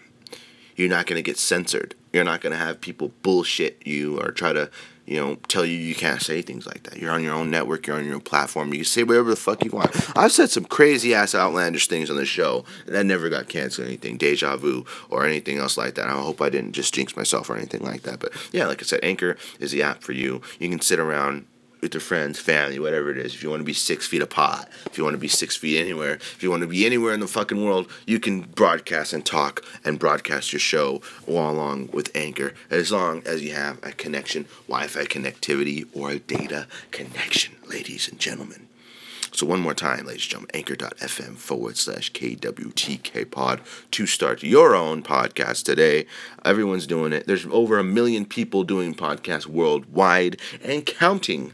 You're 0.76 0.88
not 0.88 1.06
gonna 1.06 1.22
get 1.22 1.38
censored. 1.38 1.96
You're 2.12 2.24
not 2.24 2.40
gonna 2.40 2.56
have 2.56 2.80
people 2.80 3.10
bullshit 3.22 3.84
you 3.84 4.20
or 4.20 4.30
try 4.30 4.52
to 4.52 4.70
you 5.08 5.16
know, 5.16 5.36
tell 5.48 5.64
you 5.64 5.74
you 5.74 5.94
can't 5.94 6.20
say 6.20 6.42
things 6.42 6.66
like 6.66 6.82
that. 6.82 6.98
You're 6.98 7.12
on 7.12 7.24
your 7.24 7.32
own 7.32 7.50
network, 7.50 7.86
you're 7.86 7.96
on 7.96 8.04
your 8.04 8.16
own 8.16 8.20
platform. 8.20 8.72
You 8.72 8.80
can 8.80 8.84
say 8.84 9.04
whatever 9.04 9.30
the 9.30 9.36
fuck 9.36 9.64
you 9.64 9.70
want. 9.70 9.90
I've 10.14 10.32
said 10.32 10.50
some 10.50 10.66
crazy 10.66 11.14
ass 11.14 11.34
outlandish 11.34 11.88
things 11.88 12.10
on 12.10 12.16
the 12.16 12.26
show 12.26 12.66
that 12.84 13.06
never 13.06 13.30
got 13.30 13.48
canceled 13.48 13.86
or 13.86 13.88
anything, 13.88 14.18
deja 14.18 14.56
vu 14.58 14.84
or 15.08 15.24
anything 15.24 15.56
else 15.56 15.78
like 15.78 15.94
that. 15.94 16.08
I 16.08 16.12
hope 16.12 16.42
I 16.42 16.50
didn't 16.50 16.72
just 16.72 16.92
jinx 16.92 17.16
myself 17.16 17.48
or 17.48 17.56
anything 17.56 17.80
like 17.80 18.02
that. 18.02 18.20
But 18.20 18.32
yeah, 18.52 18.66
like 18.66 18.82
I 18.82 18.84
said, 18.84 19.00
Anchor 19.02 19.38
is 19.58 19.72
the 19.72 19.82
app 19.82 20.02
for 20.02 20.12
you. 20.12 20.42
You 20.58 20.68
can 20.68 20.82
sit 20.82 21.00
around 21.00 21.46
with 21.80 21.94
your 21.94 22.00
friends, 22.00 22.38
family, 22.38 22.78
whatever 22.78 23.10
it 23.10 23.18
is. 23.18 23.34
If 23.34 23.42
you 23.42 23.50
want 23.50 23.60
to 23.60 23.64
be 23.64 23.72
six 23.72 24.06
feet 24.06 24.22
apart, 24.22 24.68
if 24.86 24.98
you 24.98 25.04
want 25.04 25.14
to 25.14 25.18
be 25.18 25.28
six 25.28 25.56
feet 25.56 25.78
anywhere, 25.78 26.14
if 26.14 26.42
you 26.42 26.50
want 26.50 26.62
to 26.62 26.68
be 26.68 26.86
anywhere 26.86 27.14
in 27.14 27.20
the 27.20 27.26
fucking 27.26 27.64
world, 27.64 27.90
you 28.06 28.18
can 28.20 28.42
broadcast 28.42 29.12
and 29.12 29.24
talk 29.24 29.64
and 29.84 29.98
broadcast 29.98 30.52
your 30.52 30.60
show 30.60 31.00
all 31.26 31.50
along 31.50 31.88
with 31.92 32.14
Anchor, 32.14 32.54
as 32.70 32.92
long 32.92 33.22
as 33.26 33.42
you 33.42 33.52
have 33.52 33.78
a 33.82 33.92
connection, 33.92 34.46
Wi-Fi 34.66 35.04
connectivity, 35.04 35.86
or 35.94 36.10
a 36.10 36.18
data 36.18 36.66
connection, 36.90 37.54
ladies 37.66 38.08
and 38.08 38.18
gentlemen. 38.18 38.68
So 39.32 39.46
one 39.46 39.60
more 39.60 39.74
time, 39.74 40.06
ladies 40.06 40.22
and 40.22 40.30
gentlemen, 40.30 40.50
anchor.fm 40.54 41.36
forward 41.36 41.76
slash 41.76 42.12
KWTK 42.12 43.30
pod 43.30 43.60
to 43.92 44.06
start 44.06 44.42
your 44.42 44.74
own 44.74 45.02
podcast 45.02 45.64
today. 45.64 46.06
Everyone's 46.44 46.86
doing 46.86 47.12
it. 47.12 47.26
There's 47.26 47.46
over 47.46 47.78
a 47.78 47.84
million 47.84 48.24
people 48.24 48.64
doing 48.64 48.94
podcasts 48.94 49.46
worldwide 49.46 50.40
and 50.64 50.84
counting. 50.84 51.52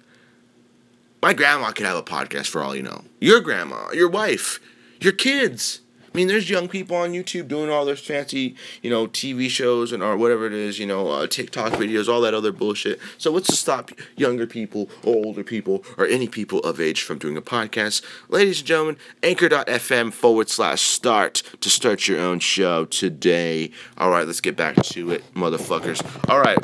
My 1.24 1.32
grandma 1.32 1.70
could 1.70 1.86
have 1.86 1.96
a 1.96 2.02
podcast 2.02 2.48
for 2.48 2.62
all 2.62 2.76
you 2.76 2.82
know. 2.82 3.02
Your 3.18 3.40
grandma, 3.40 3.90
your 3.92 4.10
wife, 4.10 4.60
your 5.00 5.14
kids. 5.14 5.80
I 6.02 6.10
mean, 6.14 6.28
there's 6.28 6.50
young 6.50 6.68
people 6.68 6.98
on 6.98 7.12
YouTube 7.12 7.48
doing 7.48 7.70
all 7.70 7.86
their 7.86 7.96
fancy, 7.96 8.56
you 8.82 8.90
know, 8.90 9.06
TV 9.06 9.48
shows 9.48 9.90
and 9.90 10.02
or 10.02 10.18
whatever 10.18 10.46
it 10.46 10.52
is, 10.52 10.78
you 10.78 10.84
know, 10.84 11.08
uh, 11.08 11.26
TikTok 11.26 11.72
videos, 11.72 12.08
all 12.08 12.20
that 12.20 12.34
other 12.34 12.52
bullshit. 12.52 13.00
So 13.16 13.32
what's 13.32 13.46
to 13.46 13.56
stop 13.56 13.90
younger 14.18 14.46
people 14.46 14.90
or 15.02 15.14
older 15.24 15.42
people 15.42 15.82
or 15.96 16.06
any 16.06 16.28
people 16.28 16.58
of 16.58 16.78
age 16.78 17.00
from 17.00 17.16
doing 17.16 17.38
a 17.38 17.42
podcast? 17.42 18.04
Ladies 18.28 18.58
and 18.58 18.66
gentlemen, 18.66 18.98
anchor.fm 19.22 20.12
forward 20.12 20.50
slash 20.50 20.82
start 20.82 21.42
to 21.62 21.70
start 21.70 22.06
your 22.06 22.20
own 22.20 22.38
show 22.38 22.84
today. 22.84 23.70
All 23.96 24.10
right, 24.10 24.26
let's 24.26 24.42
get 24.42 24.58
back 24.58 24.76
to 24.76 25.10
it, 25.10 25.24
motherfuckers. 25.32 26.04
All 26.28 26.40
right 26.40 26.58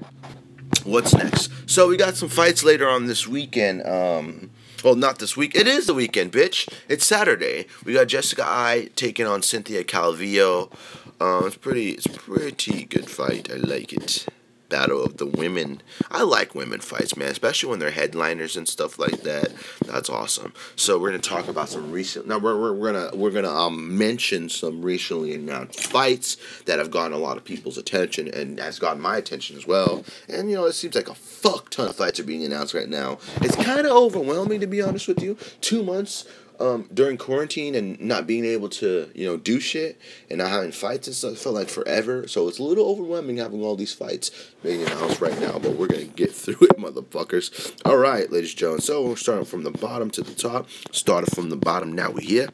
what's 0.85 1.15
next? 1.15 1.51
So 1.69 1.89
we 1.89 1.97
got 1.97 2.17
some 2.17 2.29
fights 2.29 2.65
later 2.65 2.89
on 2.89 3.07
this 3.07 3.27
weekend. 3.27 3.87
Um, 3.87 4.51
well, 4.83 4.95
not 4.97 5.19
this 5.19 5.37
week. 5.37 5.55
It 5.55 5.67
is 5.67 5.87
the 5.87 5.95
weekend, 5.95 6.33
bitch. 6.33 6.69
It's 6.89 7.07
Saturday. 7.07 7.67
We 7.85 7.93
got 7.93 8.09
Jessica 8.09 8.45
Eye 8.45 8.89
taking 8.97 9.27
on 9.27 9.43
Cynthia 9.43 9.85
Calvillo. 9.85 10.73
Um, 11.21 11.47
it's 11.47 11.57
pretty. 11.57 11.91
It's 11.91 12.07
pretty 12.07 12.85
good 12.85 13.11
fight. 13.11 13.51
I 13.51 13.57
like 13.57 13.93
it 13.93 14.27
battle 14.71 15.05
of 15.05 15.19
the 15.19 15.27
women. 15.27 15.83
I 16.11 16.23
like 16.23 16.55
women 16.55 16.81
fights, 16.81 17.17
man, 17.17 17.29
especially 17.29 17.69
when 17.69 17.79
they're 17.79 17.91
headliners 17.91 18.57
and 18.57 18.67
stuff 18.67 18.99
like 18.99 19.23
that. 19.23 19.53
That's 19.85 20.09
awesome. 20.09 20.55
So 20.77 20.99
we're 20.99 21.11
gonna 21.11 21.19
talk 21.19 21.49
about 21.49 21.69
some 21.69 21.91
recent. 21.91 22.27
Now 22.27 22.39
we're, 22.39 22.59
we're, 22.59 22.73
we're 22.73 22.93
gonna 22.93 23.17
we're 23.17 23.31
gonna 23.31 23.53
um, 23.53 23.99
mention 23.99 24.49
some 24.49 24.81
recently 24.81 25.35
announced 25.35 25.87
fights 25.87 26.39
that 26.65 26.79
have 26.79 26.91
gotten 26.91 27.13
a 27.13 27.19
lot 27.19 27.37
of 27.37 27.45
people's 27.45 27.77
attention 27.77 28.29
and 28.29 28.59
has 28.59 28.79
gotten 28.79 29.03
my 29.03 29.17
attention 29.17 29.57
as 29.57 29.67
well. 29.67 30.05
And 30.29 30.49
you 30.49 30.57
know, 30.57 30.65
it 30.65 30.73
seems 30.73 30.95
like 30.95 31.09
a 31.09 31.15
fuck 31.15 31.71
ton 31.71 31.89
of 31.89 31.97
fights 31.97 32.21
are 32.21 32.25
being 32.25 32.45
announced 32.45 32.73
right 32.73 32.89
now. 32.89 33.19
It's 33.43 33.57
kind 33.57 33.87
of 33.87 33.93
overwhelming 33.93 34.61
to 34.61 34.67
be 34.67 34.81
honest 34.81 35.09
with 35.09 35.21
you. 35.21 35.37
Two 35.61 35.83
months 35.83 36.25
um, 36.61 36.89
during 36.93 37.17
quarantine 37.17 37.75
and 37.75 37.99
not 38.01 38.27
being 38.27 38.45
able 38.45 38.69
to, 38.69 39.11
you 39.15 39.27
know, 39.27 39.37
do 39.37 39.59
shit 39.59 40.01
and 40.29 40.39
not 40.39 40.51
having 40.51 40.73
fights 40.73 41.07
and 41.07 41.17
stuff 41.17 41.39
felt 41.39 41.55
like 41.55 41.69
forever. 41.69 42.29
So 42.29 42.49
it's 42.49 42.59
a 42.59 42.63
little 42.63 42.87
overwhelming 42.87 43.39
having 43.39 43.63
all 43.63 43.77
these 43.77 43.95
fights 43.95 44.31
being 44.63 44.83
announced 44.83 45.21
right 45.21 45.39
now, 45.41 45.59
but 45.59 45.77
we're 45.77 45.87
gonna 45.87 46.05
get 46.05 46.33
through 46.33 46.59
it, 46.61 46.77
motherfuckers. 46.79 47.81
All 47.85 47.97
right, 47.97 48.31
ladies 48.31 48.51
and 48.51 48.59
gentlemen. 48.59 48.83
So 48.83 49.09
we're 49.09 49.17
starting 49.17 49.47
from 49.47 49.63
the 49.63 49.71
bottom 49.71 50.11
to 50.11 50.23
the 50.23 50.35
top. 50.35 50.69
Started 50.93 51.35
from 51.35 51.49
the 51.51 51.57
bottom. 51.57 51.93
Now 51.93 52.11
we're 52.11 52.21
here. 52.21 52.49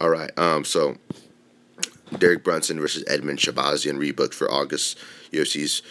All 0.00 0.08
right. 0.08 0.30
Um. 0.38 0.64
So 0.64 0.96
Derek 2.18 2.44
Brunson 2.44 2.80
versus 2.80 3.04
Edmen 3.04 3.36
Shahbazyan 3.36 3.98
rebooked 3.98 4.34
for 4.34 4.50
August 4.50 4.98
UFC's 5.32 5.82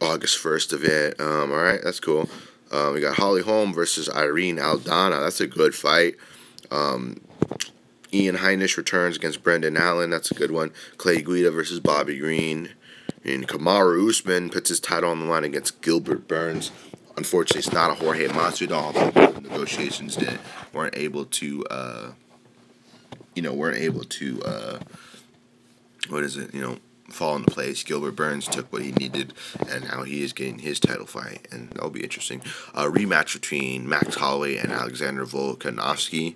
August 0.00 0.38
first 0.38 0.72
event. 0.72 1.20
Um. 1.20 1.50
All 1.50 1.58
right. 1.58 1.80
That's 1.82 2.00
cool. 2.00 2.28
Um, 2.72 2.94
we 2.94 3.00
got 3.00 3.16
Holly 3.16 3.42
Holm 3.42 3.72
versus 3.72 4.08
Irene 4.08 4.56
Aldana. 4.56 5.20
That's 5.20 5.40
a 5.40 5.46
good 5.46 5.74
fight. 5.74 6.16
Um, 6.74 7.20
Ian 8.12 8.36
Heinisch 8.36 8.76
returns 8.76 9.16
against 9.16 9.42
Brendan 9.42 9.76
Allen. 9.76 10.10
That's 10.10 10.30
a 10.30 10.34
good 10.34 10.50
one. 10.50 10.72
Clay 10.96 11.20
Guida 11.20 11.50
versus 11.50 11.80
Bobby 11.80 12.18
Green. 12.18 12.70
And 13.24 13.48
Kamaru 13.48 14.08
Usman 14.08 14.50
puts 14.50 14.68
his 14.68 14.80
title 14.80 15.10
on 15.10 15.20
the 15.20 15.26
line 15.26 15.44
against 15.44 15.80
Gilbert 15.82 16.28
Burns. 16.28 16.70
Unfortunately, 17.16 17.60
it's 17.60 17.72
not 17.72 17.90
a 17.90 17.94
Jorge 17.94 18.28
Masvidal. 18.28 19.42
Negotiations 19.42 20.16
didn't 20.16 20.40
weren't 20.72 20.96
able 20.96 21.24
to, 21.24 21.64
uh, 21.66 22.12
you 23.34 23.42
know, 23.42 23.54
weren't 23.54 23.78
able 23.78 24.04
to, 24.04 24.42
uh, 24.42 24.78
what 26.08 26.24
is 26.24 26.36
it, 26.36 26.52
you 26.52 26.60
know, 26.60 26.78
fall 27.08 27.36
into 27.36 27.50
place. 27.50 27.82
Gilbert 27.82 28.16
Burns 28.16 28.46
took 28.46 28.72
what 28.72 28.82
he 28.82 28.92
needed, 28.92 29.32
and 29.68 29.84
now 29.84 30.02
he 30.02 30.22
is 30.22 30.32
getting 30.32 30.58
his 30.58 30.80
title 30.80 31.06
fight, 31.06 31.46
and 31.50 31.70
that'll 31.70 31.90
be 31.90 32.02
interesting. 32.02 32.42
A 32.74 32.84
rematch 32.84 33.34
between 33.34 33.88
Max 33.88 34.16
Holloway 34.16 34.56
and 34.56 34.72
Alexander 34.72 35.24
Volkanovski 35.24 36.34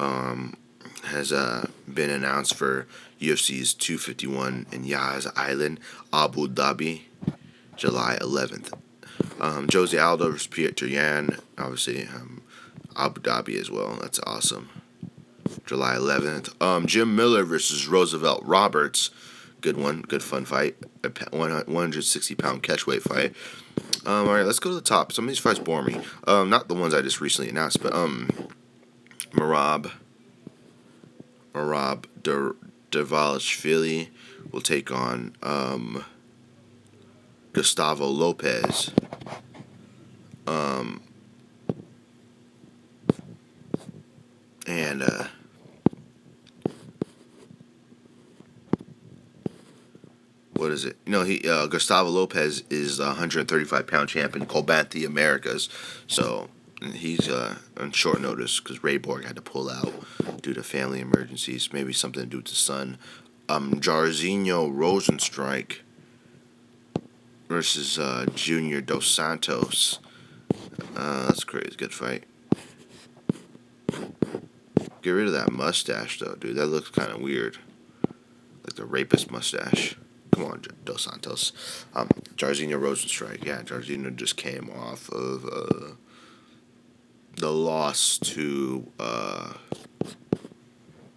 um, 0.00 0.56
has 1.04 1.32
uh, 1.32 1.68
been 1.92 2.10
announced 2.10 2.54
for 2.54 2.86
UFC's 3.20 3.74
251 3.74 4.66
in 4.72 4.84
Yas 4.84 5.26
Island, 5.36 5.78
Abu 6.12 6.48
Dhabi. 6.48 7.02
July 7.80 8.18
11th. 8.20 8.74
Um, 9.40 9.66
Jose 9.72 9.96
Aldo 9.96 10.30
versus 10.32 10.46
Petr 10.48 10.88
Yan, 10.88 11.38
obviously 11.56 12.06
um, 12.06 12.42
Abu 12.94 13.22
Dhabi 13.22 13.58
as 13.58 13.70
well. 13.70 13.96
That's 14.02 14.20
awesome. 14.26 14.68
July 15.64 15.94
11th. 15.94 16.60
Um, 16.62 16.86
Jim 16.86 17.16
Miller 17.16 17.42
versus 17.44 17.88
Roosevelt 17.88 18.42
Roberts. 18.44 19.10
Good 19.62 19.78
one. 19.78 20.02
Good 20.02 20.22
fun 20.22 20.44
fight. 20.44 20.76
A 21.02 21.10
160 21.34 22.34
pound 22.34 22.62
catchweight 22.62 23.00
fight. 23.00 23.34
Um, 24.04 24.28
all 24.28 24.34
right, 24.34 24.44
let's 24.44 24.58
go 24.58 24.68
to 24.68 24.74
the 24.74 24.82
top. 24.82 25.10
Some 25.10 25.24
of 25.24 25.28
these 25.28 25.38
fights 25.38 25.58
bore 25.58 25.82
me. 25.82 26.02
Um, 26.26 26.50
not 26.50 26.68
the 26.68 26.74
ones 26.74 26.92
I 26.92 27.00
just 27.00 27.22
recently 27.22 27.50
announced, 27.50 27.82
but 27.82 27.94
um, 27.94 28.28
Merab, 29.32 29.90
Merab 31.54 32.06
Dvalishvili 32.90 34.08
will 34.50 34.60
take 34.60 34.90
on 34.90 35.34
um, 35.42 36.04
Gustavo 37.52 38.06
Lopez. 38.06 38.90
Um, 40.46 41.00
and 44.66 45.02
uh, 45.02 45.24
what 50.54 50.70
is 50.70 50.84
it? 50.84 50.96
Know, 51.06 51.22
he 51.22 51.48
uh, 51.48 51.66
Gustavo 51.66 52.08
Lopez 52.08 52.62
is 52.70 52.98
a 52.98 53.06
135 53.06 53.86
pound 53.86 54.08
champion, 54.08 54.46
Combate 54.46 55.06
Americas. 55.06 55.68
So 56.06 56.48
he's 56.80 57.28
uh, 57.28 57.56
on 57.76 57.92
short 57.92 58.20
notice 58.20 58.60
because 58.60 58.82
Ray 58.82 58.96
Borg 58.96 59.24
had 59.24 59.36
to 59.36 59.42
pull 59.42 59.70
out 59.70 59.92
due 60.42 60.54
to 60.54 60.62
family 60.62 61.00
emergencies, 61.00 61.72
maybe 61.72 61.92
something 61.92 62.22
to 62.22 62.28
do 62.28 62.38
with 62.38 62.48
his 62.48 62.58
son. 62.58 62.98
Um, 63.48 63.80
Jairzinho 63.80 64.72
Rozenstruik 64.72 65.78
versus 67.48 67.98
uh, 67.98 68.26
Junior 68.34 68.80
Dos 68.80 69.06
Santos. 69.06 69.98
Uh, 70.96 71.26
that's 71.26 71.44
crazy. 71.44 71.74
Good 71.76 71.92
fight. 71.92 72.24
Get 75.02 75.10
rid 75.10 75.26
of 75.26 75.32
that 75.32 75.50
mustache, 75.50 76.20
though, 76.20 76.34
dude. 76.34 76.56
That 76.56 76.66
looks 76.66 76.90
kind 76.90 77.10
of 77.10 77.20
weird. 77.20 77.58
Like 78.64 78.76
the 78.76 78.84
rapist 78.84 79.30
mustache. 79.30 79.96
Come 80.30 80.44
on, 80.44 80.62
Dos 80.84 81.04
Santos. 81.04 81.52
Um, 81.94 82.08
Jairzinho 82.36 82.80
Rozenstruik. 82.80 83.44
Yeah, 83.44 83.62
Jairzinho 83.62 84.14
just 84.14 84.36
came 84.36 84.70
off 84.70 85.08
of 85.10 85.44
uh, 85.44 85.94
the 87.40 87.50
loss 87.50 88.18
to 88.18 88.86
uh, 88.98 89.54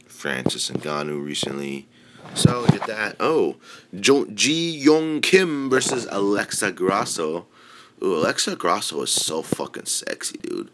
Francis 0.07 0.69
Ngannou 0.71 1.24
recently. 1.24 1.88
So 2.34 2.61
look 2.61 2.74
at 2.74 2.88
that. 2.88 3.17
Oh, 3.19 3.57
jo- 3.99 4.28
Ji 4.34 4.84
Yeon 4.84 5.21
Kim 5.21 5.69
versus 5.69 6.07
Alexa 6.09 6.71
Grasso. 6.71 7.45
Ooh, 8.01 8.15
Alexa 8.15 8.55
Grasso 8.55 9.01
is 9.01 9.11
so 9.11 9.41
fucking 9.41 9.86
sexy, 9.86 10.38
dude. 10.38 10.71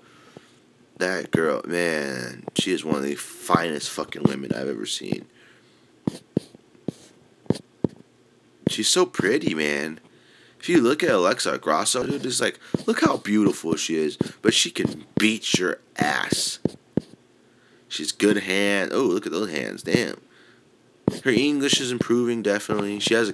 That 0.98 1.32
girl, 1.32 1.62
man, 1.66 2.44
she 2.56 2.72
is 2.72 2.86
one 2.86 2.98
of 2.98 3.04
the 3.04 3.16
finest 3.16 3.90
fucking 3.90 4.24
women 4.24 4.52
I've 4.54 4.68
ever 4.68 4.86
seen. 4.86 5.26
She's 8.68 8.88
so 8.88 9.06
pretty, 9.06 9.56
man. 9.56 10.00
If 10.60 10.68
you 10.68 10.82
look 10.82 11.04
at 11.04 11.10
Alexa 11.10 11.58
Grasso, 11.60 12.06
dude, 12.06 12.26
it's 12.26 12.42
like, 12.42 12.60
look 12.86 13.02
how 13.02 13.18
beautiful 13.18 13.76
she 13.76 13.96
is, 13.96 14.18
but 14.42 14.54
she 14.54 14.70
can 14.70 15.06
beat 15.18 15.58
your 15.58 15.80
ass. 15.98 16.60
She's 17.88 18.12
good 18.12 18.38
hand. 18.38 18.92
Oh, 18.94 19.04
look 19.04 19.26
at 19.26 19.32
those 19.32 19.52
hands, 19.52 19.84
damn. 19.84 20.20
Her 21.24 21.32
English 21.32 21.80
is 21.82 21.92
improving, 21.92 22.42
definitely. 22.42 23.00
She 23.00 23.14
has 23.14 23.30
a 23.30 23.34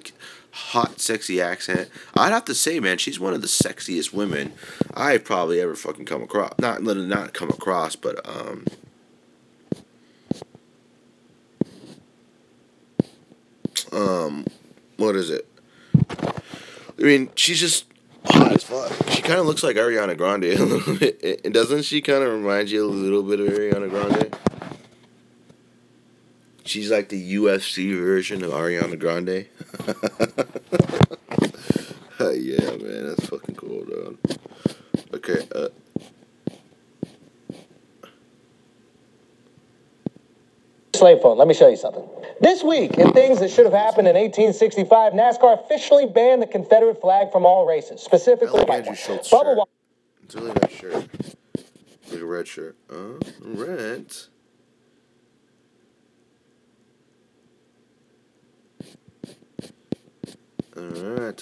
hot, 0.51 1.01
sexy 1.01 1.41
accent. 1.41 1.89
I'd 2.15 2.31
have 2.31 2.45
to 2.45 2.53
say, 2.53 2.79
man, 2.79 2.97
she's 2.97 3.19
one 3.19 3.33
of 3.33 3.41
the 3.41 3.47
sexiest 3.47 4.13
women 4.13 4.53
I've 4.93 5.25
probably 5.25 5.59
ever 5.59 5.75
fucking 5.75 6.05
come 6.05 6.23
across. 6.23 6.53
Not 6.59 6.81
not 6.83 7.33
come 7.33 7.49
across, 7.49 7.95
but 7.95 8.25
um. 8.27 8.65
Um, 13.91 14.45
what 14.97 15.15
is 15.15 15.29
it? 15.29 15.47
I 16.99 17.03
mean, 17.03 17.29
she's 17.35 17.59
just 17.59 17.85
hot 18.25 18.53
as 18.53 18.63
fuck. 18.63 18.91
She 19.09 19.21
kind 19.21 19.39
of 19.39 19.45
looks 19.45 19.63
like 19.63 19.75
Ariana 19.75 20.17
Grande 20.17 20.45
a 20.45 20.63
little 20.63 20.95
bit. 20.95 21.41
And 21.43 21.53
doesn't 21.53 21.83
she 21.83 22.01
kind 22.01 22.23
of 22.23 22.31
remind 22.31 22.69
you 22.69 22.85
a 22.85 22.87
little 22.87 23.23
bit 23.23 23.39
of 23.39 23.47
Ariana 23.47 23.89
Grande? 23.89 24.35
She's 26.63 26.89
like 26.89 27.09
the 27.09 27.35
UFC 27.35 27.95
version 27.97 28.43
of 28.43 28.51
Ariana 28.51 28.97
Grande. 28.97 29.45
yeah, 32.35 32.71
man, 32.77 33.07
that's 33.07 33.25
fucking 33.27 33.55
cool, 33.55 33.85
dude. 33.85 34.17
Okay, 35.13 35.47
uh. 35.53 35.69
Slave 40.95 41.21
phone, 41.21 41.37
let 41.37 41.47
me 41.47 41.53
show 41.53 41.67
you 41.67 41.77
something. 41.77 42.07
This 42.41 42.63
week, 42.63 42.97
in 42.97 43.11
things 43.13 43.39
that 43.39 43.49
should 43.49 43.65
have 43.65 43.73
happened 43.73 44.07
in 44.07 44.15
1865, 44.15 45.13
NASCAR 45.13 45.63
officially 45.63 46.05
banned 46.05 46.41
the 46.41 46.47
Confederate 46.47 47.01
flag 47.01 47.31
from 47.31 47.45
all 47.45 47.65
races, 47.65 48.01
specifically 48.01 48.61
I 48.61 48.63
like 48.63 48.87
Andrew 48.87 48.95
Schulz 48.95 49.27
shirt. 49.27 49.57
It's 50.23 50.35
really 50.35 50.53
nice 50.53 50.71
shirt. 50.71 51.07
Like 52.11 52.21
a 52.21 52.25
red 52.25 52.47
shirt. 52.47 52.77
Uh, 52.89 53.19
red. 53.41 54.15
Alright. 60.77 61.41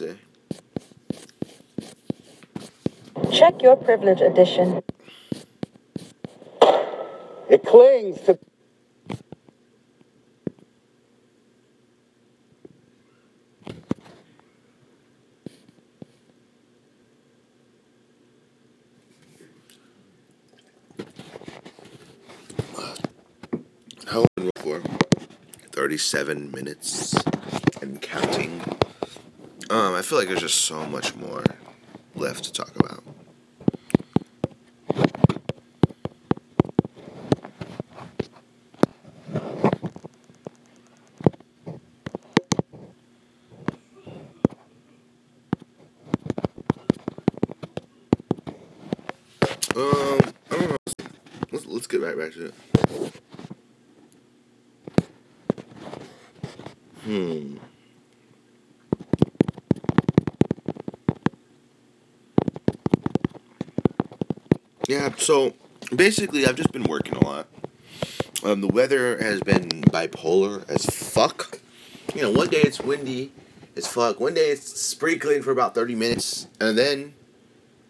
Check 3.31 3.61
your 3.63 3.75
privilege 3.75 4.21
edition. 4.21 4.83
It 7.49 7.63
clings 7.63 8.21
to. 8.21 8.37
How 24.05 24.25
for 24.63 24.81
37 25.93 26.49
minutes 26.49 27.13
and 27.83 28.01
counting. 28.01 28.59
Um, 29.69 29.93
I 29.93 30.01
feel 30.01 30.17
like 30.17 30.27
there's 30.27 30.41
just 30.41 30.61
so 30.61 30.83
much 30.87 31.15
more 31.15 31.43
left 32.15 32.45
to 32.45 32.51
talk 32.51 32.75
about. 32.75 33.03
Um, 49.75 50.33
I 50.49 50.57
don't 50.57 50.69
know. 50.71 50.77
Let's, 51.51 51.67
let's 51.67 51.85
get 51.85 52.01
right 52.01 52.17
back 52.17 52.33
to 52.33 52.45
it. 52.47 52.72
So 65.17 65.53
basically, 65.95 66.45
I've 66.45 66.55
just 66.55 66.71
been 66.71 66.83
working 66.83 67.15
a 67.15 67.25
lot. 67.25 67.47
Um, 68.43 68.61
the 68.61 68.67
weather 68.67 69.17
has 69.21 69.41
been 69.41 69.69
bipolar 69.83 70.67
as 70.69 70.85
fuck. 70.85 71.59
You 72.15 72.21
know, 72.23 72.31
one 72.31 72.49
day 72.49 72.61
it's 72.61 72.79
windy 72.79 73.31
as 73.75 73.87
fuck, 73.87 74.19
one 74.19 74.33
day 74.33 74.51
it's 74.51 74.79
sprinkling 74.81 75.41
for 75.41 75.51
about 75.51 75.73
30 75.73 75.95
minutes, 75.95 76.47
and 76.59 76.77
then 76.77 77.13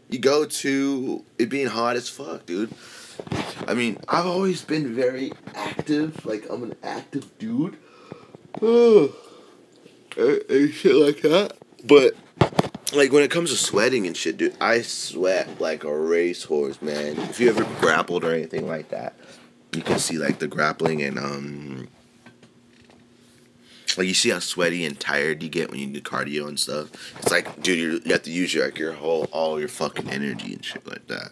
you 0.09 0.19
go 0.19 0.45
to 0.45 1.23
it 1.37 1.49
being 1.49 1.67
hot 1.67 1.95
as 1.95 2.07
fuck, 2.07 2.45
dude. 2.45 2.73
I 3.67 3.73
mean, 3.73 3.97
I've 4.07 4.25
always 4.25 4.61
been 4.63 4.93
very 4.93 5.33
active. 5.55 6.25
Like, 6.25 6.45
I'm 6.49 6.63
an 6.63 6.75
active 6.83 7.37
dude. 7.37 7.77
And, 10.15 10.43
and 10.47 10.71
shit 10.71 10.93
like 10.93 11.21
that. 11.23 11.53
But 11.83 12.13
like 12.95 13.11
when 13.11 13.23
it 13.23 13.31
comes 13.31 13.49
to 13.49 13.55
sweating 13.55 14.07
and 14.07 14.15
shit, 14.15 14.37
dude, 14.37 14.55
I 14.61 14.81
sweat 14.81 15.59
like 15.59 15.83
a 15.83 15.95
racehorse, 15.95 16.81
man. 16.81 17.17
If 17.17 17.39
you 17.39 17.49
ever 17.49 17.63
grappled 17.79 18.23
or 18.23 18.33
anything 18.33 18.67
like 18.67 18.89
that, 18.89 19.15
you 19.73 19.81
can 19.81 19.99
see 19.99 20.17
like 20.17 20.39
the 20.39 20.47
grappling 20.47 21.01
and 21.01 21.17
um, 21.17 21.87
like 23.97 24.07
you 24.07 24.13
see 24.13 24.29
how 24.29 24.39
sweaty 24.39 24.85
and 24.85 24.99
tired 24.99 25.43
you 25.43 25.49
get 25.49 25.69
when 25.69 25.79
you 25.79 25.87
do 25.87 26.01
cardio 26.01 26.47
and 26.47 26.59
stuff. 26.59 26.89
It's 27.19 27.31
like, 27.31 27.61
dude, 27.61 28.05
you 28.05 28.11
have 28.11 28.23
to 28.23 28.31
use 28.31 28.53
your 28.53 28.65
like 28.65 28.77
your 28.77 28.93
whole 28.93 29.25
all 29.31 29.59
your 29.59 29.69
fucking 29.69 30.09
energy 30.09 30.53
and 30.53 30.63
shit 30.63 30.87
like 30.87 31.07
that. 31.07 31.31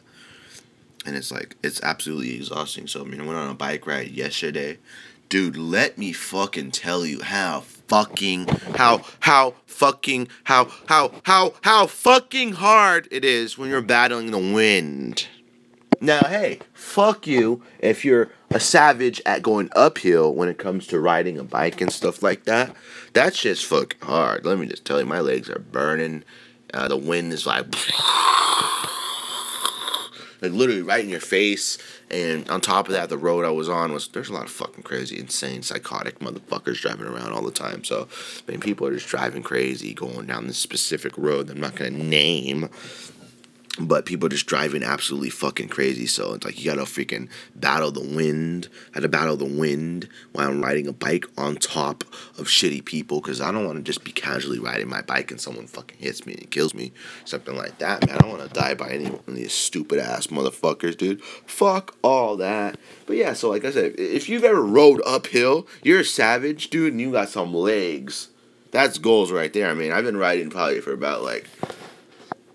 And 1.05 1.15
it's 1.15 1.31
like 1.31 1.55
it's 1.63 1.81
absolutely 1.81 2.35
exhausting. 2.35 2.87
So 2.87 3.01
I 3.01 3.03
mean, 3.05 3.21
I 3.21 3.25
went 3.25 3.37
on 3.37 3.49
a 3.49 3.55
bike 3.55 3.87
ride 3.87 4.11
yesterday, 4.11 4.77
dude. 5.31 5.55
Let 5.55 5.97
me 5.97 6.11
fucking 6.11 6.71
tell 6.71 7.05
you 7.05 7.21
how 7.23 7.61
fucking 7.61 8.47
how 8.75 9.05
how 9.21 9.55
fucking 9.65 10.27
how 10.43 10.69
how 10.87 11.13
how 11.23 11.53
how 11.61 11.87
fucking 11.87 12.53
hard 12.53 13.07
it 13.11 13.23
is 13.23 13.57
when 13.57 13.69
you're 13.69 13.81
battling 13.81 14.31
the 14.31 14.37
wind. 14.37 15.27
Now, 16.01 16.19
hey, 16.27 16.59
fuck 16.73 17.25
you 17.25 17.63
if 17.79 18.03
you're 18.03 18.29
a 18.49 18.59
savage 18.59 19.21
at 19.25 19.41
going 19.41 19.69
uphill 19.73 20.35
when 20.35 20.49
it 20.49 20.57
comes 20.57 20.85
to 20.87 20.99
riding 20.99 21.37
a 21.37 21.43
bike 21.45 21.79
and 21.79 21.91
stuff 21.91 22.21
like 22.21 22.43
that. 22.43 22.75
That's 23.13 23.39
just 23.39 23.65
fucking 23.65 24.01
hard. 24.01 24.45
Let 24.45 24.59
me 24.59 24.67
just 24.67 24.83
tell 24.83 24.99
you, 24.99 25.05
my 25.05 25.21
legs 25.21 25.49
are 25.49 25.59
burning. 25.59 26.25
Uh, 26.73 26.87
the 26.89 26.97
wind 26.97 27.31
is 27.31 27.45
like, 27.45 27.65
like 30.41 30.51
literally 30.51 30.81
right 30.81 31.03
in 31.03 31.09
your 31.09 31.19
face. 31.19 31.77
And 32.11 32.49
on 32.49 32.59
top 32.59 32.87
of 32.87 32.93
that, 32.93 33.07
the 33.07 33.17
road 33.17 33.45
I 33.45 33.51
was 33.51 33.69
on 33.69 33.93
was 33.93 34.09
there's 34.09 34.29
a 34.29 34.33
lot 34.33 34.43
of 34.43 34.51
fucking 34.51 34.83
crazy, 34.83 35.17
insane, 35.17 35.63
psychotic 35.63 36.19
motherfuckers 36.19 36.81
driving 36.81 37.07
around 37.07 37.31
all 37.31 37.41
the 37.41 37.51
time. 37.51 37.85
So, 37.85 38.09
I 38.47 38.51
mean, 38.51 38.59
people 38.59 38.85
are 38.85 38.93
just 38.93 39.07
driving 39.07 39.43
crazy, 39.43 39.93
going 39.93 40.27
down 40.27 40.47
this 40.47 40.57
specific 40.57 41.17
road 41.17 41.47
that 41.47 41.55
I'm 41.55 41.61
not 41.61 41.75
gonna 41.75 41.91
name 41.91 42.69
but 43.79 44.05
people 44.05 44.25
are 44.25 44.29
just 44.29 44.47
driving 44.47 44.83
absolutely 44.83 45.29
fucking 45.29 45.69
crazy. 45.69 46.05
So 46.05 46.33
it's 46.33 46.45
like 46.45 46.59
you 46.59 46.65
gotta 46.65 46.81
freaking 46.81 47.29
battle 47.55 47.91
the 47.91 48.01
wind. 48.01 48.67
I 48.91 48.97
had 48.97 49.03
to 49.03 49.09
battle 49.09 49.37
the 49.37 49.45
wind 49.45 50.09
while 50.33 50.49
I'm 50.49 50.61
riding 50.61 50.87
a 50.87 50.93
bike 50.93 51.25
on 51.37 51.55
top 51.55 52.03
of 52.37 52.47
shitty 52.47 52.83
people 52.83 53.21
because 53.21 53.39
I 53.39 53.51
don't 53.51 53.65
want 53.65 53.77
to 53.77 53.83
just 53.83 54.03
be 54.03 54.11
casually 54.11 54.59
riding 54.59 54.89
my 54.89 55.01
bike 55.01 55.31
and 55.31 55.39
someone 55.39 55.67
fucking 55.67 55.99
hits 55.99 56.25
me 56.25 56.33
and 56.33 56.51
kills 56.51 56.73
me, 56.73 56.91
something 57.23 57.55
like 57.55 57.77
that, 57.77 58.05
man. 58.05 58.17
I 58.17 58.19
don't 58.19 58.37
want 58.37 58.47
to 58.47 58.59
die 58.59 58.73
by 58.73 58.89
any 58.89 59.05
one 59.05 59.23
of 59.25 59.35
these 59.35 59.53
stupid 59.53 59.99
ass 59.99 60.27
motherfuckers, 60.27 60.97
dude. 60.97 61.23
Fuck 61.23 61.95
all 62.01 62.35
that. 62.37 62.77
But 63.05 63.15
yeah, 63.15 63.33
so 63.33 63.49
like 63.49 63.63
I 63.63 63.71
said, 63.71 63.95
if 63.97 64.27
you've 64.27 64.43
ever 64.43 64.61
rode 64.61 65.01
uphill, 65.05 65.65
you're 65.81 66.01
a 66.01 66.05
savage, 66.05 66.69
dude, 66.69 66.91
and 66.91 66.99
you 66.99 67.13
got 67.13 67.29
some 67.29 67.53
legs. 67.53 68.27
That's 68.71 68.97
goals 68.97 69.31
right 69.31 69.51
there. 69.51 69.69
I 69.69 69.73
mean, 69.73 69.91
I've 69.91 70.05
been 70.05 70.17
riding 70.17 70.49
probably 70.49 70.81
for 70.81 70.93
about 70.93 71.23
like 71.23 71.49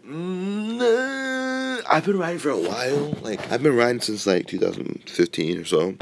Mm, 0.07 1.83
I've 1.91 2.05
been 2.05 2.19
riding 2.19 2.39
for 2.39 2.51
a 2.51 2.57
while. 2.57 3.13
Like 3.23 3.51
I've 3.51 3.63
been 3.63 3.75
riding 3.75 4.01
since 4.01 4.25
like 4.27 4.47
2015 4.47 5.59
or 5.59 5.65
so. 5.65 5.97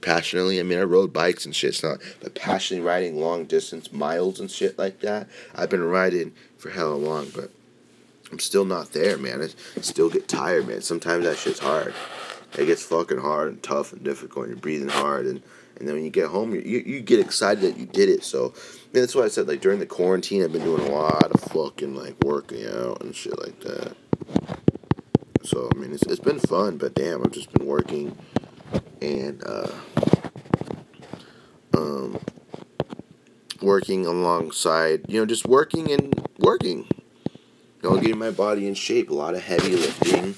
Passionately, 0.00 0.58
I 0.58 0.64
mean, 0.64 0.78
I 0.78 0.82
rode 0.82 1.12
bikes 1.12 1.46
and 1.46 1.54
shit. 1.54 1.70
It's 1.70 1.82
not, 1.84 1.98
but 2.20 2.34
passionately 2.34 2.86
riding 2.86 3.20
long 3.20 3.44
distance 3.44 3.92
miles 3.92 4.40
and 4.40 4.50
shit 4.50 4.76
like 4.78 5.00
that. 5.00 5.28
I've 5.54 5.70
been 5.70 5.84
riding 5.84 6.32
for 6.58 6.70
hella 6.70 6.94
long, 6.94 7.30
but 7.34 7.50
I'm 8.32 8.40
still 8.40 8.64
not 8.64 8.92
there, 8.92 9.16
man. 9.18 9.40
I 9.42 9.80
still 9.80 10.10
get 10.10 10.26
tired, 10.26 10.66
man. 10.66 10.80
Sometimes 10.82 11.24
that 11.24 11.38
shit's 11.38 11.60
hard. 11.60 11.94
It 12.58 12.66
gets 12.66 12.82
fucking 12.82 13.18
hard 13.18 13.48
and 13.48 13.62
tough 13.62 13.92
and 13.92 14.02
difficult. 14.02 14.46
And 14.46 14.54
you're 14.54 14.60
breathing 14.60 14.88
hard, 14.88 15.26
and 15.26 15.42
and 15.78 15.86
then 15.86 15.94
when 15.94 16.04
you 16.04 16.10
get 16.10 16.28
home, 16.28 16.54
you 16.54 16.60
you, 16.60 17.00
get 17.00 17.20
excited 17.20 17.62
that 17.62 17.78
you 17.78 17.86
did 17.86 18.08
it. 18.08 18.24
So 18.24 18.54
that's 18.92 19.14
why 19.14 19.24
I 19.24 19.28
said 19.28 19.48
like 19.48 19.60
during 19.60 19.78
the 19.78 19.86
quarantine, 19.86 20.42
I've 20.42 20.52
been 20.52 20.64
doing 20.64 20.86
a 20.86 20.90
lot 20.90 21.30
of 21.30 21.40
fucking 21.52 21.94
like 21.94 22.16
working 22.24 22.66
out 22.66 23.02
and 23.02 23.14
shit 23.14 23.38
like 23.38 23.60
that. 23.60 23.96
So 25.42 25.68
I 25.74 25.78
mean, 25.78 25.92
it's 25.92 26.02
it's 26.04 26.20
been 26.20 26.40
fun, 26.40 26.78
but 26.78 26.94
damn, 26.94 27.22
I've 27.22 27.32
just 27.32 27.52
been 27.52 27.66
working 27.66 28.16
and 29.00 29.42
uh, 29.46 29.70
um, 31.76 32.18
working 33.60 34.06
alongside, 34.06 35.04
you 35.08 35.20
know, 35.20 35.26
just 35.26 35.46
working 35.46 35.92
and 35.92 36.28
working. 36.38 36.88
You 37.82 37.90
know, 37.92 38.00
getting 38.00 38.18
my 38.18 38.30
body 38.30 38.66
in 38.66 38.74
shape. 38.74 39.10
A 39.10 39.14
lot 39.14 39.34
of 39.34 39.42
heavy 39.42 39.76
lifting 39.76 40.34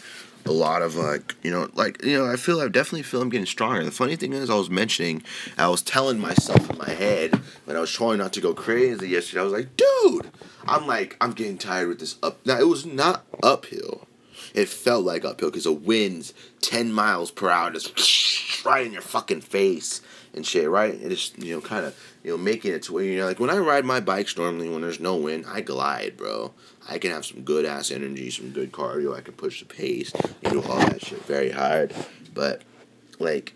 a 0.49 0.53
lot 0.53 0.81
of 0.83 0.97
like 0.97 1.37
you 1.43 1.51
know 1.51 1.69
like 1.75 2.03
you 2.03 2.17
know 2.17 2.31
I 2.31 2.37
feel 2.37 2.61
I 2.61 2.69
definitely 2.69 3.03
feel 3.03 3.21
I'm 3.21 3.29
getting 3.29 3.47
stronger. 3.47 3.85
The 3.85 3.91
funny 3.91 4.17
thing 4.17 4.33
is 4.33 4.51
I 4.51 4.55
was 4.55 4.71
mentioning 4.71 5.23
I 5.59 5.69
was 5.69 5.83
telling 5.83 6.19
myself 6.19 6.71
in 6.71 6.79
my 6.79 6.91
head 6.91 7.35
when 7.67 7.77
I 7.77 7.81
was 7.81 7.93
trying 7.93 8.19
not 8.19 8.33
to 8.33 8.41
go 8.41 8.55
crazy 8.55 9.09
yesterday. 9.09 9.41
I 9.41 9.45
was 9.45 9.53
like, 9.53 9.77
dude, 9.77 10.31
I'm 10.67 10.87
like 10.87 11.17
I'm 11.21 11.33
getting 11.33 11.59
tired 11.59 11.89
with 11.89 12.01
this 12.01 12.17
up. 12.23 12.45
Now 12.47 12.59
it 12.59 12.67
was 12.67 12.87
not 12.87 13.25
uphill. 13.43 14.07
It 14.55 14.69
felt 14.69 15.05
like 15.05 15.25
uphill 15.25 15.51
because 15.51 15.65
the 15.65 15.73
wind's 15.73 16.33
ten 16.63 16.93
miles 16.93 17.31
per 17.31 17.51
hour 17.51 17.71
just 17.71 18.65
right 18.65 18.87
in 18.87 18.93
your 18.93 19.03
fucking 19.03 19.43
face 19.43 20.01
and 20.35 20.47
shit. 20.47 20.69
Right? 20.69 20.95
It 20.95 21.13
is 21.13 21.33
you 21.37 21.55
know 21.55 21.61
kind 21.61 21.85
of 21.85 21.95
you 22.29 22.37
know 22.37 22.43
making 22.43 22.75
it 22.75 22.83
to 22.83 22.93
where 22.93 23.05
you 23.05 23.19
know 23.19 23.25
like 23.25 23.41
when 23.41 23.49
I 23.49 23.57
ride 23.57 23.87
my 23.87 24.01
bikes 24.01 24.37
normally 24.37 24.69
when 24.69 24.83
there's 24.83 25.01
no 25.01 25.17
wind 25.17 25.47
I 25.49 25.63
glide, 25.63 26.19
bro. 26.19 26.53
I 26.87 26.99
can 26.99 27.11
have 27.11 27.25
some 27.25 27.41
good 27.41 27.65
ass 27.65 27.91
energy, 27.91 28.31
some 28.31 28.51
good 28.51 28.71
cardio. 28.71 29.17
I 29.17 29.23
can 29.23 29.33
push 29.33 29.61
the 29.61 29.67
pace, 29.67 30.13
you 30.43 30.53
know, 30.53 30.63
all 30.63 30.79
that 30.79 31.03
shit 31.03 31.25
very 31.25 31.51
hard. 31.51 31.95
But 32.35 32.63
like 33.19 33.55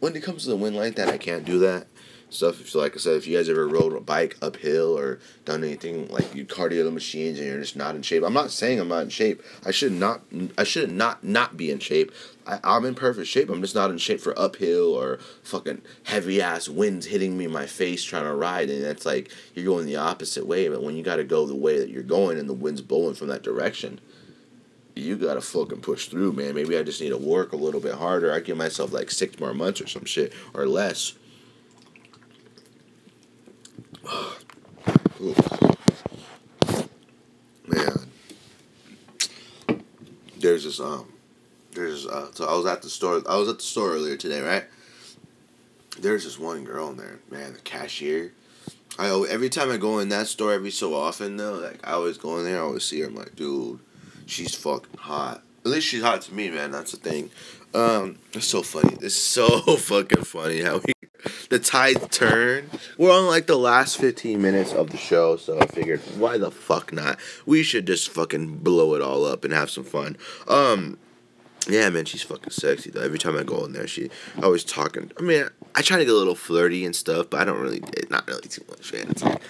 when 0.00 0.16
it 0.16 0.22
comes 0.22 0.44
to 0.44 0.48
the 0.48 0.56
wind 0.56 0.74
like 0.74 0.94
that, 0.94 1.08
I 1.08 1.18
can't 1.18 1.44
do 1.44 1.58
that 1.58 1.86
stuff. 2.30 2.60
If 2.60 2.74
like 2.74 2.94
I 2.94 2.98
said, 2.98 3.16
if 3.16 3.26
you 3.26 3.36
guys 3.36 3.48
ever 3.48 3.66
rode 3.66 3.92
a 3.94 4.00
bike 4.00 4.36
uphill 4.42 4.98
or 4.98 5.18
done 5.44 5.64
anything 5.64 6.08
like 6.08 6.34
you 6.34 6.44
cardio 6.44 6.84
the 6.84 6.90
machines 6.90 7.38
and 7.38 7.46
you're 7.46 7.60
just 7.60 7.76
not 7.76 7.94
in 7.94 8.02
shape, 8.02 8.22
I'm 8.22 8.32
not 8.32 8.50
saying 8.50 8.80
I'm 8.80 8.88
not 8.88 9.04
in 9.04 9.08
shape. 9.08 9.42
I 9.64 9.70
should 9.70 9.92
not. 9.92 10.22
I 10.56 10.64
should 10.64 10.90
not 10.90 11.24
not 11.24 11.56
be 11.56 11.70
in 11.70 11.78
shape. 11.78 12.12
I, 12.46 12.60
I'm 12.64 12.84
in 12.84 12.94
perfect 12.94 13.28
shape. 13.28 13.50
I'm 13.50 13.62
just 13.62 13.74
not 13.74 13.90
in 13.90 13.98
shape 13.98 14.20
for 14.20 14.38
uphill 14.38 14.94
or 14.94 15.18
fucking 15.42 15.82
heavy 16.04 16.40
ass 16.40 16.68
winds 16.68 17.06
hitting 17.06 17.36
me 17.36 17.46
in 17.46 17.52
my 17.52 17.66
face 17.66 18.02
trying 18.04 18.24
to 18.24 18.34
ride, 18.34 18.70
and 18.70 18.84
that's 18.84 19.06
like 19.06 19.30
you're 19.54 19.64
going 19.64 19.86
the 19.86 19.96
opposite 19.96 20.46
way. 20.46 20.68
But 20.68 20.82
when 20.82 20.96
you 20.96 21.02
got 21.02 21.16
to 21.16 21.24
go 21.24 21.46
the 21.46 21.54
way 21.54 21.78
that 21.78 21.90
you're 21.90 22.02
going 22.02 22.38
and 22.38 22.48
the 22.48 22.54
wind's 22.54 22.82
blowing 22.82 23.14
from 23.14 23.28
that 23.28 23.42
direction, 23.42 24.00
you 24.94 25.16
gotta 25.16 25.40
fucking 25.40 25.80
push 25.80 26.08
through, 26.08 26.32
man. 26.32 26.54
Maybe 26.54 26.76
I 26.76 26.82
just 26.82 27.00
need 27.00 27.10
to 27.10 27.18
work 27.18 27.52
a 27.52 27.56
little 27.56 27.80
bit 27.80 27.94
harder. 27.94 28.32
I 28.32 28.40
give 28.40 28.56
myself 28.56 28.92
like 28.92 29.10
six 29.10 29.38
more 29.38 29.54
months 29.54 29.80
or 29.80 29.86
some 29.86 30.04
shit 30.04 30.32
or 30.54 30.66
less 30.66 31.14
Man, 37.66 38.10
there's 40.38 40.64
this 40.64 40.80
um, 40.80 41.12
there's 41.72 42.06
uh, 42.06 42.30
so 42.32 42.46
I 42.46 42.56
was 42.56 42.64
at 42.64 42.80
the 42.82 42.88
store. 42.88 43.22
I 43.28 43.36
was 43.36 43.48
at 43.48 43.58
the 43.58 43.64
store 43.64 43.92
earlier 43.92 44.16
today, 44.16 44.40
right? 44.40 44.64
There's 46.00 46.24
this 46.24 46.38
one 46.38 46.64
girl 46.64 46.88
in 46.90 46.96
there, 46.96 47.18
man, 47.30 47.52
the 47.52 47.58
cashier. 47.60 48.32
I 48.98 49.10
every 49.28 49.50
time 49.50 49.70
I 49.70 49.76
go 49.76 49.98
in 49.98 50.08
that 50.08 50.26
store, 50.26 50.54
every 50.54 50.70
so 50.70 50.94
often 50.94 51.36
though, 51.36 51.54
like 51.54 51.86
I 51.86 51.92
always 51.92 52.16
go 52.16 52.38
in 52.38 52.44
there, 52.44 52.58
I 52.58 52.62
always 52.62 52.84
see 52.84 53.00
her. 53.00 53.08
I'm 53.08 53.14
like, 53.14 53.36
dude, 53.36 53.80
she's 54.24 54.54
fucking 54.54 54.98
hot. 54.98 55.42
At 55.66 55.70
least 55.70 55.86
she's 55.86 56.02
hot 56.02 56.22
to 56.22 56.34
me, 56.34 56.50
man. 56.50 56.70
That's 56.70 56.92
the 56.92 56.96
thing. 56.96 57.30
Um, 57.74 58.18
it's 58.32 58.46
so 58.46 58.62
funny. 58.62 58.96
It's 59.02 59.14
so 59.14 59.60
fucking 59.76 60.24
funny 60.24 60.62
how 60.62 60.78
we 60.78 60.92
the 61.48 61.58
tide 61.58 62.10
turn. 62.10 62.70
We're 62.96 63.12
on 63.12 63.26
like 63.26 63.46
the 63.46 63.56
last 63.56 63.98
15 63.98 64.40
minutes 64.40 64.72
of 64.72 64.90
the 64.90 64.96
show, 64.96 65.36
so 65.36 65.60
I 65.60 65.66
figured, 65.66 66.00
why 66.16 66.38
the 66.38 66.50
fuck 66.50 66.92
not? 66.92 67.18
We 67.46 67.62
should 67.62 67.86
just 67.86 68.10
fucking 68.10 68.58
blow 68.58 68.94
it 68.94 69.02
all 69.02 69.24
up 69.24 69.44
and 69.44 69.52
have 69.52 69.70
some 69.70 69.84
fun. 69.84 70.16
Um, 70.46 70.98
yeah, 71.68 71.90
man, 71.90 72.04
she's 72.06 72.22
fucking 72.22 72.50
sexy 72.50 72.90
though. 72.90 73.02
Every 73.02 73.18
time 73.18 73.36
I 73.36 73.42
go 73.42 73.64
in 73.64 73.72
there, 73.72 73.86
she 73.86 74.10
always 74.42 74.64
talking. 74.64 75.10
I 75.18 75.22
mean, 75.22 75.48
I 75.78 75.80
try 75.80 75.96
to 75.96 76.04
get 76.04 76.12
a 76.12 76.16
little 76.16 76.34
flirty 76.34 76.84
and 76.84 76.96
stuff, 76.96 77.30
but 77.30 77.40
I 77.40 77.44
don't 77.44 77.60
really, 77.60 77.80
not 78.10 78.26
really 78.26 78.48
too 78.48 78.64
much, 78.68 78.92
man. 78.92 79.10
It's 79.10 79.22
like, 79.22 79.40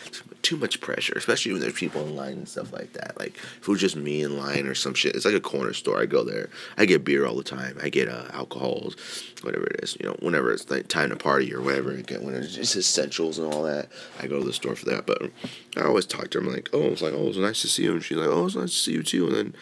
too 0.43 0.59
much 0.59 0.79
pressure, 0.79 1.14
especially 1.16 1.53
when 1.53 1.62
there's 1.62 1.72
people 1.72 2.03
in 2.07 2.14
line 2.14 2.35
and 2.35 2.47
stuff 2.47 2.70
like 2.70 2.93
that. 2.93 3.18
Like 3.18 3.35
if 3.37 3.62
it 3.62 3.68
was 3.68 3.81
just 3.81 3.97
me 3.97 4.20
in 4.20 4.37
line 4.37 4.66
or 4.66 4.74
some 4.74 4.93
shit, 4.93 5.16
it's 5.16 5.24
like 5.24 5.33
a 5.33 5.41
corner 5.41 5.72
store. 5.72 5.99
I 5.99 6.05
go 6.05 6.24
there, 6.24 6.51
I 6.76 6.85
get 6.85 7.03
beer 7.03 7.26
all 7.26 7.35
the 7.35 7.43
time. 7.43 7.79
I 7.83 7.89
get 7.89 8.11
uh, 8.11 8.26
alcohols, 8.35 8.95
whatever 9.41 9.64
it 9.68 9.81
is. 9.83 9.97
You 9.99 10.07
know, 10.07 10.16
whenever 10.20 10.53
it's 10.53 10.70
like 10.70 10.89
time 10.89 11.09
to 11.09 11.16
party 11.16 11.55
or 11.55 11.62
whatever. 11.62 11.93
When 11.93 12.35
it's 12.35 12.55
just 12.55 12.76
essentials 12.76 13.39
and 13.39 13.51
all 13.55 13.62
that, 13.62 13.89
I 14.20 14.26
go 14.26 14.39
to 14.39 14.45
the 14.45 14.53
store 14.53 14.76
for 14.76 14.85
that. 14.85 15.07
But 15.07 15.31
I 15.79 15.87
always 15.87 16.05
talk 16.05 16.29
to 16.31 16.41
her. 16.41 16.47
I'm 16.47 16.53
like, 16.53 16.68
oh, 16.74 16.89
it's 16.89 17.01
like, 17.01 17.14
oh, 17.14 17.29
it's 17.29 17.39
nice 17.39 17.62
to 17.62 17.68
see 17.68 17.85
you, 17.85 17.93
and 17.93 18.05
she's 18.05 18.18
like, 18.18 18.29
oh, 18.29 18.45
it's 18.45 18.55
nice 18.55 18.72
to 18.72 18.76
see 18.76 18.93
you 18.93 19.03
too. 19.03 19.29
And 19.29 19.35
then, 19.35 19.55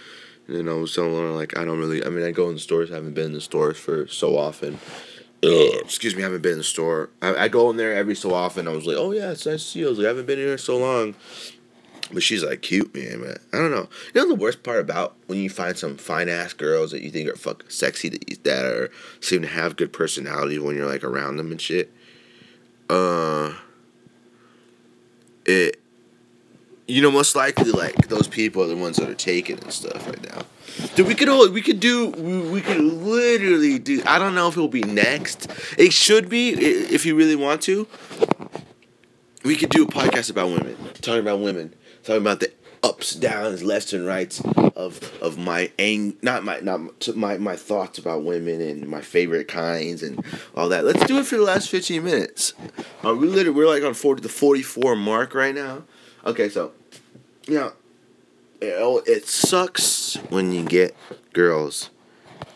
and 0.48 0.56
then 0.56 0.68
I 0.68 0.72
was 0.72 0.96
telling 0.96 1.14
her 1.14 1.30
like, 1.30 1.56
I 1.56 1.64
don't 1.64 1.78
really. 1.78 2.04
I 2.04 2.08
mean, 2.08 2.24
I 2.24 2.32
go 2.32 2.48
in 2.48 2.54
the 2.54 2.60
stores. 2.60 2.90
I 2.90 2.96
haven't 2.96 3.14
been 3.14 3.26
in 3.26 3.32
the 3.34 3.40
stores 3.40 3.78
for 3.78 4.08
so 4.08 4.36
often 4.36 4.80
excuse 5.52 6.14
me, 6.14 6.22
I 6.22 6.24
haven't 6.24 6.42
been 6.42 6.52
in 6.52 6.58
the 6.58 6.64
store. 6.64 7.10
I, 7.20 7.44
I 7.44 7.48
go 7.48 7.70
in 7.70 7.76
there 7.76 7.94
every 7.94 8.14
so 8.14 8.32
often. 8.32 8.68
I 8.68 8.72
was 8.72 8.86
like, 8.86 8.96
oh 8.96 9.12
yeah, 9.12 9.30
it's 9.30 9.46
nice 9.46 9.62
to 9.62 9.68
see 9.70 9.78
you. 9.80 9.86
I 9.86 9.88
was 9.90 9.98
like, 9.98 10.06
I 10.06 10.08
haven't 10.08 10.26
been 10.26 10.38
in 10.38 10.46
here 10.46 10.58
so 10.58 10.78
long. 10.78 11.14
But 12.12 12.22
she's 12.22 12.44
like 12.44 12.62
cute, 12.62 12.94
man. 12.94 13.20
Man, 13.20 13.36
I 13.52 13.56
don't 13.58 13.72
know. 13.72 13.88
You 14.14 14.22
know 14.22 14.28
the 14.28 14.40
worst 14.40 14.62
part 14.62 14.80
about 14.80 15.16
when 15.26 15.40
you 15.40 15.50
find 15.50 15.76
some 15.76 15.96
fine 15.96 16.28
ass 16.28 16.52
girls 16.52 16.92
that 16.92 17.02
you 17.02 17.10
think 17.10 17.28
are 17.28 17.36
fucking 17.36 17.68
sexy 17.68 18.08
that, 18.08 18.44
that 18.44 18.64
are 18.64 18.90
seem 19.20 19.42
to 19.42 19.48
have 19.48 19.76
good 19.76 19.92
personality 19.92 20.58
when 20.58 20.76
you're 20.76 20.86
like 20.86 21.02
around 21.02 21.36
them 21.36 21.50
and 21.50 21.60
shit. 21.60 21.92
Uh, 22.88 23.54
it 25.44 25.80
you 26.86 27.02
know, 27.02 27.10
most 27.10 27.34
likely 27.34 27.70
like 27.72 28.08
those 28.08 28.28
people 28.28 28.62
are 28.62 28.68
the 28.68 28.76
ones 28.76 28.96
that 28.96 29.08
are 29.08 29.14
taken 29.14 29.58
and 29.58 29.72
stuff 29.72 30.06
right 30.06 30.22
now. 30.22 30.42
Dude, 30.94 31.06
we 31.06 31.14
could 31.14 31.28
all 31.28 31.48
we 31.50 31.62
could 31.62 31.80
do 31.80 32.08
we, 32.10 32.40
we 32.50 32.60
could 32.60 32.80
literally 32.80 33.78
do. 33.78 34.02
I 34.06 34.18
don't 34.18 34.34
know 34.34 34.48
if 34.48 34.54
it'll 34.54 34.68
be 34.68 34.82
next. 34.82 35.50
It 35.78 35.92
should 35.92 36.28
be 36.28 36.50
if 36.50 37.04
you 37.06 37.14
really 37.14 37.36
want 37.36 37.62
to. 37.62 37.86
We 39.44 39.56
could 39.56 39.70
do 39.70 39.84
a 39.84 39.86
podcast 39.86 40.30
about 40.30 40.48
women, 40.48 40.76
talking 41.00 41.20
about 41.20 41.40
women, 41.40 41.74
talking 42.02 42.20
about 42.20 42.40
the 42.40 42.52
ups, 42.82 43.14
downs, 43.14 43.62
lefts 43.62 43.92
and 43.92 44.06
rights 44.06 44.40
of 44.76 45.12
of 45.22 45.38
my 45.38 45.70
ang 45.78 46.16
not 46.22 46.44
my 46.44 46.60
not 46.60 46.80
my 47.16 47.38
my 47.38 47.56
thoughts 47.56 47.98
about 47.98 48.24
women 48.24 48.60
and 48.60 48.86
my 48.88 49.00
favorite 49.00 49.48
kinds 49.48 50.02
and 50.02 50.22
all 50.54 50.68
that. 50.68 50.84
Let's 50.84 51.04
do 51.06 51.18
it 51.18 51.26
for 51.26 51.36
the 51.36 51.42
last 51.42 51.68
fifteen 51.68 52.04
minutes. 52.04 52.54
Uh, 53.04 53.14
we 53.14 53.26
literally 53.26 53.56
we're 53.56 53.68
like 53.68 53.82
on 53.82 53.94
forty 53.94 54.20
the 54.20 54.28
forty 54.28 54.62
four 54.62 54.94
mark 54.94 55.34
right 55.34 55.54
now. 55.54 55.84
Okay, 56.26 56.48
so 56.48 56.72
you 57.46 57.54
know, 57.54 57.72
it, 58.60 59.04
it 59.06 59.26
sucks 59.26 60.16
when 60.28 60.52
you 60.52 60.64
get 60.64 60.94
girls 61.32 61.90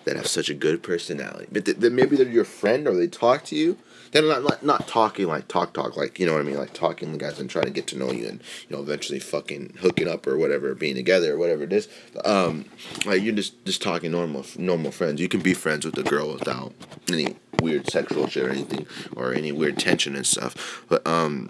that 0.05 0.17
have 0.17 0.27
such 0.27 0.49
a 0.49 0.55
good 0.55 0.83
personality, 0.83 1.47
but 1.53 1.65
th- 1.65 1.81
th- 1.81 1.93
maybe 1.93 2.17
they're 2.17 2.29
your 2.29 2.45
friend 2.45 2.87
or 2.89 2.95
they 2.95 3.07
talk 3.07 3.45
to 3.45 3.57
you 3.57 3.79
they're 4.13 4.23
not, 4.23 4.43
not 4.43 4.63
not 4.63 4.89
talking 4.89 5.27
like 5.27 5.49
talk 5.49 5.73
talk 5.73 5.97
like 5.97 6.19
you 6.19 6.27
know 6.27 6.33
what 6.33 6.41
I 6.41 6.45
mean 6.45 6.57
like 6.57 6.73
talking 6.73 7.13
to 7.13 7.19
guys 7.19 7.39
and 7.39 7.49
trying 7.49 7.67
to 7.67 7.71
get 7.71 7.87
to 7.89 7.99
know 7.99 8.11
you 8.11 8.27
and 8.29 8.43
you 8.69 8.77
know 8.77 8.83
eventually 8.83 9.21
fucking 9.21 9.77
hooking 9.81 10.09
up 10.09 10.27
or 10.27 10.37
whatever 10.37 10.75
being 10.75 10.97
together 10.97 11.35
or 11.35 11.39
whatever 11.39 11.65
it 11.65 11.73
is. 11.73 11.89
Um, 12.25 12.65
like 13.07 13.23
you're 13.23 13.35
just 13.35 13.65
just 13.65 13.83
talking 13.83 14.11
normal 14.11 14.45
normal 14.57 14.91
friends. 14.91 15.21
You 15.21 15.29
can 15.29 15.41
be 15.41 15.55
friends 15.55 15.85
with 15.85 15.97
a 15.99 16.03
girl 16.03 16.33
without 16.33 16.73
any 17.11 17.37
weird 17.61 17.89
sexual 17.91 18.27
shit 18.27 18.45
or 18.45 18.51
anything 18.51 18.87
or 19.15 19.33
any 19.33 19.53
weird 19.53 19.79
tension 19.79 20.17
and 20.17 20.27
stuff. 20.27 20.85
But 20.89 21.07
um, 21.07 21.49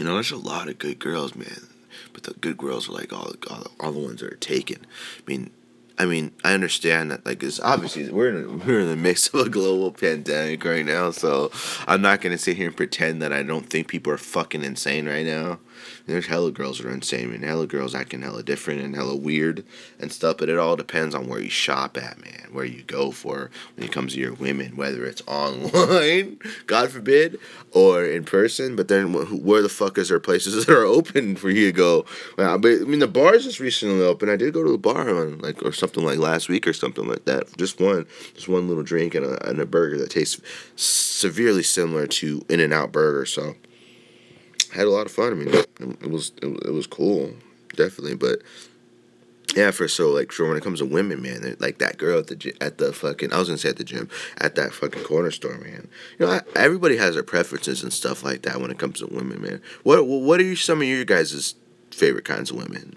you 0.00 0.06
know 0.06 0.14
there's 0.14 0.30
a 0.30 0.36
lot 0.38 0.66
of 0.66 0.78
good 0.78 0.98
girls, 0.98 1.34
man. 1.34 1.68
But 2.14 2.22
the 2.22 2.32
good 2.32 2.56
girls 2.56 2.88
are 2.88 2.92
like 2.92 3.12
all 3.12 3.34
all, 3.50 3.66
all 3.78 3.92
the 3.92 3.98
ones 3.98 4.22
that 4.22 4.32
are 4.32 4.36
taken. 4.36 4.78
I 4.78 5.30
mean, 5.30 5.50
I 5.98 6.06
mean, 6.06 6.32
I 6.42 6.54
understand 6.54 7.10
that 7.10 7.26
like 7.26 7.42
it's 7.42 7.60
obviously 7.60 8.08
we're 8.08 8.30
in 8.30 8.60
we're 8.66 8.80
in 8.80 8.88
the 8.88 8.96
mix 8.96 9.28
of 9.28 9.40
a 9.40 9.50
global 9.50 9.92
pandemic 9.92 10.64
right 10.64 10.86
now, 10.86 11.10
so 11.10 11.52
I'm 11.86 12.00
not 12.00 12.22
gonna 12.22 12.38
sit 12.38 12.56
here 12.56 12.68
and 12.68 12.76
pretend 12.76 13.20
that 13.20 13.34
I 13.34 13.42
don't 13.42 13.68
think 13.68 13.88
people 13.88 14.10
are 14.10 14.16
fucking 14.16 14.64
insane 14.64 15.06
right 15.06 15.26
now. 15.26 15.58
There's 16.06 16.26
hella 16.26 16.50
girls 16.50 16.78
that 16.78 16.86
are 16.86 16.90
insane, 16.90 17.32
and 17.32 17.44
hella 17.44 17.66
girls 17.66 17.94
acting 17.94 18.22
hella 18.22 18.42
different 18.42 18.80
and 18.80 18.94
hella 18.94 19.16
weird 19.16 19.64
and 19.98 20.12
stuff. 20.12 20.38
But 20.38 20.48
it 20.48 20.58
all 20.58 20.76
depends 20.76 21.14
on 21.14 21.28
where 21.28 21.40
you 21.40 21.50
shop 21.50 21.96
at, 21.96 22.20
man. 22.20 22.48
Where 22.52 22.64
you 22.64 22.82
go 22.82 23.10
for 23.10 23.50
when 23.76 23.86
it 23.86 23.92
comes 23.92 24.14
to 24.14 24.20
your 24.20 24.34
women, 24.34 24.76
whether 24.76 25.04
it's 25.04 25.22
online, 25.26 26.38
God 26.66 26.90
forbid, 26.90 27.38
or 27.72 28.04
in 28.04 28.24
person. 28.24 28.76
But 28.76 28.88
then 28.88 29.12
where 29.42 29.62
the 29.62 29.68
fuck 29.68 29.98
is 29.98 30.08
there 30.08 30.20
places 30.20 30.66
that 30.66 30.72
are 30.72 30.84
open 30.84 31.36
for 31.36 31.50
you 31.50 31.66
to 31.66 31.72
go? 31.72 32.04
Well, 32.36 32.58
but 32.58 32.72
I 32.72 32.84
mean 32.84 32.98
the 32.98 33.08
bars 33.08 33.44
just 33.44 33.60
recently 33.60 34.02
opened. 34.02 34.30
I 34.30 34.36
did 34.36 34.54
go 34.54 34.64
to 34.64 34.72
the 34.72 34.78
bar 34.78 35.08
on 35.08 35.38
like 35.38 35.62
or 35.62 35.72
something 35.72 36.04
like 36.04 36.18
last 36.18 36.48
week 36.48 36.66
or 36.66 36.72
something 36.72 37.06
like 37.06 37.24
that. 37.26 37.56
Just 37.56 37.80
one, 37.80 38.06
just 38.34 38.48
one 38.48 38.68
little 38.68 38.82
drink 38.82 39.14
and 39.14 39.24
a, 39.24 39.48
and 39.48 39.60
a 39.60 39.66
burger 39.66 39.98
that 39.98 40.10
tastes 40.10 40.40
severely 40.76 41.62
similar 41.62 42.06
to 42.06 42.44
In-N-Out 42.48 42.92
Burger. 42.92 43.26
So 43.26 43.56
had 44.72 44.86
a 44.86 44.90
lot 44.90 45.06
of 45.06 45.12
fun. 45.12 45.32
I 45.32 45.34
mean, 45.34 45.48
it 45.48 46.10
was 46.10 46.32
it, 46.42 46.72
was 46.72 46.86
cool, 46.86 47.34
definitely. 47.76 48.14
But 48.14 48.42
yeah, 49.56 49.70
for 49.70 49.88
so 49.88 50.10
like 50.10 50.30
sure 50.30 50.48
when 50.48 50.56
it 50.56 50.62
comes 50.62 50.78
to 50.78 50.86
women, 50.86 51.22
man, 51.22 51.56
like 51.58 51.78
that 51.78 51.98
girl 51.98 52.20
at 52.20 52.28
the 52.28 52.54
at 52.60 52.78
the 52.78 52.92
fucking 52.92 53.32
I 53.32 53.38
was 53.38 53.48
gonna 53.48 53.58
say 53.58 53.70
at 53.70 53.76
the 53.76 53.84
gym 53.84 54.08
at 54.38 54.54
that 54.56 54.72
fucking 54.72 55.04
corner 55.04 55.30
store, 55.30 55.58
man. 55.58 55.88
You 56.18 56.26
know, 56.26 56.32
I, 56.32 56.40
everybody 56.54 56.96
has 56.96 57.14
their 57.14 57.22
preferences 57.22 57.82
and 57.82 57.92
stuff 57.92 58.22
like 58.22 58.42
that 58.42 58.60
when 58.60 58.70
it 58.70 58.78
comes 58.78 59.00
to 59.00 59.06
women, 59.06 59.42
man. 59.42 59.62
What 59.82 60.06
what 60.06 60.40
are 60.40 60.44
you, 60.44 60.56
some 60.56 60.80
of 60.80 60.86
your 60.86 61.04
guys' 61.04 61.54
favorite 61.90 62.24
kinds 62.24 62.50
of 62.50 62.56
women? 62.56 62.96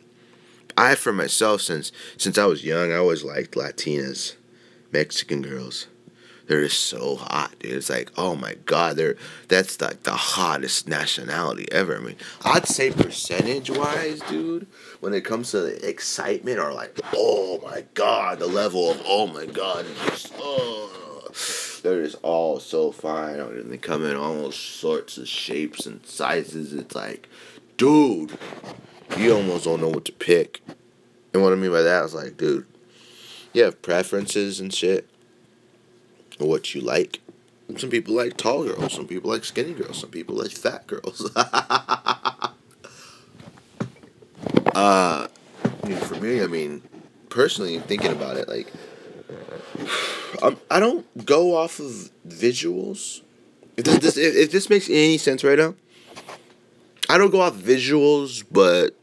I 0.78 0.96
for 0.96 1.14
myself 1.14 1.62
since 1.62 1.92
since 2.18 2.38
I 2.38 2.46
was 2.46 2.64
young, 2.64 2.92
I 2.92 2.98
always 2.98 3.24
liked 3.24 3.56
Latinas, 3.56 4.36
Mexican 4.92 5.42
girls 5.42 5.88
they're 6.48 6.64
just 6.64 6.82
so 6.82 7.16
hot, 7.16 7.58
dude. 7.60 7.74
It's 7.74 7.90
like, 7.90 8.12
oh 8.18 8.36
my 8.36 8.56
god, 8.66 8.98
they're 8.98 9.16
that's 9.48 9.80
like 9.80 10.04
the 10.04 10.12
hottest 10.12 10.88
nationality 10.88 11.66
ever. 11.72 11.98
I 11.98 12.00
mean, 12.00 12.16
I'd 12.44 12.68
say 12.68 12.92
percentage 12.92 13.70
wise, 13.70 14.20
dude, 14.22 14.68
when 15.00 15.14
it 15.14 15.24
comes 15.24 15.52
to 15.52 15.62
the 15.62 15.88
excitement 15.88 16.60
or 16.60 16.74
like, 16.74 17.00
oh 17.14 17.62
my 17.64 17.86
god, 17.94 18.40
the 18.40 18.48
level 18.48 18.92
of 18.92 19.02
oh 19.06 19.28
my 19.28 19.46
god, 19.46 19.86
just 20.08 20.34
oh 20.38 21.00
they're 21.82 22.04
just 22.04 22.18
all 22.22 22.60
so 22.60 22.92
fine 22.92 23.40
and 23.40 23.72
they 23.72 23.78
come 23.78 24.06
in 24.06 24.16
all 24.16 24.52
sorts 24.52 25.18
of 25.18 25.28
shapes 25.28 25.86
and 25.86 26.06
sizes. 26.06 26.74
It's 26.74 26.96
like, 26.96 27.28
dude, 27.78 28.38
you 29.18 29.34
almost 29.34 29.66
don't 29.66 29.82
know 29.82 29.90
what 29.90 30.06
to 30.06 30.12
pick. 30.12 30.62
And 31.34 31.42
what 31.42 31.52
I 31.52 31.56
mean 31.56 31.72
by 31.72 31.82
that 31.82 32.06
is 32.06 32.14
like, 32.14 32.38
dude, 32.38 32.68
you 33.54 33.64
have 33.64 33.82
preferences 33.82 34.60
and 34.60 34.74
shit 34.74 35.10
what 36.48 36.74
you 36.74 36.82
like. 36.82 37.20
Some 37.78 37.90
people 37.90 38.14
like 38.14 38.38
tall 38.38 38.66
girls. 38.66 38.94
Some 38.94 39.08
people 39.08 39.32
like 39.32 39.44
skinny 39.46 39.74
girls. 39.74 39.98
Some 40.00 40.10
people 40.10 40.36
like 40.36 40.52
fat 40.52 40.86
girls. 40.86 41.30
uh, 44.76 45.28
for 45.28 46.16
me, 46.16 46.42
I 46.42 46.48
mean, 46.48 46.84
personally, 47.30 47.80
thinking 47.80 48.12
about 48.12 48.38
it, 48.38 48.48
like, 48.48 48.72
I'm, 50.42 50.58
I 50.70 50.80
don't 50.80 51.26
go 51.26 51.56
off 51.56 51.80
of 51.80 52.12
visuals. 52.28 53.22
If 53.78 53.86
this, 53.86 54.18
if, 54.18 54.36
if 54.36 54.52
this 54.52 54.70
makes 54.70 54.90
any 54.90 55.18
sense 55.18 55.44
right 55.44 55.58
now, 55.58 55.74
I 57.10 57.18
don't 57.18 57.32
go 57.32 57.42
off 57.42 57.56
visuals, 57.56 58.44
but 58.52 58.96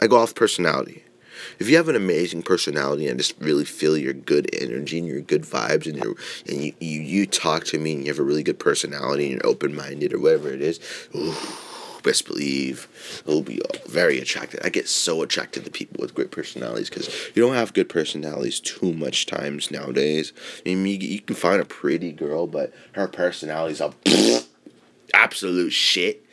I 0.00 0.06
go 0.06 0.18
off 0.18 0.34
personality 0.34 1.04
if 1.58 1.68
you 1.68 1.76
have 1.76 1.88
an 1.88 1.96
amazing 1.96 2.42
personality 2.42 3.08
and 3.08 3.18
just 3.18 3.34
really 3.40 3.64
feel 3.64 3.96
your 3.96 4.12
good 4.12 4.48
energy 4.54 4.98
and 4.98 5.08
your 5.08 5.20
good 5.20 5.42
vibes 5.42 5.86
and 5.86 5.96
you 5.96 6.16
and 6.48 6.64
you, 6.64 6.72
you, 6.80 7.00
you 7.00 7.26
talk 7.26 7.64
to 7.64 7.78
me 7.78 7.94
and 7.94 8.02
you 8.02 8.08
have 8.08 8.18
a 8.18 8.24
really 8.24 8.42
good 8.42 8.58
personality 8.58 9.24
and 9.24 9.32
you're 9.34 9.50
open 9.50 9.74
minded 9.74 10.12
or 10.12 10.20
whatever 10.20 10.48
it 10.48 10.62
is, 10.62 10.80
ooh, 11.14 11.34
best 12.06 12.26
believe 12.26 12.88
it'll 13.26 13.42
be 13.42 13.60
very 13.86 14.18
attracted. 14.18 14.60
I 14.64 14.68
get 14.68 14.88
so 14.88 15.22
attracted 15.22 15.64
to 15.64 15.70
people 15.70 16.00
with 16.00 16.14
great 16.14 16.30
personalities 16.30 16.88
because 16.88 17.08
you 17.34 17.42
don't 17.42 17.54
have 17.54 17.74
good 17.74 17.88
personalities 17.88 18.60
too 18.60 18.92
much 18.92 19.26
times 19.26 19.70
nowadays. 19.70 20.32
I 20.64 20.74
mean, 20.74 20.86
you, 20.86 21.08
you 21.08 21.20
can 21.20 21.34
find 21.34 21.60
a 21.60 21.64
pretty 21.64 22.12
girl, 22.12 22.46
but 22.46 22.72
her 22.92 23.08
personality's 23.08 23.80
all 23.80 23.94
absolute 25.14 25.72
shit. 25.72 26.24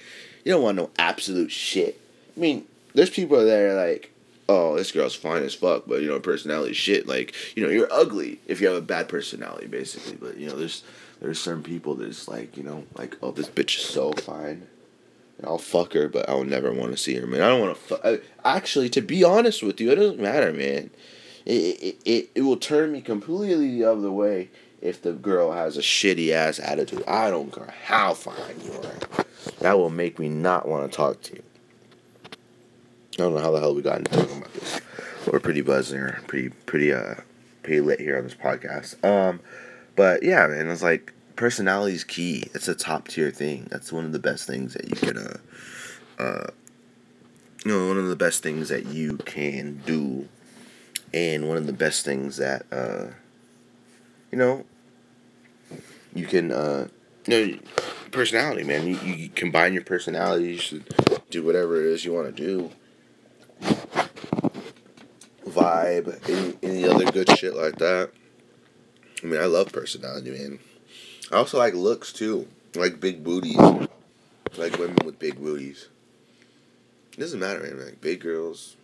You 0.46 0.52
don't 0.52 0.64
want 0.64 0.78
no 0.78 0.92
absolute 1.00 1.52
shit. 1.52 2.00
I 2.38 2.40
mean, 2.40 2.66
there's 2.94 3.10
people 3.10 3.44
that 3.44 3.60
are 3.60 3.76
like, 3.76 4.13
oh, 4.50 4.76
this 4.76 4.92
girl's 4.92 5.16
fine 5.16 5.44
as 5.44 5.54
fuck, 5.54 5.84
but 5.88 6.02
you 6.02 6.08
know, 6.08 6.20
personality 6.20 6.74
shit. 6.74 7.08
Like, 7.08 7.34
you 7.56 7.64
know, 7.64 7.70
you're 7.70 7.92
ugly 7.92 8.40
if 8.48 8.62
you 8.62 8.68
have 8.68 8.78
a 8.78 8.82
bad 8.82 9.08
personality, 9.08 9.68
basically. 9.68 10.16
But 10.16 10.38
you 10.38 10.48
know, 10.48 10.56
there's 10.56 10.84
there's 11.22 11.40
certain 11.40 11.64
people 11.64 11.96
that's 11.96 12.28
like, 12.28 12.58
you 12.58 12.64
know, 12.64 12.84
like, 12.96 13.18
oh, 13.22 13.32
this 13.32 13.48
bitch 13.48 13.78
is 13.78 13.86
so 13.86 14.12
fine. 14.14 14.68
And 15.38 15.48
I'll 15.48 15.58
fuck 15.58 15.94
her, 15.94 16.08
but 16.08 16.30
I'll 16.30 16.44
never 16.44 16.72
want 16.72 16.92
to 16.92 16.98
see 16.98 17.16
her, 17.16 17.26
man. 17.26 17.42
I 17.42 17.50
don't 17.50 17.62
want 17.62 17.76
to 17.76 17.82
fuck. 17.82 18.22
Actually, 18.46 18.90
to 18.90 19.02
be 19.02 19.24
honest 19.24 19.64
with 19.64 19.80
you, 19.82 19.92
it 19.92 19.96
doesn't 19.96 20.20
matter, 20.20 20.52
man. 20.52 20.90
It, 21.46 21.52
it, 21.52 21.98
it, 22.06 22.30
it 22.36 22.42
will 22.42 22.58
turn 22.58 22.92
me 22.92 23.02
completely 23.02 23.72
the 23.72 23.84
other 23.86 24.12
way 24.12 24.50
if 24.82 25.02
the 25.02 25.14
girl 25.14 25.52
has 25.52 25.78
a 25.78 25.82
shitty 25.82 26.32
ass 26.32 26.60
attitude. 26.60 27.04
I 27.08 27.30
don't 27.30 27.52
care 27.52 27.74
how 27.86 28.14
fine 28.14 28.60
you 28.64 28.74
are. 28.74 29.26
That 29.60 29.78
will 29.78 29.90
make 29.90 30.20
me 30.20 30.30
not 30.30 30.68
want 30.68 30.90
to 30.90 30.96
talk 30.96 31.22
to 31.24 31.36
you. 31.36 31.44
I 33.14 33.18
don't 33.18 33.36
know 33.36 33.42
how 33.42 33.52
the 33.52 33.60
hell 33.60 33.76
we 33.76 33.84
got 33.84 34.00
into 34.00 34.12
talking 34.12 34.38
about 34.38 34.54
this. 34.54 34.82
We're 35.32 35.40
pretty 35.40 35.62
buzzing 35.62 36.00
or 36.00 36.20
pretty 36.26 36.50
pretty 36.50 36.92
uh 36.92 37.16
pretty 37.62 37.80
lit 37.80 38.00
here 38.00 38.18
on 38.18 38.24
this 38.24 38.34
podcast. 38.34 39.04
Um, 39.06 39.40
but 39.96 40.24
yeah, 40.24 40.48
man, 40.48 40.68
it's 40.68 40.82
like 40.82 41.14
personality 41.36 41.94
is 41.94 42.04
key. 42.04 42.50
It's 42.56 42.68
a 42.68 42.74
top 42.74 43.08
tier 43.08 43.30
thing. 43.30 43.68
That's 43.70 43.94
one 43.94 44.06
of 44.06 44.14
the 44.14 44.20
best 44.20 44.48
things 44.48 44.74
that 44.74 44.90
you 44.90 44.96
can 44.96 45.18
uh 45.18 45.38
uh 46.18 46.48
you 47.64 47.72
know 47.72 47.88
one 47.88 47.98
of 47.98 48.08
the 48.08 48.16
best 48.16 48.42
things 48.42 48.70
that 48.70 48.88
you 48.88 49.18
can 49.18 49.82
do, 49.86 50.28
and 51.14 51.48
one 51.48 51.58
of 51.58 51.68
the 51.68 51.74
best 51.74 52.04
things 52.06 52.38
that 52.38 52.66
uh 52.72 53.12
you 54.32 54.40
know 54.40 54.66
you 56.16 56.26
can 56.26 56.52
uh 56.52 56.88
you 57.28 57.48
know 57.48 57.60
personality 58.12 58.64
man 58.64 58.86
you, 58.86 58.98
you 58.98 59.30
combine 59.30 59.74
your 59.74 59.84
personalities 59.84 60.70
to 60.70 60.84
do 61.30 61.44
whatever 61.44 61.80
it 61.80 61.86
is 61.88 62.06
you 62.06 62.14
want 62.14 62.36
to 62.36 62.44
do 62.44 62.72
vibe, 65.54 66.30
any, 66.30 66.58
any 66.64 66.88
other 66.88 67.06
good 67.12 67.30
shit 67.38 67.56
like 67.56 67.78
that. 67.78 68.12
I 69.24 69.26
mean, 69.26 69.40
I 69.40 69.46
love 69.46 69.72
personality, 69.72 70.32
man. 70.32 70.60
I 71.32 71.38
also 71.38 71.58
like 71.58 71.74
looks 71.74 72.12
too, 72.12 72.48
like 72.76 73.00
big 73.00 73.24
booties, 73.24 73.58
like 74.58 74.78
women 74.78 74.98
with 75.06 75.20
big 75.20 75.42
booties. 75.42 75.88
It 77.14 77.20
doesn't 77.20 77.40
matter, 77.40 77.62
man. 77.62 77.80
Like 77.84 78.02
big 78.02 78.20
girls, 78.20 78.76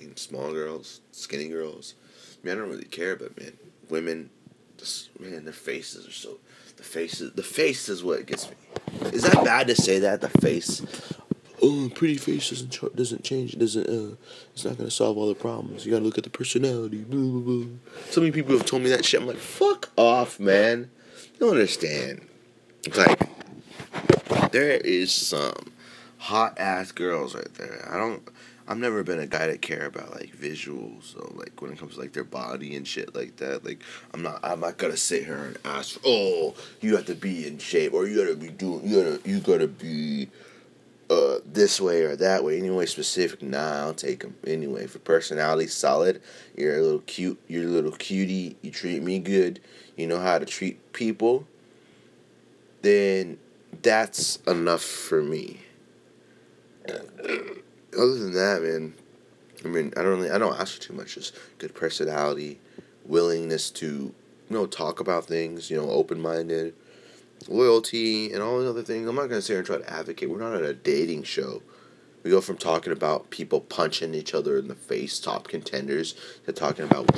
I 0.00 0.06
small 0.16 0.52
girls, 0.52 1.00
skinny 1.12 1.48
girls. 1.48 1.94
I 2.42 2.46
mean, 2.46 2.56
I 2.56 2.60
don't 2.60 2.70
really 2.70 2.84
care, 2.84 3.16
but 3.16 3.38
man, 3.38 3.52
women, 3.88 4.30
just, 4.78 5.18
man, 5.20 5.44
their 5.44 5.52
faces 5.52 6.06
are 6.06 6.12
so. 6.12 6.38
The 6.76 6.82
faces, 6.82 7.32
the 7.32 7.42
face 7.42 7.88
is 7.88 8.04
what 8.04 8.26
gets 8.26 8.50
me. 8.50 8.56
Is 9.12 9.22
that 9.22 9.44
bad 9.44 9.66
to 9.68 9.74
say 9.74 10.00
that 10.00 10.20
the 10.20 10.28
face? 10.28 10.82
Oh, 11.62 11.90
pretty 11.94 12.16
face 12.16 12.50
doesn't 12.50 12.70
ch- 12.70 12.94
doesn't 12.94 13.24
change. 13.24 13.54
It 13.54 13.58
doesn't. 13.58 13.88
Uh, 13.88 14.16
it's 14.52 14.64
not 14.64 14.76
gonna 14.78 14.90
solve 14.90 15.16
all 15.16 15.28
the 15.28 15.34
problems. 15.34 15.84
You 15.84 15.92
gotta 15.92 16.04
look 16.04 16.18
at 16.18 16.24
the 16.24 16.30
personality. 16.30 16.98
Blah, 16.98 17.20
blah, 17.20 17.40
blah. 17.40 17.66
So 18.10 18.20
many 18.20 18.32
people 18.32 18.56
have 18.56 18.66
told 18.66 18.82
me 18.82 18.90
that 18.90 19.04
shit. 19.04 19.20
I'm 19.20 19.26
like, 19.26 19.36
fuck 19.36 19.90
off, 19.96 20.40
man. 20.40 20.90
You 21.34 21.40
don't 21.40 21.50
understand. 21.50 22.26
It's 22.84 22.96
like 22.96 23.18
there 24.52 24.70
is 24.70 25.12
some 25.12 25.72
hot 26.18 26.58
ass 26.58 26.92
girls 26.92 27.34
right 27.34 27.52
there. 27.54 27.88
I 27.90 27.96
don't. 27.96 28.28
I've 28.68 28.78
never 28.78 29.04
been 29.04 29.20
a 29.20 29.26
guy 29.26 29.46
to 29.46 29.58
care 29.58 29.86
about 29.86 30.10
like 30.12 30.36
visuals, 30.36 31.04
so 31.04 31.32
like 31.36 31.60
when 31.62 31.70
it 31.70 31.78
comes 31.78 31.94
to 31.94 32.00
like 32.00 32.12
their 32.12 32.24
body 32.24 32.74
and 32.74 32.86
shit 32.86 33.14
like 33.14 33.36
that. 33.36 33.64
Like 33.64 33.82
I'm 34.12 34.22
not 34.22 34.40
I'm 34.42 34.60
not 34.60 34.76
gonna 34.76 34.96
sit 34.96 35.24
here 35.24 35.36
and 35.36 35.58
ask, 35.64 35.98
oh, 36.04 36.54
you 36.80 36.96
have 36.96 37.06
to 37.06 37.14
be 37.14 37.46
in 37.46 37.58
shape 37.58 37.92
or 37.92 38.06
you 38.06 38.16
gotta 38.16 38.36
be 38.36 38.48
doing 38.48 38.86
you 38.88 39.02
gotta 39.02 39.28
you 39.28 39.40
gotta 39.40 39.68
be 39.68 40.28
uh 41.08 41.38
this 41.44 41.80
way 41.80 42.02
or 42.02 42.16
that 42.16 42.44
way 42.44 42.58
anyway 42.58 42.86
specific. 42.86 43.42
Nah, 43.42 43.82
I'll 43.82 43.94
take 43.94 44.20
them 44.20 44.36
anyway. 44.46 44.86
For 44.86 44.98
personality, 44.98 45.66
solid. 45.68 46.20
You're 46.56 46.78
a 46.78 46.82
little 46.82 47.00
cute. 47.00 47.40
You're 47.48 47.64
a 47.64 47.68
little 47.68 47.92
cutie. 47.92 48.56
You 48.62 48.70
treat 48.70 49.02
me 49.02 49.18
good. 49.18 49.60
You 49.96 50.06
know 50.06 50.20
how 50.20 50.38
to 50.38 50.46
treat 50.46 50.92
people. 50.92 51.46
Then 52.82 53.38
that's 53.82 54.36
enough 54.46 54.82
for 54.82 55.22
me 55.22 55.60
other 57.98 58.14
than 58.18 58.32
that, 58.34 58.62
man, 58.62 58.94
I 59.64 59.68
mean, 59.68 59.92
I 59.96 60.02
don't 60.02 60.18
really, 60.18 60.30
I 60.30 60.38
don't 60.38 60.58
ask 60.58 60.74
for 60.74 60.80
too 60.80 60.92
much. 60.92 61.14
Just 61.14 61.36
good 61.58 61.74
personality, 61.74 62.58
willingness 63.04 63.70
to, 63.72 63.86
you 63.86 64.14
know, 64.50 64.66
talk 64.66 65.00
about 65.00 65.24
things. 65.26 65.70
You 65.70 65.78
know, 65.78 65.90
open 65.90 66.20
minded, 66.20 66.74
loyalty, 67.48 68.32
and 68.32 68.42
all 68.42 68.60
the 68.60 68.68
other 68.68 68.82
things. 68.82 69.08
I'm 69.08 69.14
not 69.14 69.28
gonna 69.28 69.42
sit 69.42 69.54
here 69.54 69.58
and 69.58 69.66
try 69.66 69.78
to 69.78 69.92
advocate. 69.92 70.30
We're 70.30 70.38
not 70.38 70.54
at 70.54 70.62
a 70.62 70.74
dating 70.74 71.24
show. 71.24 71.62
We 72.26 72.32
go 72.32 72.40
from 72.40 72.56
talking 72.56 72.92
about 72.92 73.30
people 73.30 73.60
punching 73.60 74.12
each 74.12 74.34
other 74.34 74.58
in 74.58 74.66
the 74.66 74.74
face, 74.74 75.20
top 75.20 75.46
contenders, 75.46 76.16
to 76.44 76.52
talking 76.52 76.84
about. 76.84 77.08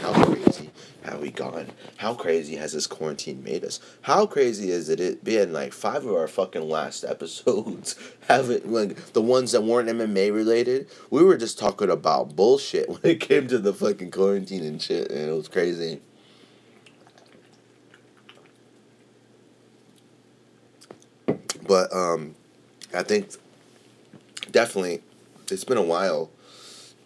How 0.00 0.24
crazy 0.24 0.70
have 1.04 1.20
we 1.20 1.30
gone? 1.30 1.68
How 1.98 2.14
crazy 2.14 2.56
has 2.56 2.72
this 2.72 2.88
quarantine 2.88 3.44
made 3.44 3.64
us? 3.64 3.78
How 4.00 4.26
crazy 4.26 4.72
is 4.72 4.88
it, 4.88 4.98
it 4.98 5.22
been 5.22 5.52
like 5.52 5.72
five 5.72 6.04
of 6.04 6.12
our 6.12 6.26
fucking 6.26 6.68
last 6.68 7.04
episodes 7.08 7.94
haven't 8.26 8.68
like 8.68 9.12
the 9.12 9.22
ones 9.22 9.52
that 9.52 9.62
weren't 9.62 9.88
MMA 9.88 10.34
related? 10.34 10.88
We 11.10 11.22
were 11.22 11.36
just 11.36 11.60
talking 11.60 11.88
about 11.88 12.34
bullshit 12.34 12.88
when 12.88 13.00
it 13.04 13.20
came 13.20 13.46
to 13.46 13.58
the 13.58 13.72
fucking 13.72 14.10
quarantine 14.10 14.64
and 14.64 14.82
shit, 14.82 15.12
and 15.12 15.28
it 15.28 15.32
was 15.32 15.46
crazy. 15.46 16.00
But 21.66 21.92
um, 21.94 22.34
I 22.94 23.02
think 23.02 23.30
definitely, 24.50 25.02
it's 25.50 25.64
been 25.64 25.78
a 25.78 25.82
while. 25.82 26.30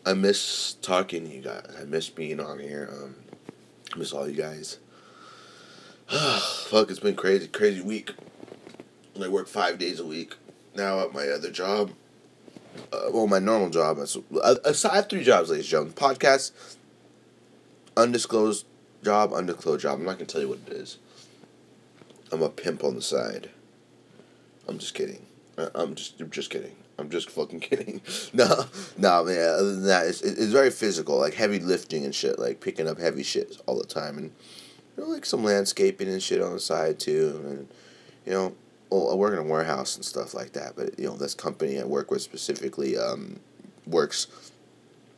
I 0.04 0.14
miss 0.14 0.74
talking 0.80 1.26
to 1.26 1.34
you 1.34 1.42
guys. 1.42 1.66
I 1.80 1.84
miss 1.84 2.08
being 2.08 2.40
on 2.40 2.58
here. 2.58 2.88
Um, 2.92 3.16
I 3.94 3.98
miss 3.98 4.12
all 4.12 4.28
you 4.28 4.36
guys. 4.36 4.78
Fuck, 6.08 6.90
it's 6.90 7.00
been 7.00 7.14
crazy, 7.14 7.48
crazy 7.48 7.80
week. 7.80 8.12
I 9.22 9.28
work 9.28 9.48
five 9.48 9.78
days 9.78 10.00
a 10.00 10.06
week 10.06 10.34
now 10.74 11.00
at 11.00 11.12
my 11.12 11.28
other 11.28 11.50
job. 11.50 11.90
Uh, 12.92 13.10
well, 13.12 13.26
my 13.26 13.38
normal 13.38 13.68
job. 13.68 13.98
Uh, 13.98 14.54
I 14.64 14.94
have 14.94 15.08
three 15.08 15.24
jobs, 15.24 15.50
ladies 15.50 15.66
and 15.66 15.70
gentlemen. 15.70 15.94
Podcast, 15.94 16.52
undisclosed 17.96 18.64
job, 19.04 19.32
undisclosed 19.32 19.82
job. 19.82 19.98
I'm 19.98 20.06
not 20.06 20.14
gonna 20.14 20.26
tell 20.26 20.40
you 20.40 20.48
what 20.48 20.60
it 20.66 20.72
is. 20.72 20.98
I'm 22.32 22.42
a 22.42 22.48
pimp 22.48 22.82
on 22.84 22.94
the 22.94 23.02
side. 23.02 23.50
I'm 24.68 24.78
just 24.78 24.94
kidding. 24.94 25.26
I'm 25.74 25.94
just, 25.94 26.20
I'm 26.20 26.30
just 26.30 26.50
kidding. 26.50 26.76
I'm 26.98 27.10
just 27.10 27.30
fucking 27.30 27.60
kidding. 27.60 28.00
no, 28.32 28.64
no, 28.96 29.24
man. 29.24 29.48
Other 29.48 29.72
than 29.72 29.84
that, 29.84 30.06
it's, 30.06 30.22
it's 30.22 30.52
very 30.52 30.70
physical, 30.70 31.18
like 31.18 31.34
heavy 31.34 31.58
lifting 31.58 32.04
and 32.04 32.14
shit, 32.14 32.38
like 32.38 32.60
picking 32.60 32.88
up 32.88 32.98
heavy 32.98 33.22
shit 33.22 33.60
all 33.66 33.78
the 33.78 33.86
time, 33.86 34.18
and 34.18 34.32
you 34.96 35.04
know, 35.04 35.10
like 35.10 35.24
some 35.24 35.42
landscaping 35.42 36.08
and 36.08 36.22
shit 36.22 36.42
on 36.42 36.52
the 36.52 36.60
side 36.60 36.98
too, 36.98 37.42
and 37.44 37.68
you 38.26 38.32
know, 38.32 38.54
well, 38.90 39.10
I 39.10 39.14
work 39.14 39.32
in 39.32 39.38
a 39.38 39.42
warehouse 39.42 39.96
and 39.96 40.04
stuff 40.04 40.34
like 40.34 40.52
that. 40.52 40.74
But 40.76 40.98
you 40.98 41.06
know, 41.06 41.16
this 41.16 41.34
company 41.34 41.80
I 41.80 41.84
work 41.84 42.10
with 42.10 42.22
specifically 42.22 42.98
um, 42.98 43.40
works 43.86 44.26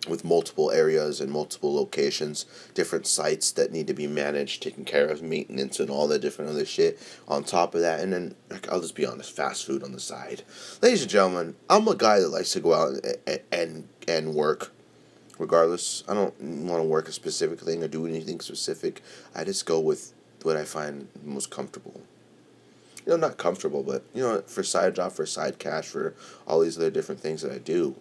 with 0.08 0.24
multiple 0.24 0.70
areas 0.72 1.20
and 1.20 1.30
multiple 1.30 1.74
locations, 1.74 2.44
different 2.74 3.06
sites 3.06 3.52
that 3.52 3.70
need 3.70 3.86
to 3.86 3.94
be 3.94 4.06
managed, 4.06 4.62
taken 4.62 4.84
care 4.84 5.06
of, 5.06 5.22
maintenance, 5.22 5.78
and 5.78 5.90
all 5.90 6.08
that 6.08 6.20
different 6.20 6.50
other 6.50 6.64
shit 6.64 6.98
on 7.28 7.44
top 7.44 7.74
of 7.74 7.82
that. 7.82 8.00
And 8.00 8.12
then, 8.12 8.34
I'll 8.68 8.80
just 8.80 8.96
be 8.96 9.06
honest, 9.06 9.34
fast 9.34 9.64
food 9.64 9.82
on 9.84 9.92
the 9.92 10.00
side. 10.00 10.42
Ladies 10.80 11.02
and 11.02 11.10
gentlemen, 11.10 11.54
I'm 11.70 11.86
a 11.86 11.94
guy 11.94 12.18
that 12.18 12.28
likes 12.28 12.52
to 12.52 12.60
go 12.60 12.74
out 12.74 12.94
and, 13.26 13.40
and, 13.52 13.88
and 14.08 14.34
work. 14.34 14.72
Regardless, 15.38 16.04
I 16.08 16.14
don't 16.14 16.40
want 16.40 16.82
to 16.82 16.88
work 16.88 17.08
a 17.08 17.12
specific 17.12 17.60
thing 17.60 17.82
or 17.82 17.88
do 17.88 18.06
anything 18.06 18.40
specific. 18.40 19.02
I 19.34 19.44
just 19.44 19.66
go 19.66 19.80
with 19.80 20.12
what 20.42 20.56
I 20.56 20.64
find 20.64 21.08
most 21.24 21.50
comfortable. 21.50 22.00
You 23.06 23.12
know, 23.12 23.16
not 23.16 23.38
comfortable, 23.38 23.82
but, 23.82 24.04
you 24.14 24.22
know, 24.22 24.42
for 24.42 24.62
side 24.62 24.94
job, 24.94 25.12
for 25.12 25.26
side 25.26 25.58
cash, 25.58 25.86
for 25.86 26.14
all 26.46 26.60
these 26.60 26.76
other 26.76 26.90
different 26.90 27.20
things 27.20 27.42
that 27.42 27.52
I 27.52 27.58
do 27.58 27.96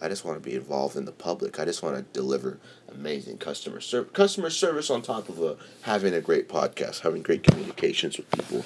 I 0.00 0.08
just 0.08 0.24
want 0.24 0.42
to 0.42 0.48
be 0.48 0.56
involved 0.56 0.96
in 0.96 1.04
the 1.04 1.12
public. 1.12 1.58
I 1.58 1.64
just 1.64 1.82
want 1.82 1.96
to 1.96 2.02
deliver 2.18 2.58
amazing 2.92 3.38
customer 3.38 3.80
service, 3.80 4.10
customer 4.12 4.50
service 4.50 4.90
on 4.90 5.02
top 5.02 5.28
of 5.28 5.40
a, 5.42 5.56
having 5.82 6.14
a 6.14 6.20
great 6.20 6.48
podcast, 6.48 7.00
having 7.00 7.22
great 7.22 7.42
communications 7.42 8.16
with 8.16 8.30
people. 8.30 8.64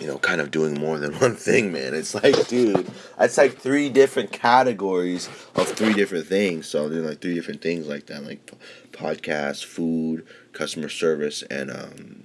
You 0.00 0.06
know, 0.06 0.18
kind 0.18 0.40
of 0.40 0.52
doing 0.52 0.74
more 0.78 0.96
than 0.98 1.12
one 1.18 1.34
thing, 1.34 1.72
man. 1.72 1.92
It's 1.92 2.14
like, 2.14 2.46
dude, 2.46 2.88
it's 3.18 3.36
like 3.36 3.58
three 3.58 3.88
different 3.88 4.30
categories 4.30 5.28
of 5.56 5.66
three 5.66 5.92
different 5.92 6.26
things. 6.26 6.68
So 6.68 6.88
there's 6.88 7.04
like 7.04 7.20
three 7.20 7.34
different 7.34 7.62
things 7.62 7.88
like 7.88 8.06
that, 8.06 8.24
like 8.24 8.52
podcast, 8.92 9.64
food, 9.64 10.24
customer 10.52 10.88
service, 10.88 11.42
and 11.42 11.70
um, 11.72 12.24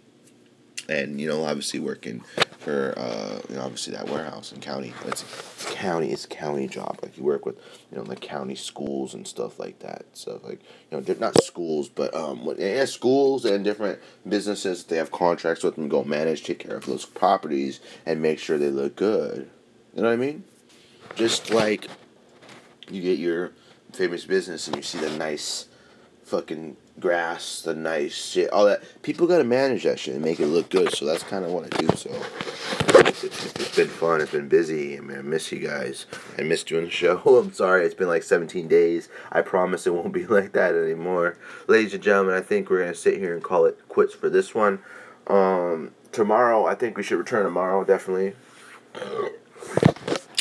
and 0.89 1.19
you 1.19 1.27
know, 1.27 1.43
obviously 1.43 1.79
working 1.79 2.23
for 2.59 2.93
uh, 2.97 3.39
you 3.49 3.55
know, 3.55 3.61
obviously 3.61 3.93
that 3.93 4.07
warehouse 4.09 4.51
in 4.51 4.59
county. 4.61 4.93
It's, 5.05 5.21
it's 5.21 5.73
county. 5.73 6.11
It's 6.11 6.25
a 6.25 6.29
county 6.29 6.67
job. 6.67 6.99
Like 7.01 7.17
you 7.17 7.23
work 7.23 7.45
with 7.45 7.57
you 7.91 7.97
know 7.97 8.03
the 8.03 8.15
county 8.15 8.55
schools 8.55 9.13
and 9.13 9.27
stuff 9.27 9.59
like 9.59 9.79
that. 9.79 10.05
So 10.13 10.39
like 10.43 10.61
you 10.89 10.97
know 10.97 11.01
they're 11.01 11.15
not 11.15 11.41
schools, 11.43 11.89
but 11.89 12.13
um 12.15 12.47
yeah 12.57 12.85
schools 12.85 13.45
and 13.45 13.63
different 13.63 13.99
businesses. 14.27 14.83
They 14.85 14.97
have 14.97 15.11
contracts 15.11 15.63
with 15.63 15.75
them. 15.75 15.89
Go 15.89 16.03
manage, 16.03 16.43
take 16.43 16.59
care 16.59 16.77
of 16.77 16.85
those 16.85 17.05
properties, 17.05 17.79
and 18.05 18.21
make 18.21 18.39
sure 18.39 18.57
they 18.57 18.71
look 18.71 18.95
good. 18.95 19.49
You 19.95 20.01
know 20.01 20.07
what 20.07 20.13
I 20.13 20.17
mean? 20.17 20.43
Just 21.15 21.51
like 21.51 21.87
you 22.89 23.01
get 23.01 23.19
your 23.19 23.51
famous 23.91 24.25
business 24.25 24.67
and 24.67 24.75
you 24.75 24.81
see 24.81 24.97
the 24.97 25.09
nice 25.11 25.67
fucking 26.23 26.77
grass, 26.99 27.61
the 27.61 27.73
nice 27.73 28.13
shit, 28.13 28.49
all 28.51 28.65
that. 28.65 28.83
People 29.01 29.27
gotta 29.27 29.43
manage 29.43 29.83
that 29.83 29.99
shit 29.99 30.15
and 30.15 30.23
make 30.23 30.39
it 30.39 30.47
look 30.47 30.69
good. 30.69 30.93
So 30.93 31.05
that's 31.05 31.23
kind 31.23 31.43
of 31.43 31.51
what 31.51 31.65
I 31.65 31.77
do. 31.77 31.87
So 31.95 32.09
it's, 33.23 33.75
been 33.75 33.87
fun. 33.87 34.21
It's 34.21 34.31
been 34.31 34.47
busy. 34.47 34.97
I 34.97 35.01
mean, 35.01 35.17
I 35.17 35.21
miss 35.21 35.51
you 35.51 35.59
guys. 35.59 36.05
I 36.37 36.43
miss 36.43 36.63
doing 36.63 36.85
the 36.85 36.91
show. 36.91 37.17
I'm 37.39 37.53
sorry. 37.53 37.85
It's 37.85 37.95
been 37.95 38.07
like 38.07 38.23
17 38.23 38.67
days. 38.67 39.09
I 39.31 39.41
promise 39.41 39.87
it 39.87 39.93
won't 39.93 40.13
be 40.13 40.25
like 40.27 40.53
that 40.53 40.75
anymore. 40.75 41.37
Ladies 41.67 41.93
and 41.93 42.03
gentlemen, 42.03 42.35
I 42.35 42.41
think 42.41 42.69
we're 42.69 42.81
gonna 42.81 42.95
sit 42.95 43.17
here 43.17 43.33
and 43.33 43.43
call 43.43 43.65
it 43.65 43.79
quits 43.89 44.13
for 44.13 44.29
this 44.29 44.53
one. 44.53 44.79
Um, 45.27 45.91
tomorrow, 46.11 46.65
I 46.65 46.75
think 46.75 46.97
we 46.97 47.03
should 47.03 47.17
return 47.17 47.43
tomorrow. 47.45 47.83
Definitely. 47.83 48.33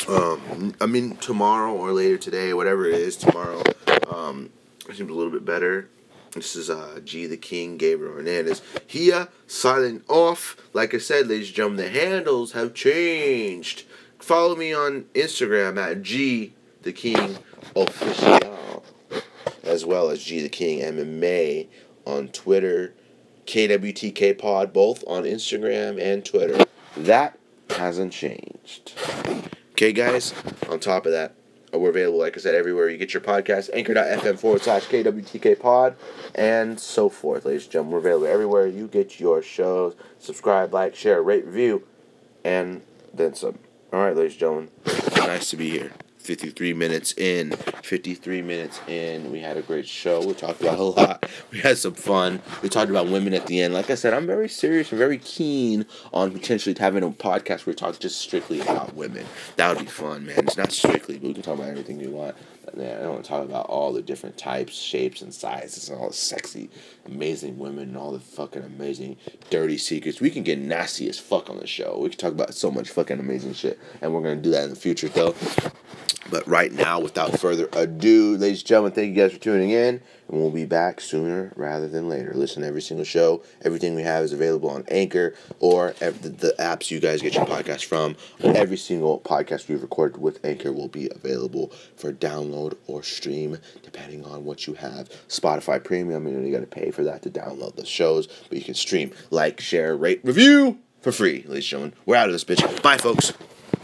Um, 0.07 0.75
I 0.81 0.85
mean 0.85 1.15
tomorrow 1.17 1.73
or 1.73 1.93
later 1.93 2.17
today, 2.17 2.53
whatever 2.53 2.85
it 2.85 2.95
is, 2.95 3.15
tomorrow. 3.15 3.63
Um, 4.09 4.49
seems 4.87 5.09
a 5.09 5.13
little 5.13 5.31
bit 5.31 5.45
better. 5.45 5.89
This 6.33 6.55
is 6.55 6.69
uh, 6.69 6.99
G 7.03 7.27
the 7.27 7.37
King, 7.37 7.77
Gabriel 7.77 8.15
Hernandez. 8.15 8.61
Here, 8.87 9.27
signing 9.45 10.03
off. 10.07 10.57
Like 10.73 10.93
I 10.95 10.97
said, 10.97 11.27
ladies 11.27 11.47
and 11.47 11.55
gentlemen, 11.55 11.85
the 11.85 11.91
handles 11.91 12.53
have 12.53 12.73
changed. 12.73 13.83
Follow 14.17 14.55
me 14.55 14.73
on 14.73 15.03
Instagram 15.13 15.77
at 15.77 16.01
G 16.01 16.53
the 16.81 16.91
King 16.91 17.37
Official, 17.75 18.83
as 19.63 19.85
well 19.85 20.09
as 20.09 20.23
G 20.23 20.41
the 20.41 20.49
King 20.49 20.79
MMA 20.79 21.67
on 22.05 22.29
Twitter, 22.29 22.93
KWTK 23.45 24.37
Pod, 24.37 24.73
both 24.73 25.03
on 25.05 25.23
Instagram 25.23 26.01
and 26.01 26.25
Twitter. 26.25 26.65
That 26.97 27.37
hasn't 27.69 28.11
changed. 28.13 28.93
Okay, 29.71 29.91
guys, 29.91 30.33
on 30.69 30.79
top 30.79 31.05
of 31.05 31.11
that, 31.11 31.35
Uh, 31.73 31.79
we're 31.79 31.89
available, 31.89 32.19
like 32.19 32.37
I 32.37 32.39
said, 32.39 32.55
everywhere 32.55 32.89
you 32.89 32.97
get 32.97 33.13
your 33.13 33.21
podcast, 33.21 33.69
anchor.fm 33.73 34.37
forward 34.37 34.61
slash 34.61 34.85
KWTK 34.85 35.59
pod, 35.59 35.95
and 36.35 36.79
so 36.79 37.09
forth, 37.09 37.45
ladies 37.45 37.63
and 37.63 37.71
gentlemen. 37.71 37.93
We're 37.93 37.99
available 37.99 38.27
everywhere 38.27 38.67
you 38.67 38.87
get 38.87 39.19
your 39.19 39.41
shows. 39.41 39.95
Subscribe, 40.19 40.73
like, 40.73 40.95
share, 40.95 41.21
rate, 41.21 41.45
review, 41.45 41.83
and 42.43 42.81
then 43.13 43.33
some. 43.33 43.57
All 43.91 43.99
right, 43.99 44.15
ladies 44.15 44.33
and 44.33 44.39
gentlemen. 44.39 44.69
Nice 45.17 45.49
to 45.51 45.57
be 45.57 45.69
here. 45.69 45.93
53 46.23 46.73
minutes 46.73 47.13
in. 47.17 47.51
53 47.83 48.41
minutes 48.41 48.79
in. 48.87 49.31
We 49.31 49.39
had 49.39 49.57
a 49.57 49.61
great 49.61 49.87
show. 49.87 50.25
We 50.25 50.33
talked 50.33 50.61
about 50.61 50.79
a 50.79 50.83
lot. 50.83 51.25
We 51.51 51.59
had 51.59 51.77
some 51.77 51.93
fun. 51.93 52.41
We 52.61 52.69
talked 52.69 52.89
about 52.89 53.07
women 53.07 53.33
at 53.33 53.45
the 53.47 53.61
end. 53.61 53.73
Like 53.73 53.89
I 53.89 53.95
said, 53.95 54.13
I'm 54.13 54.25
very 54.25 54.47
serious 54.47 54.91
and 54.91 54.99
very 54.99 55.17
keen 55.17 55.85
on 56.13 56.31
potentially 56.31 56.75
having 56.79 57.03
a 57.03 57.09
podcast 57.09 57.65
where 57.65 57.73
we 57.73 57.75
talk 57.75 57.99
just 57.99 58.19
strictly 58.21 58.61
about 58.61 58.95
women. 58.95 59.25
That 59.57 59.75
would 59.75 59.85
be 59.85 59.91
fun, 59.91 60.25
man. 60.25 60.39
It's 60.39 60.57
not 60.57 60.71
strictly, 60.71 61.17
but 61.17 61.27
we 61.27 61.33
can 61.33 61.43
talk 61.43 61.55
about 61.55 61.69
everything 61.69 61.99
you 61.99 62.11
want. 62.11 62.35
Yeah, 62.75 62.97
I 62.97 63.01
don't 63.01 63.13
want 63.13 63.25
to 63.25 63.29
talk 63.29 63.43
about 63.43 63.67
all 63.67 63.91
the 63.93 64.01
different 64.01 64.37
types, 64.37 64.73
shapes, 64.73 65.21
and 65.21 65.33
sizes, 65.33 65.89
and 65.89 65.99
all 65.99 66.07
the 66.07 66.13
sexy, 66.13 66.69
amazing 67.05 67.57
women, 67.57 67.89
and 67.89 67.97
all 67.97 68.11
the 68.11 68.19
fucking 68.19 68.63
amazing, 68.63 69.17
dirty 69.49 69.77
secrets. 69.77 70.21
We 70.21 70.29
can 70.29 70.43
get 70.43 70.59
nasty 70.59 71.09
as 71.09 71.19
fuck 71.19 71.49
on 71.49 71.57
the 71.57 71.67
show. 71.67 71.99
We 71.99 72.09
can 72.09 72.19
talk 72.19 72.31
about 72.31 72.53
so 72.53 72.71
much 72.71 72.89
fucking 72.89 73.19
amazing 73.19 73.53
shit, 73.53 73.79
and 74.01 74.13
we're 74.13 74.21
gonna 74.21 74.37
do 74.37 74.51
that 74.51 74.63
in 74.63 74.69
the 74.69 74.75
future, 74.75 75.09
though. 75.09 75.35
But 76.29 76.47
right 76.47 76.71
now, 76.71 76.99
without 76.99 77.39
further 77.39 77.67
ado, 77.73 78.37
ladies 78.37 78.59
and 78.59 78.67
gentlemen, 78.67 78.93
thank 78.93 79.15
you 79.15 79.21
guys 79.21 79.33
for 79.33 79.39
tuning 79.39 79.71
in. 79.71 80.01
And 80.29 80.39
we'll 80.39 80.51
be 80.51 80.65
back 80.65 81.01
sooner 81.01 81.51
rather 81.55 81.87
than 81.87 82.09
later. 82.09 82.33
Listen 82.33 82.63
every 82.63 82.81
single 82.81 83.05
show. 83.05 83.43
Everything 83.63 83.95
we 83.95 84.03
have 84.03 84.23
is 84.23 84.33
available 84.33 84.69
on 84.69 84.83
Anchor 84.87 85.35
or 85.59 85.93
the, 85.99 86.11
the 86.11 86.55
apps 86.59 86.89
you 86.91 86.99
guys 86.99 87.21
get 87.21 87.35
your 87.35 87.45
podcast 87.45 87.85
from. 87.85 88.15
Every 88.39 88.77
single 88.77 89.19
podcast 89.19 89.67
we've 89.67 89.81
recorded 89.81 90.21
with 90.21 90.43
Anchor 90.45 90.71
will 90.71 90.87
be 90.87 91.09
available 91.13 91.71
for 91.95 92.11
download 92.11 92.77
or 92.87 93.03
stream, 93.03 93.57
depending 93.83 94.25
on 94.25 94.45
what 94.45 94.67
you 94.67 94.73
have. 94.75 95.09
Spotify 95.27 95.83
Premium, 95.83 96.27
you 96.27 96.33
know, 96.33 96.45
you 96.45 96.51
got 96.53 96.61
to 96.61 96.67
pay 96.67 96.91
for 96.91 97.03
that 97.03 97.21
to 97.23 97.29
download 97.29 97.75
the 97.75 97.85
shows, 97.85 98.27
but 98.49 98.57
you 98.57 98.63
can 98.63 98.73
stream, 98.73 99.11
like, 99.29 99.59
share, 99.59 99.95
rate, 99.95 100.21
review 100.23 100.79
for 101.01 101.11
free, 101.11 101.43
ladies 101.47 101.55
and 101.55 101.63
gentlemen. 101.63 101.93
We're 102.05 102.15
out 102.15 102.27
of 102.27 102.33
this 102.33 102.43
bitch. 102.43 102.81
Bye, 102.81 102.97
folks. 102.97 103.33